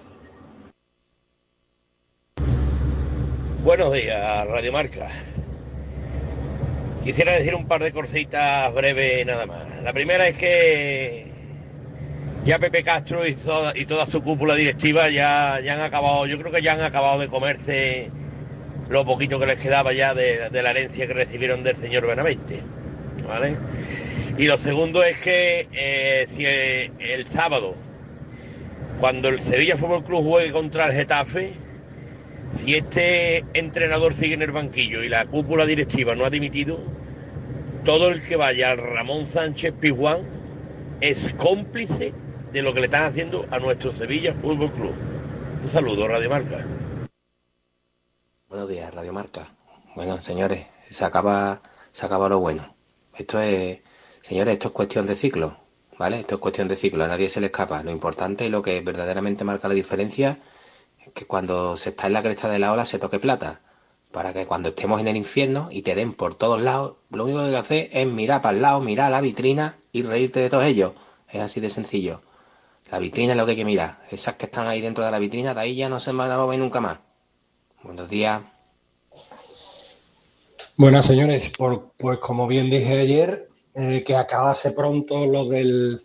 [3.62, 5.08] Buenos días, Radio Marca.
[7.02, 9.82] Quisiera decir un par de cositas breves nada más.
[9.82, 11.25] La primera es que
[12.46, 16.62] ya Pepe Castro y toda, su cúpula directiva ya, ya han acabado, yo creo que
[16.62, 18.10] ya han acabado de comerse
[18.88, 22.62] lo poquito que les quedaba ya de, de la herencia que recibieron del señor Benavente.
[23.26, 23.56] ¿Vale?
[24.38, 27.74] Y lo segundo es que eh, si eh, el sábado,
[29.00, 31.54] cuando el Sevilla Fútbol Club juegue contra el Getafe,
[32.54, 36.78] si este entrenador sigue en el banquillo y la cúpula directiva no ha dimitido,
[37.84, 40.20] todo el que vaya al Ramón Sánchez Pizjuán
[41.00, 42.12] es cómplice
[42.52, 44.94] de lo que le están haciendo a nuestro Sevilla Fútbol Club.
[45.62, 46.66] Un saludo, Radio Marca.
[48.48, 49.48] Buenos días, Radio Marca.
[49.94, 51.60] Bueno, señores, se acaba,
[51.92, 52.74] se acaba lo bueno.
[53.16, 53.80] Esto es,
[54.22, 55.56] señores, esto es cuestión de ciclo,
[55.98, 56.20] ¿vale?
[56.20, 57.82] Esto es cuestión de ciclo, a nadie se le escapa.
[57.82, 60.38] Lo importante y lo que verdaderamente marca la diferencia
[61.04, 63.60] es que cuando se está en la cresta de la ola se toque plata.
[64.12, 67.40] Para que cuando estemos en el infierno y te den por todos lados, lo único
[67.40, 70.48] que hay que hacer es mirar para el lado, mirar la vitrina y reírte de
[70.48, 70.92] todos ellos.
[71.28, 72.20] Es así de sencillo.
[72.90, 73.98] La vitrina es lo que hay que mirar.
[74.10, 76.36] Esas que están ahí dentro de la vitrina, de ahí ya no se van a
[76.38, 76.98] mover nunca más.
[77.82, 78.42] Buenos días.
[80.76, 85.98] Buenas señores, Por- pues como bien dije ayer, eh, que acabase pronto lo de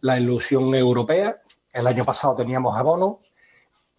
[0.00, 1.36] la ilusión europea.
[1.72, 3.20] El año pasado teníamos abono,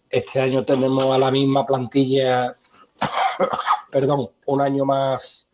[0.08, 2.54] este año tenemos a la misma plantilla,
[3.90, 5.48] perdón, un año más,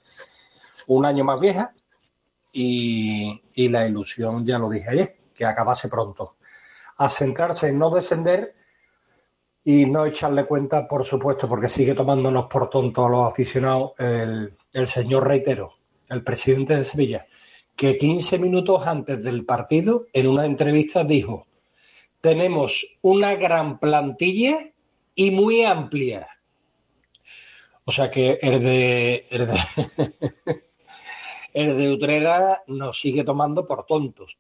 [0.87, 1.73] un año más vieja
[2.53, 6.37] y, y la ilusión, ya lo dije ayer, que acabase pronto.
[6.97, 8.55] A centrarse en no descender
[9.65, 14.87] y no echarle cuenta, por supuesto, porque sigue tomándonos por tontos a los aficionados el,
[14.87, 15.73] señor Reitero,
[16.11, 17.27] el presidente de Sevilla,
[17.75, 21.47] que 15 minutos antes del partido, en una entrevista, dijo,
[22.21, 24.59] tenemos una gran plantilla
[25.15, 26.29] y muy amplia.
[27.87, 29.57] O sea que el de, el de,
[31.55, 34.39] el de Utrera nos sigue tomando por tontos.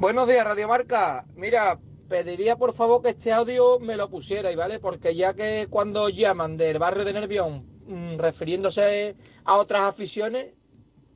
[0.00, 1.26] Buenos días, Radio Marca.
[1.34, 4.78] Mira, pediría por favor que este audio me lo pusierais, ¿vale?
[4.78, 10.54] Porque ya que cuando llaman del barrio de Nervión mm, refiriéndose a otras aficiones,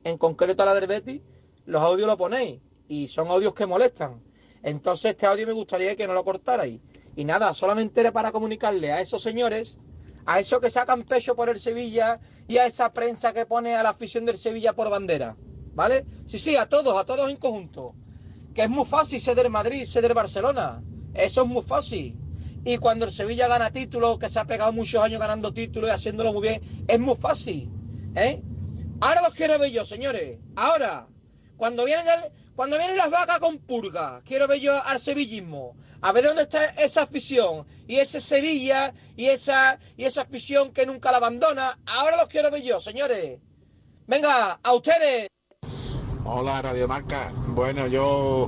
[0.03, 1.21] en concreto a la del Betis,
[1.65, 4.21] los audios lo ponéis y son audios que molestan.
[4.61, 6.81] Entonces este audio me gustaría que no lo cortarais.
[7.15, 9.77] Y nada, solamente era para comunicarle a esos señores,
[10.25, 12.19] a esos que sacan pecho por el Sevilla
[12.49, 15.37] y a esa prensa que pone a la afición del Sevilla por bandera,
[15.73, 16.05] ¿vale?
[16.25, 17.95] Sí, sí, a todos, a todos en conjunto
[18.53, 20.81] que es muy fácil ser Madrid, ser del Barcelona.
[21.13, 22.15] Eso es muy fácil.
[22.65, 25.93] Y cuando el Sevilla gana títulos, que se ha pegado muchos años ganando títulos y
[25.93, 27.69] haciéndolo muy bien, es muy fácil.
[28.15, 28.41] ¿eh?
[29.01, 30.39] Ahora los quiero ver yo, señores.
[30.55, 31.07] Ahora,
[31.57, 32.05] cuando vienen,
[32.55, 35.75] cuando vienen las vacas con purga, quiero ver yo al sevillismo.
[36.01, 40.85] A ver dónde está esa afición y ese Sevilla y esa, y esa afición que
[40.85, 41.79] nunca la abandona.
[41.85, 43.39] Ahora los quiero ver yo, señores.
[44.07, 45.27] Venga, a ustedes.
[46.25, 47.33] Hola Radio Marca.
[47.47, 48.47] Bueno, yo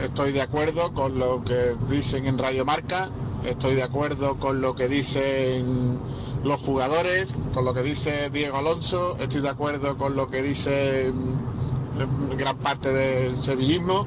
[0.00, 3.10] estoy de acuerdo con lo que dicen en Radio Marca,
[3.44, 5.98] estoy de acuerdo con lo que dicen
[6.44, 11.10] los jugadores, con lo que dice Diego Alonso, estoy de acuerdo con lo que dice
[11.12, 14.06] mm, gran parte del sevillismo.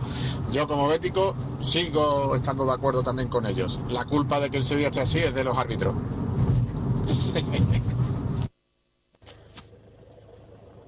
[0.53, 3.81] Yo como bético sigo estando de acuerdo también con ellos.
[3.89, 5.93] La culpa de que el Sevilla esté así es de los árbitros.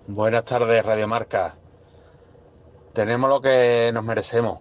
[0.08, 1.58] Buenas tardes, Radio Marca.
[2.96, 4.60] Tenemos lo que nos merecemos.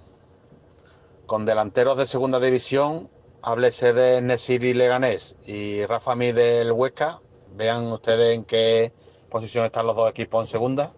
[1.24, 3.08] Con delanteros de segunda división,
[3.42, 7.20] háblese de Nesiri Leganés y Rafa Mí del Huesca.
[7.54, 8.92] Vean ustedes en qué
[9.30, 10.92] posición están los dos equipos en segunda.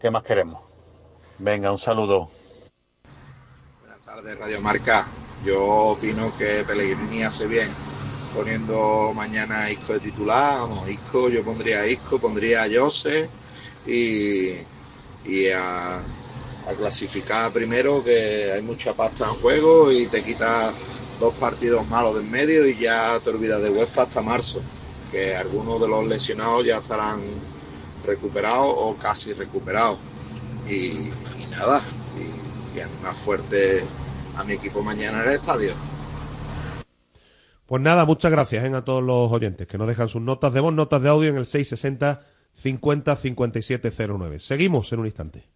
[0.00, 0.62] ¿Qué más queremos?
[1.38, 2.30] Venga, un saludo.
[3.80, 5.06] Buenas tardes, Radio Marca.
[5.44, 7.68] Yo opino que Pellegrini hace bien
[8.34, 10.66] poniendo mañana a Isco de titular.
[10.88, 13.28] Isco, yo pondría a Isco, pondría a Jose
[13.86, 14.52] y,
[15.26, 16.00] y a,
[16.66, 20.72] a clasificar primero, que hay mucha pasta en juego y te quita
[21.20, 24.60] dos partidos malos de en medio y ya te olvidas de UEFA hasta marzo,
[25.10, 27.20] que algunos de los lesionados ya estarán
[28.04, 29.98] recuperados o casi recuperados.
[30.68, 31.10] Y,
[31.50, 31.80] nada,
[32.16, 33.84] y, y más fuerte
[34.36, 35.72] a mi equipo mañana en el estadio.
[37.66, 38.74] Pues nada, muchas gracias ¿eh?
[38.74, 41.36] a todos los oyentes que nos dejan sus notas de voz, notas de audio en
[41.36, 44.38] el 660 50 5709.
[44.38, 45.55] Seguimos en un instante.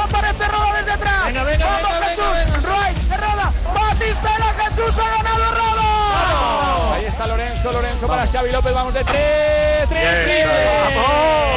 [0.00, 1.24] aparece Roda desde atrás.
[1.26, 2.62] Venga, venga, Vamos venga, Jesús.
[2.62, 6.94] Roy, Roda, Batistela, Jesús ha ganado Roda.
[6.94, 11.54] Ahí está Lorenzo, Lorenzo para Xavi López, vamos de tres, tres, Bien, triple.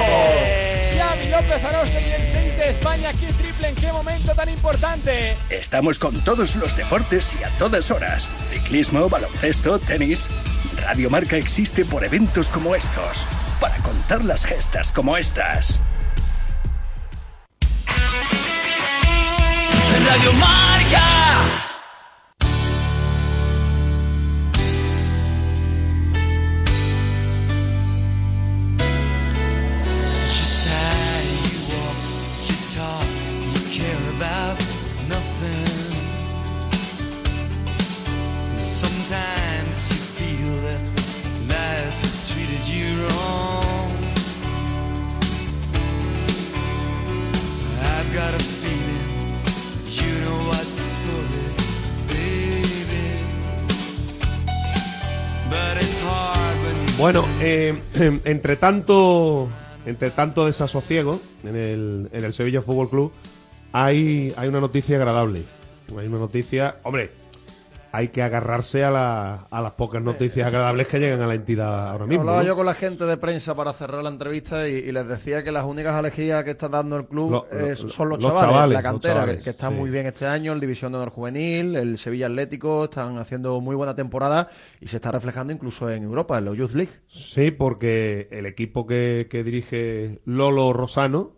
[0.97, 5.37] Xavi López Arostegui, el 6 de España, aquí triple, ¿en qué momento tan importante?
[5.49, 8.27] Estamos con todos los deportes y a todas horas.
[8.47, 10.27] Ciclismo, baloncesto, tenis.
[10.81, 13.25] Radio Marca existe por eventos como estos.
[13.59, 15.79] Para contar las gestas como estas.
[20.05, 21.16] Radio Marca.
[58.07, 59.47] Entre tanto,
[59.85, 63.11] entre tanto desasosiego en el, en el Sevilla Fútbol Club,
[63.71, 65.43] hay, hay una noticia agradable.
[65.97, 67.11] Hay una noticia, hombre,
[67.91, 71.89] hay que agarrarse a, la- a las pocas noticias agradables que llegan a la entidad
[71.91, 72.21] ahora mismo.
[72.21, 72.47] Hablaba ¿no?
[72.47, 75.51] yo con la gente de prensa para cerrar la entrevista y, y les decía que
[75.51, 78.73] las únicas alegrías que está dando el club Lo- eh, son los, los chavales, chavales,
[78.75, 79.75] la cantera, chavales, que, que está sí.
[79.75, 83.75] muy bien este año, el División de Honor Juvenil, el Sevilla Atlético, están haciendo muy
[83.75, 84.47] buena temporada
[84.81, 86.91] y se está reflejando incluso en Europa, en los Youth League.
[87.07, 91.35] Sí, porque el equipo que, que dirige Lolo Rosano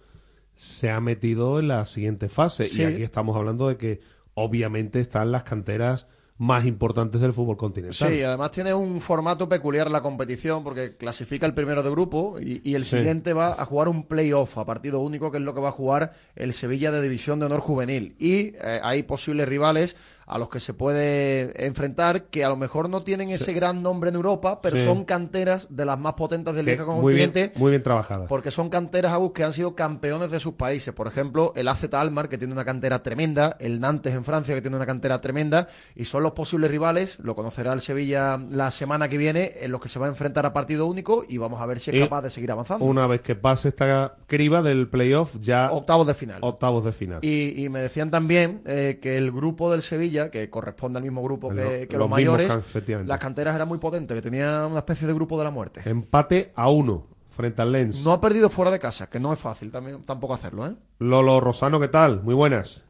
[0.53, 2.65] se ha metido en la siguiente fase.
[2.65, 2.81] Sí.
[2.81, 4.01] Y aquí estamos hablando de que
[4.33, 6.07] obviamente están las canteras
[6.39, 8.09] más importantes del fútbol continental.
[8.09, 12.61] Sí, además tiene un formato peculiar la competición porque clasifica el primero de grupo y,
[12.63, 12.95] y el Sí.
[12.97, 15.73] siguiente va a jugar un playoff a partido único, que es lo que va a
[15.73, 18.15] jugar el Sevilla de División de Honor Juvenil.
[18.19, 19.97] Y eh, hay posibles rivales
[20.29, 24.09] a los que se puede enfrentar que a lo mejor no tienen ese gran nombre
[24.09, 24.85] en Europa, pero Sí.
[24.85, 28.27] son canteras de las más potentes del Liga muy bien, muy bien trabajadas.
[28.27, 30.93] Porque son canteras, Agus, que han sido campeones de sus países.
[30.93, 34.61] Por ejemplo, el AZ Almar, que tiene una cantera tremenda, el Nantes en Francia, que
[34.61, 39.09] tiene una cantera tremenda, y son los posibles rivales, lo conocerá el Sevilla la semana
[39.09, 41.65] que viene, en los que se va a enfrentar a partido único y vamos a
[41.65, 42.85] ver si es Y capaz de seguir avanzando.
[42.85, 45.71] Una vez que pase esta criba del playoff, ya.
[45.71, 46.37] Octavos de final.
[46.41, 47.19] Octavos de final.
[47.23, 51.23] Y, y me decían también eh, que el grupo del Sevilla, que corresponde al mismo
[51.23, 53.09] grupo que, Lo- que los mayores, can- efectivamente.
[53.09, 55.81] las canteras eran muy potentes, que tenía una especie de grupo de la muerte.
[55.85, 58.03] Empate a uno frente al Lens.
[58.03, 60.75] No ha perdido fuera de casa, que no es fácil también tampoco hacerlo, ¿eh?
[60.99, 62.21] Lolo Rosano, ¿qué tal?
[62.23, 62.83] Muy buenas.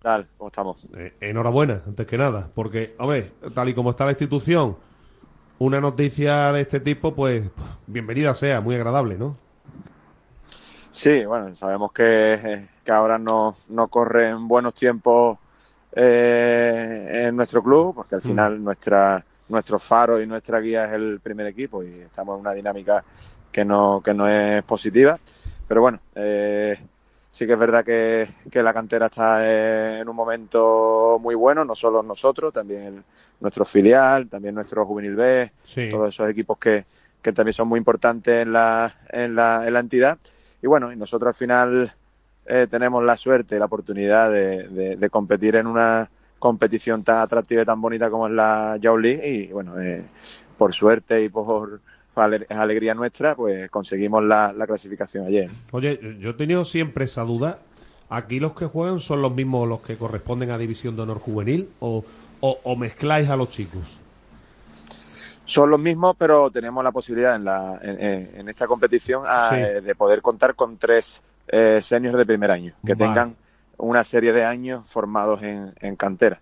[0.00, 0.28] tal?
[0.36, 0.86] ¿Cómo estamos?
[0.96, 4.76] Eh, enhorabuena, antes que nada, porque, hombre, tal y como está la institución,
[5.58, 7.48] una noticia de este tipo, pues,
[7.86, 9.36] bienvenida sea, muy agradable, ¿no?
[10.90, 15.38] Sí, bueno, sabemos que, que ahora no, no corren buenos tiempos
[15.96, 18.24] eh, en nuestro club, porque al Mm.
[18.24, 22.52] final nuestra, nuestro faro y nuestra guía es el primer equipo y estamos en una
[22.54, 23.04] dinámica
[23.52, 25.18] que no, que no es positiva.
[25.68, 26.78] Pero bueno, eh,
[27.30, 31.74] sí que es verdad que, que la cantera está en un momento muy bueno, no
[31.74, 33.04] solo nosotros, también el-
[33.40, 35.90] nuestro filial, también nuestro Juvenil B, Sí.
[35.90, 36.84] todos esos equipos que,
[37.22, 40.18] que también son muy importantes en la, en la, en la entidad.
[40.62, 41.94] Y bueno, y nosotros al final
[42.46, 47.18] eh, tenemos la suerte y la oportunidad de, de- de competir en una competición tan
[47.18, 50.04] atractiva y tan bonita como es la Youth League y bueno, eh,
[50.58, 51.80] por suerte y por
[52.14, 55.50] ale- alegría nuestra, pues conseguimos la, la clasificación ayer.
[55.72, 57.58] Oye, yo he tenido siempre esa duda.
[58.10, 61.70] ¿Aquí los que juegan son los mismos los que corresponden a División de Honor Juvenil
[61.80, 62.04] o,
[62.40, 64.00] o- o mezcláis a los chicos?
[65.46, 69.56] Son los mismos, pero tenemos la posibilidad en, la, en, esta competición a, Sí.
[69.56, 73.08] eh, de poder contar con tres eh, seniors de primer año, que Vale.
[73.10, 73.36] tengan
[73.78, 76.40] una serie de años formados en, en cantera.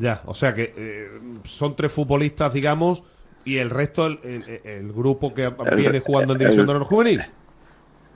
[0.00, 1.08] Ya, o sea que eh,
[1.44, 3.04] son tres futbolistas, digamos,
[3.44, 6.72] ¿Y el resto, el, el- el grupo que El- viene jugando en División el- de
[6.72, 7.22] Honor Juvenil?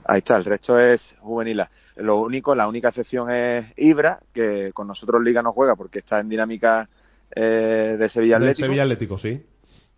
[0.03, 1.63] Ahí está, el resto es juvenil.
[1.95, 6.19] Lo único, la única excepción es Ibra, que con nosotros Liga no juega porque está
[6.19, 6.89] en dinámica
[7.35, 8.65] eh, de Sevilla Atlético.
[8.65, 9.45] Sevilla Atlético, sí.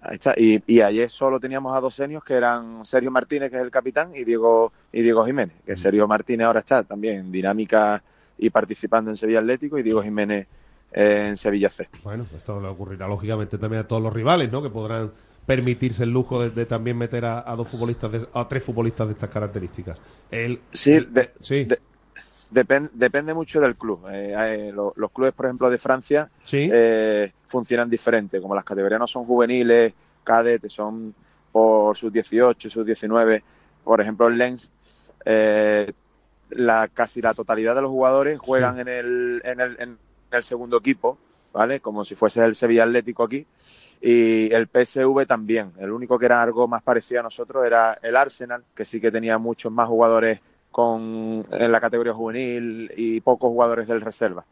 [0.05, 0.33] Ahí está.
[0.35, 3.71] Y, y ayer solo teníamos a dos senios que eran Sergio Martínez, que es el
[3.71, 5.55] capitán, y Diego, y Diego Jiménez.
[5.65, 8.03] Que Sergio Martínez ahora está también en dinámica
[8.37, 10.47] y participando en Sevilla Atlético, y Diego Jiménez
[10.91, 11.87] eh, en Sevilla C.
[12.03, 14.61] Bueno, esto le ocurrirá lógicamente también a todos los rivales, ¿no?
[14.61, 15.11] Que podrán
[15.45, 19.07] permitirse el lujo de, de también meter a, a dos futbolistas, de- a tres futbolistas
[19.07, 20.01] de estas características.
[20.31, 21.65] El, Sí, de- sí.
[22.53, 24.05] De- depen- depende mucho del club.
[24.09, 26.69] Eh, eh, lo- los clubes, por ejemplo, de Francia Sí.
[26.71, 28.41] eh, funcionan diferente.
[28.41, 29.93] Como las categorías no son juveniles,
[30.23, 31.13] cadetes, son
[31.51, 33.43] por sus 18, sus 19.
[33.83, 34.71] Por ejemplo, en Lens,
[35.25, 35.91] eh,
[36.49, 38.81] la, casi la totalidad de los jugadores juegan Sí.
[38.81, 39.97] en, el, en, el, en
[40.31, 41.17] el segundo equipo,
[41.51, 41.79] ¿vale?
[41.79, 43.45] Como si fuese el Sevilla Atlético aquí.
[44.01, 45.71] Y el PSV también.
[45.79, 49.11] El único que era algo más parecido a nosotros era el Arsenal, que sí que
[49.11, 50.41] tenía muchos más jugadores
[50.73, 54.45] con, en la categoría juvenil y pocos jugadores del reserva.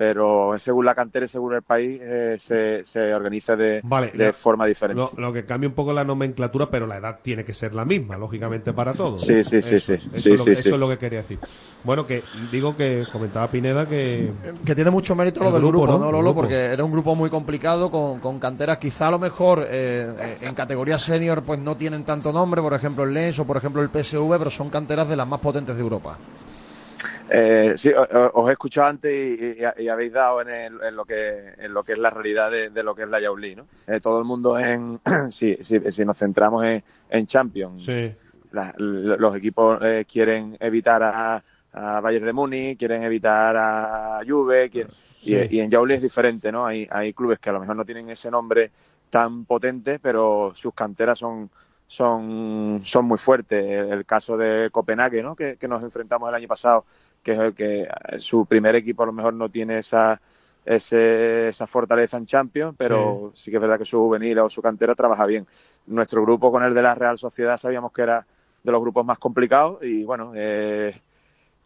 [0.00, 4.26] Pero según la cantera y según el país eh, se, se organiza de, Vale, de
[4.26, 4.96] lo- forma diferente.
[4.96, 7.84] Lo, lo que cambia un poco la nomenclatura, pero la edad tiene que ser la
[7.84, 9.22] misma, lógicamente, para todos.
[9.22, 9.94] Sí, sí, sí, Eso sí.
[9.94, 10.68] es, Eso, Sí, es, lo, sí, que- sí.
[10.68, 11.40] eso es lo que quería decir.
[11.82, 14.34] Bueno, que digo que comentaba Pineda que...
[14.64, 15.98] Que tiene mucho mérito lo El del grupo, grupo, ¿no?
[15.98, 16.34] ¿no, El Lolo?
[16.34, 16.40] grupo.
[16.42, 20.38] Porque era un grupo muy complicado con, con canteras quizá a lo mejor eh, eh,
[20.40, 23.82] en categoría senior pues no tienen tanto nombre, por ejemplo el Lens o por ejemplo
[23.82, 26.20] el PSV, pero son canteras de las más potentes de Europa.
[27.32, 31.04] Eh, sí, os he escuchado antes y, y- y habéis dado en, el- en lo
[31.04, 33.66] que en lo que es la realidad de, de lo que es la Yauli, ¿no?
[33.86, 35.00] Eh, todo el mundo en
[35.30, 38.12] si, si, si nos centramos en, en Champions, Sí.
[38.52, 41.42] la- los equipos eh, quieren evitar a,
[41.72, 45.34] a Bayern de Múnich, quieren evitar a Juve, quieren- Sí.
[45.50, 46.66] y, y en Yauli es diferente, ¿no?
[46.66, 48.70] Hay, hay clubes que a lo mejor no tienen ese nombre
[49.10, 51.50] tan potente, pero sus canteras son
[51.86, 53.64] son, son muy fuertes.
[53.66, 55.34] El, el caso de Copenhague, ¿no?
[55.34, 56.84] Que, que nos enfrentamos el año pasado,
[57.22, 60.20] que es el que eh, su primer equipo a lo mejor no tiene esa
[60.64, 63.50] ese- esa fortaleza en Champions, pero sí.
[63.50, 65.46] que es verdad que su juvenil o su cantera trabaja bien.
[65.86, 68.26] Nuestro grupo con el de la Real Sociedad sabíamos que era
[68.62, 70.94] de los grupos más complicados y bueno, eh,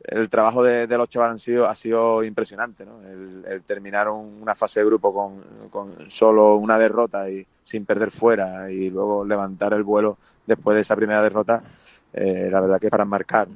[0.00, 3.00] el trabajo de, de los chavales han sido, ha sido impresionante, ¿no?
[3.02, 7.86] El, el terminar un- una fase de grupo con, con solo una derrota y sin
[7.86, 11.62] perder fuera y luego levantar el vuelo después de esa primera derrota,
[12.12, 13.48] eh, la verdad que es para marcar.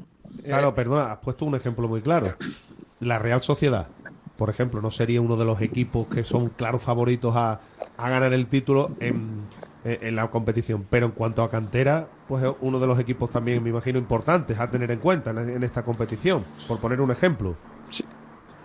[0.44, 2.34] Claro, perdona, has puesto un ejemplo muy claro.
[3.00, 3.88] La Real Sociedad,
[4.36, 7.60] por ejemplo, no sería uno de los equipos que son claros favoritos a,
[7.96, 9.42] a ganar el título en,
[9.84, 10.86] en- en la competición.
[10.88, 14.58] Pero en cuanto a cantera, pues es uno de los equipos también, me imagino, importantes
[14.58, 17.54] a tener en cuenta en, en esta competición, por poner un ejemplo.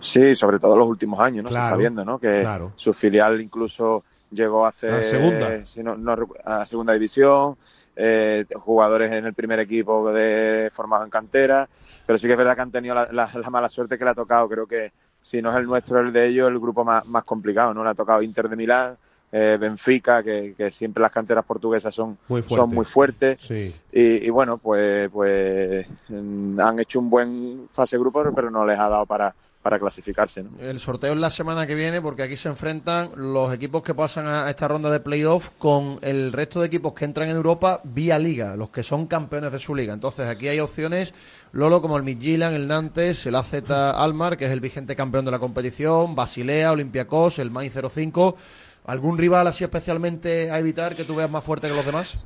[0.00, 1.50] Sí, sobre todo en los últimos años, ¿no?
[1.50, 2.18] Se está viendo, ¿no?
[2.18, 2.72] Que claro.
[2.76, 5.64] su filial incluso llegó hace A segunda.
[5.64, 7.56] si no- no recu- a segunda división,
[7.96, 11.68] eh, jugadores en el primer equipo de formados en cantera,
[12.06, 14.10] pero sí que es verdad que han tenido la, la- la mala suerte que le
[14.10, 14.48] ha tocado.
[14.48, 17.72] Creo que si no es el nuestro, el de ellos, el grupo más, más complicado,
[17.72, 17.82] ¿no?
[17.84, 18.96] Le ha tocado Inter de Milán,
[19.32, 23.38] eh, Benfica, que, que siempre las canteras portuguesas son Muy son muy fuertes.
[23.40, 23.74] Sí.
[23.92, 28.78] Y, y bueno, pues, pues mm, han hecho un buen fase grupo, pero no les
[28.78, 29.34] ha dado para,
[29.64, 30.50] para clasificarse, ¿no?
[30.60, 34.26] El sorteo es la semana que viene porque aquí se enfrentan los equipos que pasan
[34.26, 38.18] a esta ronda de playoff con el resto de equipos que entran en Europa vía
[38.18, 39.94] liga, los que son campeones de su liga.
[39.94, 41.14] Entonces aquí hay opciones,
[41.52, 45.30] Lolo, como el Midtjylland, el Nantes, el AZ Almar, que es el vigente campeón de
[45.30, 48.36] la competición, Basilea, Olympiacos, el Mainz 05.
[48.84, 52.22] ¿Algún rival así especialmente a evitar que tú veas más fuerte que los demás?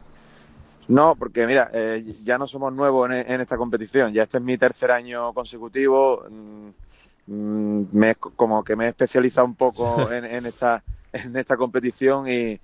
[0.89, 4.12] No, porque mira, eh, ya no somos nuevos en, en esta competición.
[4.12, 6.24] Ya este es mi tercer año consecutivo.
[7.31, 10.83] Mm, me, como que me he especializado un poco en, en esta
[11.13, 12.61] en esta competición y,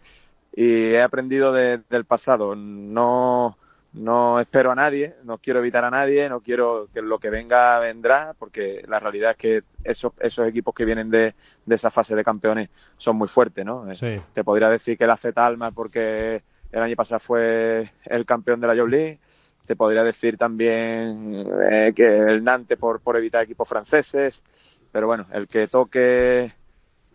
[0.55, 2.55] y he aprendido de- del pasado.
[2.57, 3.59] No
[3.93, 7.78] no espero a nadie, no quiero evitar a nadie, no quiero que lo que venga
[7.78, 11.35] vendrá, porque la realidad es que esos esos equipos que vienen de,
[11.65, 13.86] de esa fase de campeones son muy fuertes, ¿no?
[13.95, 14.20] Sí.
[14.32, 16.43] te podría decir que la Z Alma porque
[16.73, 19.20] el año pasado fue el campeón de la Youth League.
[19.66, 24.43] Te podría decir también eh, que el Nantes por, por evitar equipos franceses.
[24.93, 26.53] Pero bueno, el que toque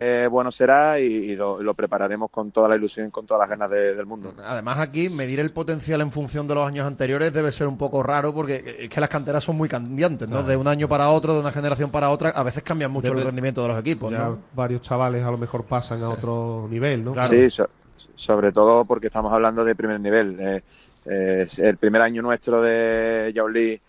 [0.02, 3.42] eh, bueno será y, y lo, lo prepararemos con toda la ilusión y con todas
[3.42, 4.34] las ganas de- del mundo.
[4.44, 8.02] Además aquí medir el potencial en función de los años anteriores debe ser un poco
[8.02, 10.36] raro porque es que las canteras son muy cambiantes, ¿no?
[10.38, 10.48] Claro.
[10.48, 13.24] De un año para otro, de una generación para otra, a veces cambian mucho el
[13.26, 14.40] rendimiento de los equipos, Ya ¿no?
[14.54, 17.14] varios chavales a lo mejor pasan a otro nivel, ¿no?
[17.28, 17.70] Sí, so-
[18.16, 20.38] sobre todo porque estamos hablando de primer nivel.
[20.40, 20.64] Eh,
[21.06, 23.80] eh, el primer año nuestro de Yauli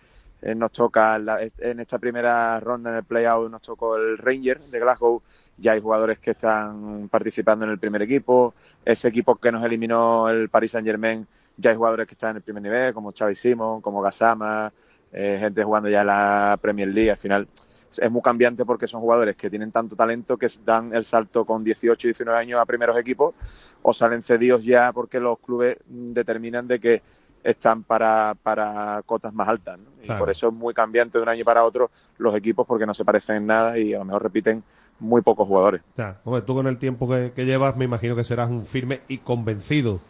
[0.43, 4.61] eh, nos toca la- en esta primera ronda en el playout nos tocó el Ranger
[4.61, 5.23] de Glasgow.
[5.59, 8.55] Ya hay jugadores que están participando en el primer equipo.
[8.85, 11.27] Ese equipo que nos eliminó el Paris Saint Germain,
[11.57, 14.73] ya hay jugadores que están en el primer nivel, como Xavi Simon, como Gasama,
[15.13, 17.11] eh, gente jugando ya la Premier League.
[17.11, 17.49] Al final
[17.97, 21.65] es muy cambiante porque son jugadores que tienen tanto talento que dan el salto con
[21.65, 23.35] 18 y 19 años a primeros equipos
[23.83, 27.03] o salen cedidos ya porque los clubes determinan de que
[27.43, 29.79] están para, para cotas más altas.
[29.79, 29.85] ¿no?
[30.03, 30.21] Y Claro.
[30.21, 33.05] por eso es muy cambiante de un año para otro los equipos porque no se
[33.05, 34.63] parecen en nada y a lo mejor repiten
[34.99, 35.81] muy pocos jugadores.
[35.97, 39.01] Ya, hombre, tú con el tiempo que, que llevas me imagino que serás un firme
[39.09, 40.01] y convencido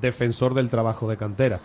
[0.00, 1.60] defensor del trabajo de cantera.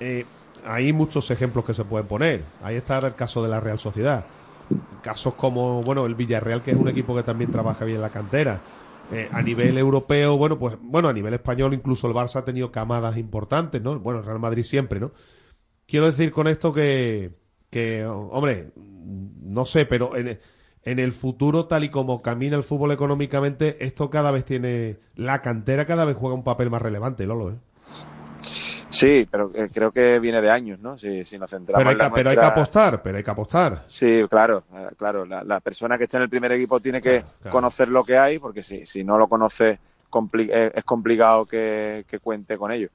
[0.00, 0.26] Eh,
[0.66, 2.42] hay muchos ejemplos que se pueden poner.
[2.62, 4.24] Ahí está el caso de la Real Sociedad.
[5.02, 8.60] Casos como, bueno, el Villarreal, que es un equipo que también trabaja bien la cantera.
[9.12, 12.70] Eh, a nivel europeo, bueno, pues, bueno, a nivel español incluso el Barça ha tenido
[12.70, 13.98] camadas importantes, ¿no?
[13.98, 15.10] Bueno, el Real Madrid siempre, ¿no?
[15.86, 17.32] Quiero decir con esto que,
[17.70, 20.38] que hombre, no sé, pero en,
[20.84, 25.42] en el futuro, tal y como camina el fútbol económicamente, esto cada vez tiene, la
[25.42, 27.56] cantera cada vez juega un papel más relevante, Lolo, ¿eh?
[28.90, 30.98] Sí, pero eh, creo que viene de años, ¿no?
[30.98, 33.24] Si, si nos centramos Pero hay, en la que, pero hay que apostar, pero hay
[33.24, 33.84] que apostar.
[33.88, 35.24] Sí, claro, eh, claro.
[35.24, 37.52] La, la persona que está en el primer equipo tiene que claro.
[37.52, 39.78] conocer lo que hay, porque si, si no lo conoce,
[40.10, 42.88] compli- eh, es complicado que, que cuente con ello.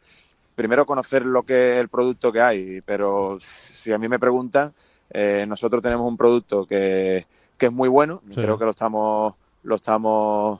[0.54, 4.74] Primero conocer lo que el producto que hay, pero si a mí me preguntan,
[5.12, 7.26] eh, nosotros tenemos un producto que,
[7.58, 8.36] que es muy bueno, Sí.
[8.42, 10.60] creo que lo estamos, lo estamos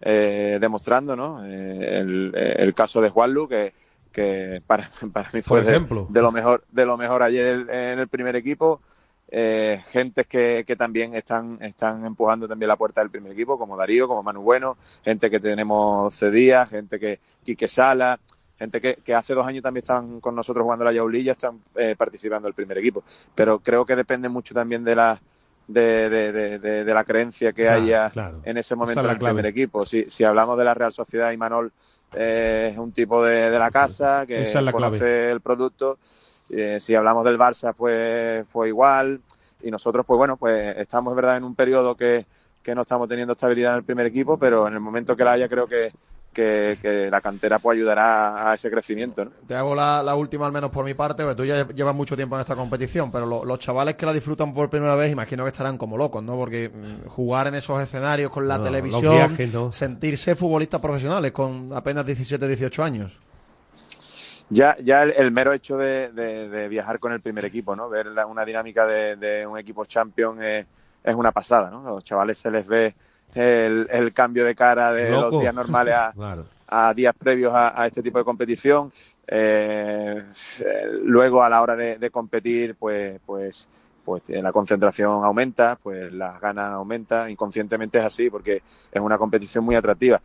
[0.00, 1.44] eh, demostrando, ¿no?
[1.44, 3.72] Eh, el, el caso de Juanlu, que,
[4.14, 6.06] que para, para mí fue Por de- ejemplo.
[6.08, 8.80] de lo mejor de lo mejor ayer en el primer equipo
[9.28, 13.76] eh, gentes que, que también están están empujando también la puerta del primer equipo como
[13.76, 18.20] Darío como Manu Bueno gente que tenemos Cedía gente que Quique Sala
[18.58, 21.96] gente que, que hace dos años también están con nosotros jugando la Yaulilla están eh,
[21.98, 23.02] participando del primer equipo
[23.34, 25.20] pero creo que depende mucho también de la
[25.66, 28.40] de, de, de, la creencia que Claro, haya claro.
[28.44, 31.38] en ese momento en el primer equipo si, si hablamos de la Real Sociedad y
[31.38, 31.72] Manol
[32.16, 35.30] eh, es un tipo de, de la casa que es la conoce clave.
[35.30, 35.98] el producto.
[36.50, 39.20] Eh, si hablamos del Barça, pues fue igual.
[39.62, 42.26] Y nosotros, pues bueno, pues estamos, es verdad, en un periodo que,
[42.62, 45.32] que no estamos teniendo estabilidad en el primer equipo, pero en el momento que la
[45.32, 45.92] haya, creo que,
[46.34, 49.24] que, que la cantera pues ayudará a ese crecimiento.
[49.24, 49.30] ¿no?
[49.46, 52.16] Te hago la, la última, al menos por mi parte, porque tú ya llevas mucho
[52.16, 55.44] tiempo en esta competición, pero lo- los chavales que la disfrutan por primera vez, imagino
[55.44, 56.34] que estarán como locos, ¿no?
[56.36, 59.72] Porque mm, jugar en esos escenarios con la No, televisión, los viajes, ¿no?
[59.72, 63.18] sentirse futbolistas profesionales con apenas 17, 18 años.
[64.50, 67.88] Ya, ya el, el mero hecho de, de- de viajar con el primer equipo, ¿no?
[67.88, 70.66] Ver la- una dinámica de, de un equipo champion es,
[71.02, 71.82] es una pasada, ¿no?
[71.82, 72.94] Los chavales se les ve
[73.34, 75.30] el, el cambio de cara de Loco.
[75.32, 76.46] los días normales a, Claro.
[76.66, 78.92] a días previos a, a este tipo de competición.
[79.26, 80.22] Eh,
[80.60, 83.66] eh, luego a la hora de, de competir, pues, pues,
[84.04, 87.30] pues eh, la concentración aumenta, pues las ganas aumentan.
[87.30, 88.62] Inconscientemente es así porque
[88.92, 90.20] es una competición muy atractiva.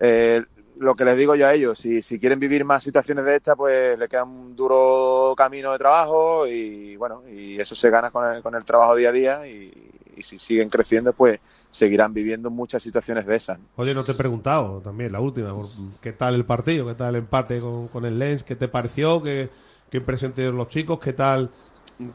[0.00, 0.42] Eh,
[0.78, 3.56] lo que les digo yo a ellos, si, si quieren vivir más situaciones de estas,
[3.56, 8.32] pues le queda un duro camino de trabajo y bueno, y eso se gana con
[8.32, 9.72] el, con el trabajo día a día y,
[10.16, 11.40] y si siguen creciendo, pues
[11.78, 13.58] seguirán viviendo muchas situaciones de esas.
[13.76, 15.54] Oye, no te he preguntado también, la última,
[16.00, 16.86] ¿qué tal el partido?
[16.86, 18.42] ¿Qué tal el empate con, con el Lens?
[18.42, 19.22] ¿Qué te pareció?
[19.22, 19.48] ¿Qué,
[19.90, 20.98] qué impresión te dieron los chicos?
[20.98, 21.50] ¿Qué tal,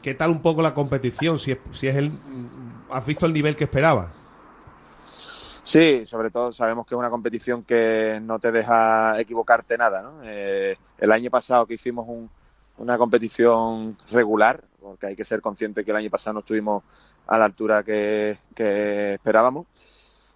[0.01, 1.39] qué tal un poco la competición?
[1.39, 2.11] Si es, si es el,
[2.91, 4.07] ¿Has visto el nivel que esperaba?
[5.63, 10.01] Sí, sobre todo sabemos que es una competición que no te deja equivocarte nada.
[10.01, 10.19] ¿no?
[10.25, 12.29] Eh, el año pasado que hicimos un-
[12.77, 16.83] una competición regular, porque hay que ser consciente que el año pasado no estuvimos
[17.25, 19.65] a la altura que, esperábamos,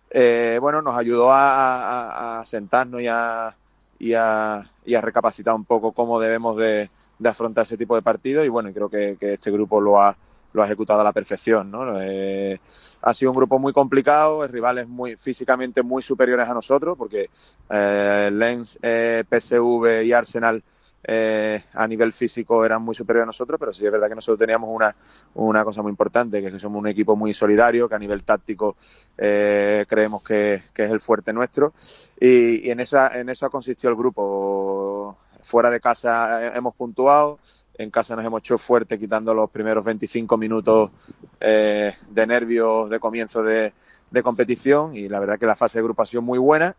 [0.09, 4.65] eh, bueno, nos ayudó a, sentarnos y a,
[5.01, 6.89] recapacitar un poco cómo debemos de,
[7.25, 10.15] afrontar ese tipo de partidos y bueno, creo que, este grupo lo ha,
[10.63, 12.01] ejecutado a la perfección, ¿no?
[12.01, 12.59] Eh,
[13.03, 17.29] ha sido un grupo muy complicado, rivales muy físicamente muy superiores a nosotros, porque
[17.69, 20.63] eh, Lens, PSV y Arsenal
[21.09, 24.39] eh, a nivel físico eran muy superiores a nosotros, pero sí es verdad que nosotros
[24.39, 24.93] teníamos una,
[25.35, 28.23] una cosa muy importante, que es que somos un equipo muy solidario, que a nivel
[28.23, 28.75] táctico
[29.17, 31.73] eh, creemos que, que es el fuerte nuestro,
[32.19, 35.17] y, en, esa, en eso consistió el grupo.
[35.43, 37.39] Fuera de casa eh, hemos puntuado,
[37.77, 40.91] en casa nos hemos hecho fuerte quitando los primeros 25 minutos
[41.39, 43.71] eh, de nervios de comienzo de,
[44.11, 46.75] de competición y la verdad que la fase de grupo ha sido muy buena,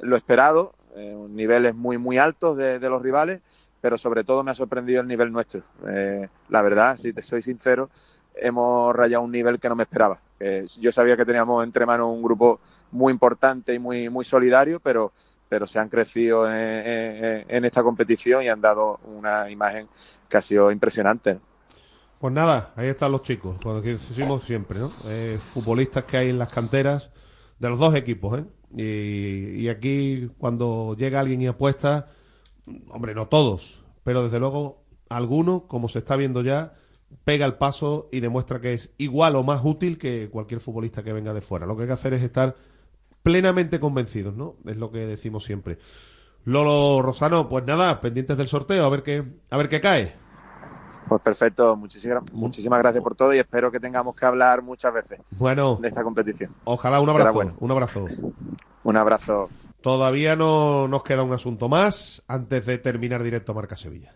[0.00, 3.40] lo esperado, eh, niveles muy muy altos de, de los rivales,
[3.80, 5.62] pero sobre todo me ha sorprendido el nivel nuestro.
[5.88, 7.90] Eh, la verdad, si te soy sincero,
[8.34, 10.18] hemos rayado un nivel que no me esperaba.
[10.80, 12.60] Yo sabía que teníamos entre manos un grupo
[12.92, 15.12] muy importante y muy muy solidario, pero
[15.50, 19.88] pero se han crecido en, esta competición y han dado una imagen
[20.28, 21.40] que ha sido impresionante.
[22.20, 24.92] Pues nada, ahí están los chicos, lo que decimos siempre, ¿no?
[25.08, 27.10] Eh, futbolistas que hay en las canteras
[27.58, 28.44] de los dos equipos, ¿eh?
[28.76, 32.06] Y aquí cuando llega alguien y apuesta,
[32.90, 36.74] hombre, no todos, pero desde luego algunos, como se está viendo ya,
[37.24, 41.12] pega el paso y demuestra que es igual o más útil que cualquier futbolista que
[41.12, 41.66] venga de fuera.
[41.66, 42.56] Lo que hay que hacer es estar
[43.22, 44.56] plenamente convencidos, ¿no?
[44.66, 45.78] Es lo que decimos siempre.
[46.44, 50.14] Lolo Rosano, pues nada, pendientes del sorteo, a ver qué, a ver qué cae.
[51.08, 55.18] Pues perfecto, muchísimas, muchísimas gracias por todo y espero que tengamos que hablar muchas veces
[55.38, 56.54] Bueno, de esta competición.
[56.64, 57.56] ojalá un abrazo, bueno.
[57.58, 58.04] un abrazo.
[58.84, 59.48] Un abrazo.
[59.80, 64.12] Todavía no nos queda un asunto más antes de terminar directo Marca Sevilla.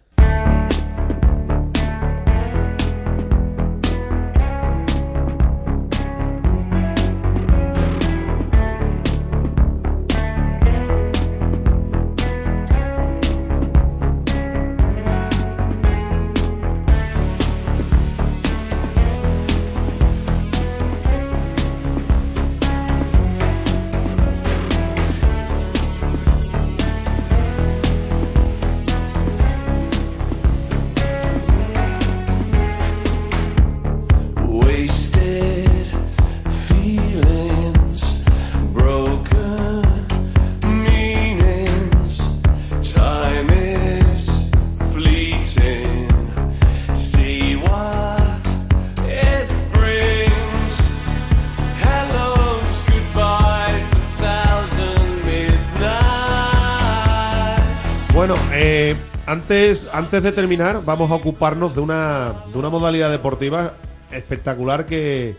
[59.95, 63.75] Antes, de terminar, vamos a ocuparnos de una, de una modalidad deportiva
[64.11, 65.37] espectacular que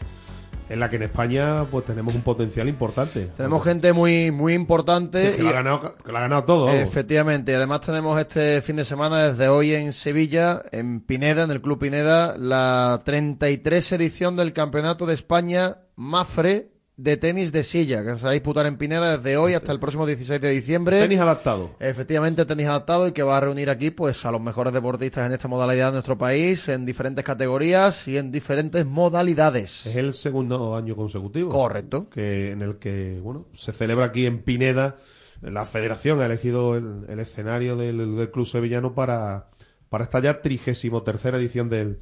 [0.68, 3.30] en la que en España pues tenemos un potencial importante.
[3.38, 5.36] Tenemos gente muy, muy importante.
[5.36, 6.70] que, lo ha ganado, que lo ha ganado todo.
[6.70, 11.62] Efectivamente, además tenemos este fin de semana desde hoy en Sevilla, en Pineda, en el
[11.62, 18.18] Club Pineda, la 33 edición del Campeonato de España Mafre de tenis de silla, que
[18.18, 21.00] se va a disputar en Pineda desde hoy hasta el próximo 16 de diciembre.
[21.00, 21.72] Tenis adaptado.
[21.80, 25.34] Efectivamente, tenis adaptado y que va a reunir aquí pues a los mejores deportistas en
[25.34, 29.86] esta modalidad de nuestro país, en diferentes categorías y en diferentes modalidades.
[29.86, 31.50] Es el segundo año consecutivo.
[31.50, 32.10] Correcto.
[32.10, 34.96] Que, en el que, bueno, se celebra aquí en Pineda.
[35.42, 39.50] La federación ha elegido el, el escenario del, del Club Sevillano para,
[39.90, 42.00] para esta ya trigésimo tercera edición del,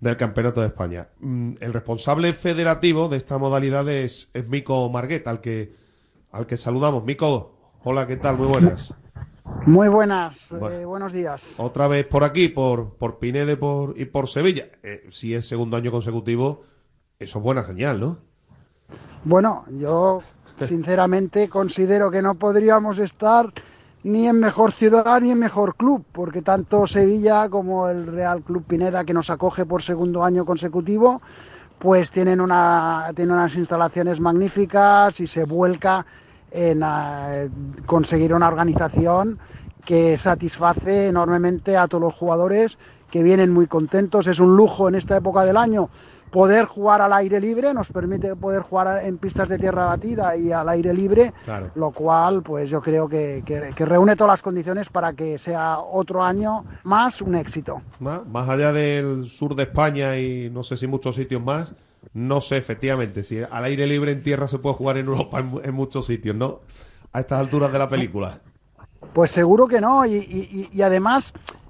[0.00, 1.08] del Campeonato de España.
[1.20, 5.72] Mm, El responsable federativo de esta modalidad es, es Mico Marguet, al que,
[6.32, 7.04] al que saludamos.
[7.04, 7.54] Mico,
[7.84, 8.36] hola, ¿qué tal?
[8.38, 8.94] Muy buenas.
[9.66, 10.70] Muy buenas, Bueno.
[10.70, 11.54] eh, buenos días.
[11.58, 14.68] Otra vez por aquí, por, por Pineda y por, y por Sevilla.
[14.82, 16.62] Eh, si es segundo año consecutivo,
[17.18, 18.18] eso es buena señal, ¿no?
[19.24, 20.22] Bueno, yo
[20.66, 23.52] sinceramente considero que no podríamos estar
[24.02, 28.64] ni en mejor ciudad ni en mejor club, porque tanto Sevilla como el Real Club
[28.64, 31.20] Pineda, que nos acoge por segundo año consecutivo,
[31.78, 36.04] pues tienen, una, tienen unas instalaciones magníficas y se vuelca
[36.50, 37.48] en eh,
[37.86, 39.38] conseguir una organización
[39.84, 42.76] que satisface enormemente a todos los jugadores
[43.10, 44.26] que vienen muy contentos.
[44.26, 45.88] Es un lujo en esta época del año
[46.30, 50.52] poder jugar al aire libre, nos permite poder jugar en pistas de tierra batida y
[50.52, 51.70] al aire libre, Claro.
[51.74, 55.78] lo cual pues yo creo que, que- que reúne todas las condiciones para que sea
[55.80, 57.82] otro año más un éxito.
[57.98, 61.74] Más, más allá del sur de España y no sé si muchos sitios más,
[62.14, 65.60] no sé efectivamente si al aire libre en tierra se puede jugar en Europa en,
[65.64, 66.60] en muchos sitios, ¿no?
[67.12, 68.38] A estas alturas de la película.
[69.12, 70.82] Pues seguro que no, y, y- y-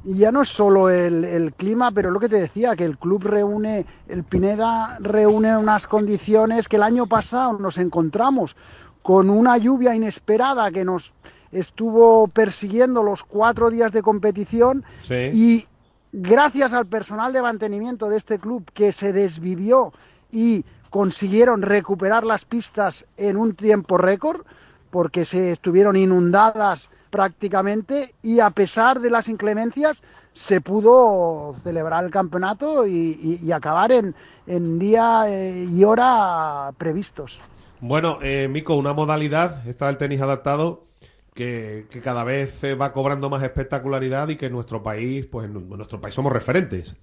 [0.05, 2.97] y ya no es solo el, el clima, pero lo que te decía, que el
[2.97, 8.57] club reúne, el Pineda reúne unas condiciones que el año pasado nos encontramos
[9.03, 11.13] con una lluvia inesperada que nos
[11.53, 15.31] estuvo persiguiendo los cuatro días de competición Sí.
[15.33, 15.67] y
[16.13, 19.93] gracias al personal de mantenimiento de este club que se desvivió
[20.31, 24.43] y consiguieron recuperar las pistas en un tiempo récord,
[24.91, 30.01] porque se estuvieron inundadas prácticamente y a pesar de las inclemencias
[30.35, 34.15] se pudo celebrar el campeonato y, y- y acabar en,
[34.47, 37.39] en día eh, y hora previstos.
[37.81, 40.85] Bueno, eh, Mico, una modalidad, esta del tenis adaptado,
[41.35, 45.47] que, que cada vez eh, va cobrando más espectacularidad y que en nuestro país, pues
[45.47, 46.95] en nuestro país somos referentes.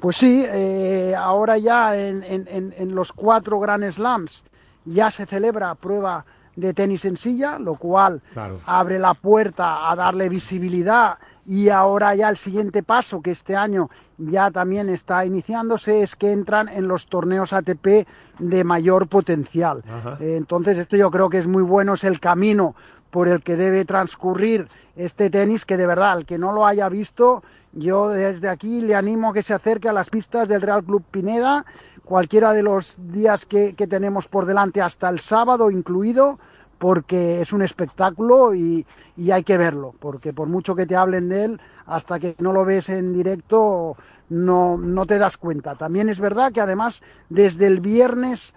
[0.00, 4.42] Pues sí, eh, ahora ya en- en los cuatro Grand Slams
[4.84, 6.24] ya se celebra prueba
[6.56, 8.60] de tenis en silla, lo cual Claro.
[8.66, 13.90] abre la puerta a darle visibilidad y ahora ya el siguiente paso que este año
[14.16, 18.06] ya también está iniciándose es que entran en los torneos ATP
[18.38, 19.82] de mayor potencial.
[19.90, 20.16] Ajá.
[20.20, 22.74] Entonces esto yo creo que es muy bueno, es el camino
[23.10, 26.88] por el que debe transcurrir este tenis que de verdad, el que no lo haya
[26.88, 30.84] visto, yo desde aquí le animo a que se acerque a las pistas del Real
[30.84, 31.64] Club Pineda,
[32.04, 36.38] cualquiera de los días que, que tenemos por delante, hasta el sábado incluido,
[36.78, 38.84] porque es un espectáculo y,
[39.16, 42.52] y hay que verlo, porque por mucho que te hablen de él, hasta que no
[42.52, 43.96] lo ves en directo
[44.28, 45.76] no, no te das cuenta.
[45.76, 48.52] También es verdad que además desde el viernes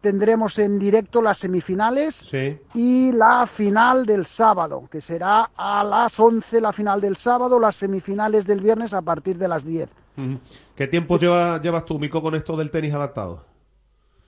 [0.00, 2.58] tendremos en directo las semifinales Sí.
[2.74, 7.76] y la final del sábado, que será a las 11 la final del sábado, las
[7.76, 9.88] semifinales del viernes a partir de las 10.
[10.74, 13.44] ¿Qué tiempo lleva- llevas tú, Mico, con esto del tenis adaptado?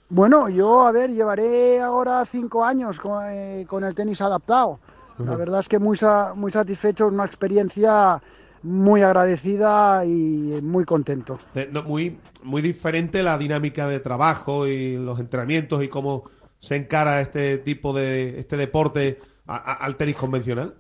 [0.09, 4.79] Bueno, yo, a ver, llevaré ahora cinco años con, eh, con el tenis adaptado.
[5.19, 5.99] La verdad es que muy,
[6.35, 8.21] muy satisfecho, una experiencia
[8.63, 11.39] muy agradecida y muy contento.
[11.87, 16.25] Muy, muy diferente la dinámica de trabajo y los entrenamientos y cómo
[16.59, 20.75] se encara este tipo de este deporte a- a- al tenis convencional.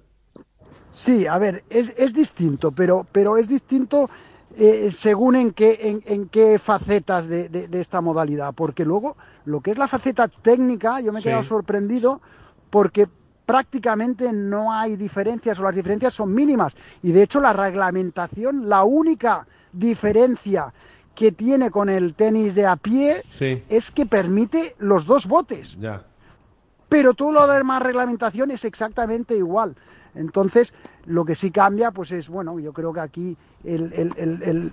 [0.92, 4.08] Sí, a ver, es, es distinto, pero, pero es distinto
[4.58, 9.16] eh, según en qué, en, en qué facetas de, de- de esta modalidad, porque luego
[9.44, 11.28] lo que es la faceta técnica, yo me he Sí.
[11.28, 12.20] quedado sorprendido
[12.70, 13.06] porque
[13.44, 16.72] prácticamente no hay diferencias o las diferencias son mínimas
[17.02, 20.72] y de hecho la reglamentación, la única diferencia
[21.14, 25.76] que tiene con el tenis de a pie Sí, es que permite los dos botes
[25.78, 26.02] ya.
[26.88, 29.76] pero todo lo demás reglamentación es exactamente igual.
[30.16, 30.72] Entonces,
[31.06, 34.72] lo que sí cambia, pues es, bueno, yo creo que aquí el, el- el- el-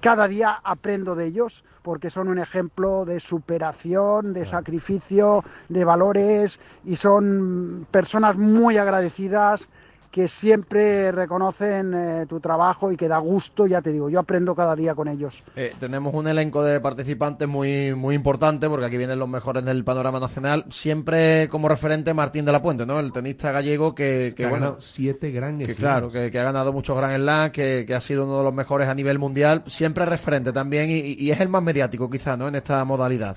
[0.00, 6.58] cada día aprendo de ellos porque son un ejemplo de superación, de sacrificio, de valores
[6.84, 9.68] y son personas muy agradecidas
[10.12, 14.54] que siempre reconocen eh, tu trabajo y que da gusto, ya te digo, yo aprendo
[14.54, 15.42] cada día con ellos.
[15.56, 19.82] Eh, tenemos un elenco de participantes muy, muy importante porque aquí vienen los mejores del
[19.84, 20.66] panorama nacional.
[20.68, 23.00] Siempre como referente Martín de la Puente, ¿no?
[23.00, 25.78] El tenista gallego que, que, Que ha bueno, ganado siete Grand que Slams.
[25.78, 28.54] claro, que, que ha ganado muchos Grand Slam, que, que ha sido uno de los
[28.54, 29.62] mejores a nivel mundial.
[29.66, 32.48] Siempre referente también y, y es el más mediático quizá, ¿no?
[32.48, 33.36] En esta modalidad.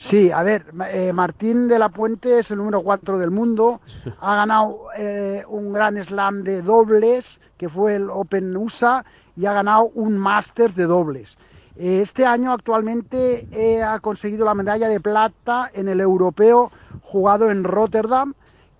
[0.00, 3.82] Sí, a ver, eh, Martín de la Puente es el número 4 del mundo,
[4.20, 9.04] ha ganado eh, un gran slam de dobles, que fue el Open USA,
[9.36, 11.36] y ha ganado un Masters de dobles.
[11.76, 13.46] Eh, este año actualmente
[13.84, 16.72] ha conseguido la medalla de plata en el europeo
[17.02, 18.32] jugado en Rotterdam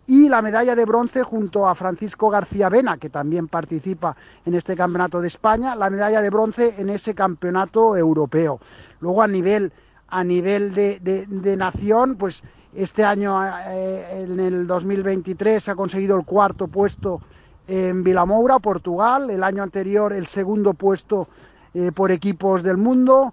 [0.07, 4.17] y la medalla de bronce junto a Francisco García Vena, que también participa
[4.47, 8.59] en este campeonato de España, la medalla de bronce en ese campeonato europeo.
[9.01, 9.71] Luego a nivel
[10.11, 12.43] a nivel de, de- de nación, pues
[12.73, 17.21] este año, eh, en el 2023, ha conseguido el cuarto puesto
[17.67, 19.31] en Vilamoura, Portugal.
[19.31, 21.29] El año anterior, el segundo puesto
[21.75, 23.33] eh, por equipos del mundo.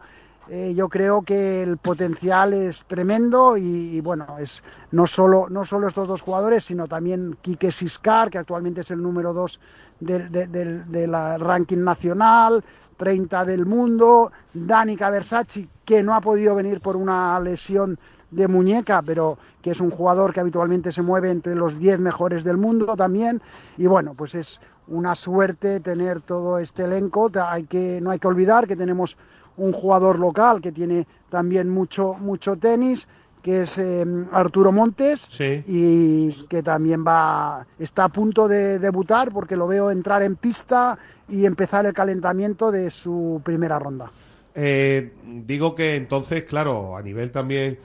[0.50, 5.88] Eh, yo creo que el potencial es tremendo y, bueno, es no solo, no solo
[5.90, 9.60] estos dos jugadores, sino también Quique Siscar, que actualmente es el número dos
[10.00, 12.64] del de, de- ranking nacional,
[12.96, 17.98] 30 del mundo, Dani Caversacci, que no ha podido venir por una lesión
[18.30, 22.44] de muñeca, pero que es un jugador que habitualmente se mueve entre los 10 mejores
[22.44, 23.42] del mundo también.
[23.78, 24.60] Y bueno, pues es
[24.90, 27.32] una suerte tener todo este elenco.
[27.42, 29.16] Hay que, no hay que olvidar que tenemos
[29.56, 33.08] un jugador local que tiene también mucho, mucho tenis,
[33.42, 35.64] que es eh, Arturo Montes, Sí.
[35.68, 40.98] y que también va, está a punto de debutar porque lo veo entrar en pista
[41.30, 44.12] y empezar el calentamiento de su primera ronda.
[44.60, 45.12] Eh,
[45.46, 47.78] digo que entonces, claro, a nivel también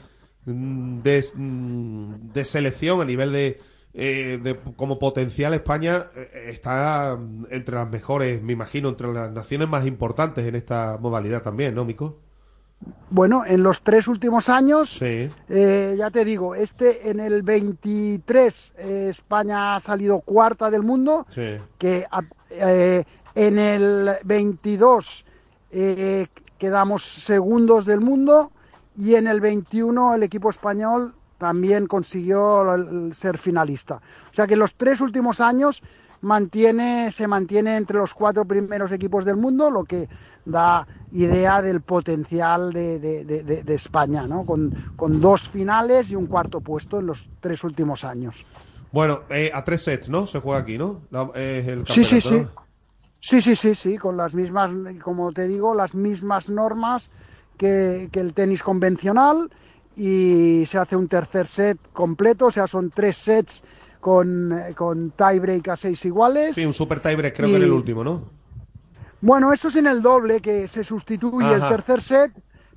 [0.46, 3.60] mm, de, mm, de selección, a nivel de,
[3.92, 9.30] eh, de como potencial, España eh, está mm, entre las mejores, me imagino, entre las
[9.30, 12.16] naciones más importantes en esta modalidad también, ¿no, Mico?
[13.10, 15.28] Bueno, en los tres últimos años, Sí.
[15.50, 21.26] eh, ya te digo, este en el 23 eh, España ha salido cuarta del mundo,
[21.28, 21.58] Sí.
[21.78, 23.04] que a- eh,
[23.34, 25.24] en el 22
[25.70, 26.26] eh,
[26.66, 28.52] quedamos segundos del mundo
[28.96, 32.62] y en el 21 el equipo español también consiguió
[33.14, 33.96] ser finalista.
[34.30, 35.82] O sea que en los tres últimos años
[36.20, 40.08] mantiene, se mantiene entre los cuatro primeros equipos del mundo, lo que
[40.44, 44.46] da idea del potencial de, de- de- España, ¿no?
[44.46, 48.36] con, con dos finales y un cuarto puesto en los tres últimos años.
[48.92, 50.26] Bueno, eh, a tres sets, ¿no?
[50.28, 51.00] Se juega aquí, ¿no?
[51.10, 52.46] La- es el Sí, sí, sí.
[53.24, 54.70] Sí, sí, sí, sí, con las mismas,
[55.00, 57.08] como te digo, las mismas normas
[57.56, 59.48] que, que el tenis convencional
[59.96, 63.62] y se hace un tercer set completo, o sea, son tres sets
[64.00, 66.56] con, con tiebreak a seis iguales.
[66.56, 68.22] Sí, un super tiebreak, creo Y- que en el último, ¿no?
[69.20, 72.32] Bueno, eso es en el doble, que se sustituye el tercer set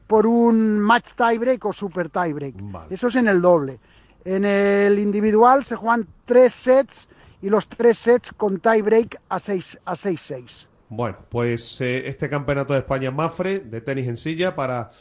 [0.08, 2.54] por un match tiebreak o super tiebreak.
[2.92, 3.80] Eso es en el doble.
[4.24, 7.08] En el individual se juegan tres sets
[7.42, 10.68] y los tres sets con tiebreak a 6 a 6-6.
[10.90, 14.92] Bueno, pues eh, este campeonato de España Mafre de tenis en silla para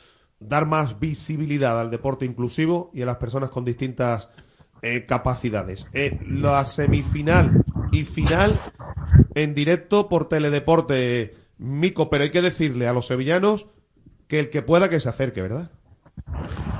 [0.40, 4.30] dar más visibilidad al deporte inclusivo y a las personas con distintas
[4.82, 5.86] eh, capacidades.
[5.92, 8.60] Eh, la semifinal y final
[9.34, 13.68] en directo por Teledeporte, Mico, pero hay que decirle a los sevillanos
[14.26, 15.70] que el que pueda que se acerque, ¿verdad?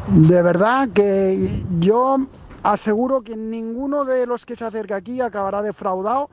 [0.08, 2.26] De verdad que yo
[2.64, 6.30] aseguro que ninguno de los que se acerca aquí acabará defraudado,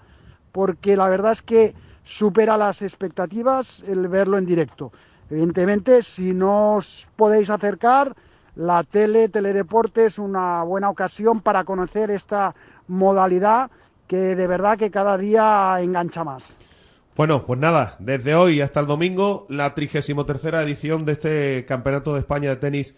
[0.51, 4.91] porque la verdad es que supera las expectativas el verlo en directo.
[5.29, 8.15] Evidentemente, si no os podéis acercar,
[8.55, 12.55] la tele, Teledeporte es una buena ocasión para conocer esta
[12.87, 13.69] modalidad
[14.07, 16.53] que de verdad que cada día engancha más.
[17.15, 22.19] Bueno, pues nada, desde hoy hasta el domingo, la 33 edición de este Campeonato de
[22.19, 22.95] España de Tenis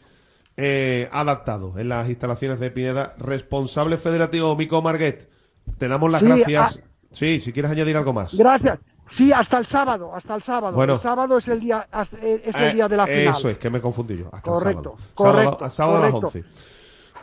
[0.57, 3.13] eh, adaptado en las instalaciones de Pineda.
[3.17, 5.29] Responsable federativo Mico Marguet,
[5.77, 6.79] te damos las Sí, gracias.
[6.83, 8.33] ah- Sí, si quieres añadir algo más.
[8.33, 8.79] Gracias.
[9.07, 10.75] Sí, hasta el sábado, hasta el sábado.
[10.75, 10.93] Bueno.
[10.93, 11.87] El sábado es el día,
[12.21, 13.27] eh, es el Eh, día de la final.
[13.35, 14.29] Eso es, que me confundí yo.
[14.31, 15.13] Hasta Correcto, el sábado.
[15.13, 16.39] correcto, Sábado, sábado a las correcto.
[16.39, 16.43] 11.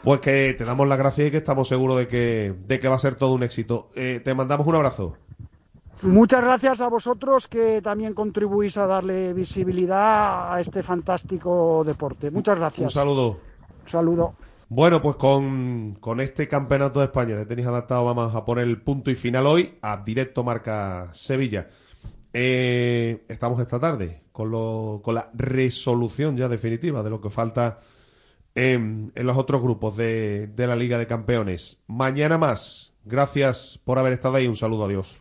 [0.03, 2.95] Pues que te damos las gracias y que estamos seguros de que, de que va
[2.97, 3.91] a ser todo un éxito.
[3.97, 5.17] Eh, te mandamos un abrazo.
[6.03, 12.31] Muchas gracias a vosotros que también contribuís a darle visibilidad a este fantástico deporte.
[12.31, 12.85] Muchas gracias.
[12.85, 13.39] Un saludo.
[13.85, 14.35] Un saludo.
[14.69, 18.81] Bueno, pues con, con este campeonato de España de tenis adaptado vamos a poner el
[18.81, 21.69] punto y final hoy a directo marca Sevilla.
[22.33, 27.81] Eh, estamos esta tarde con, lo, con la resolución ya definitiva de lo que falta
[28.55, 31.83] en, en los otros grupos de, de la Liga de Campeones.
[31.89, 32.93] Mañana más.
[33.05, 34.47] Gracias por haber estado ahí.
[34.47, 34.85] Un saludo.
[34.85, 35.21] Adiós.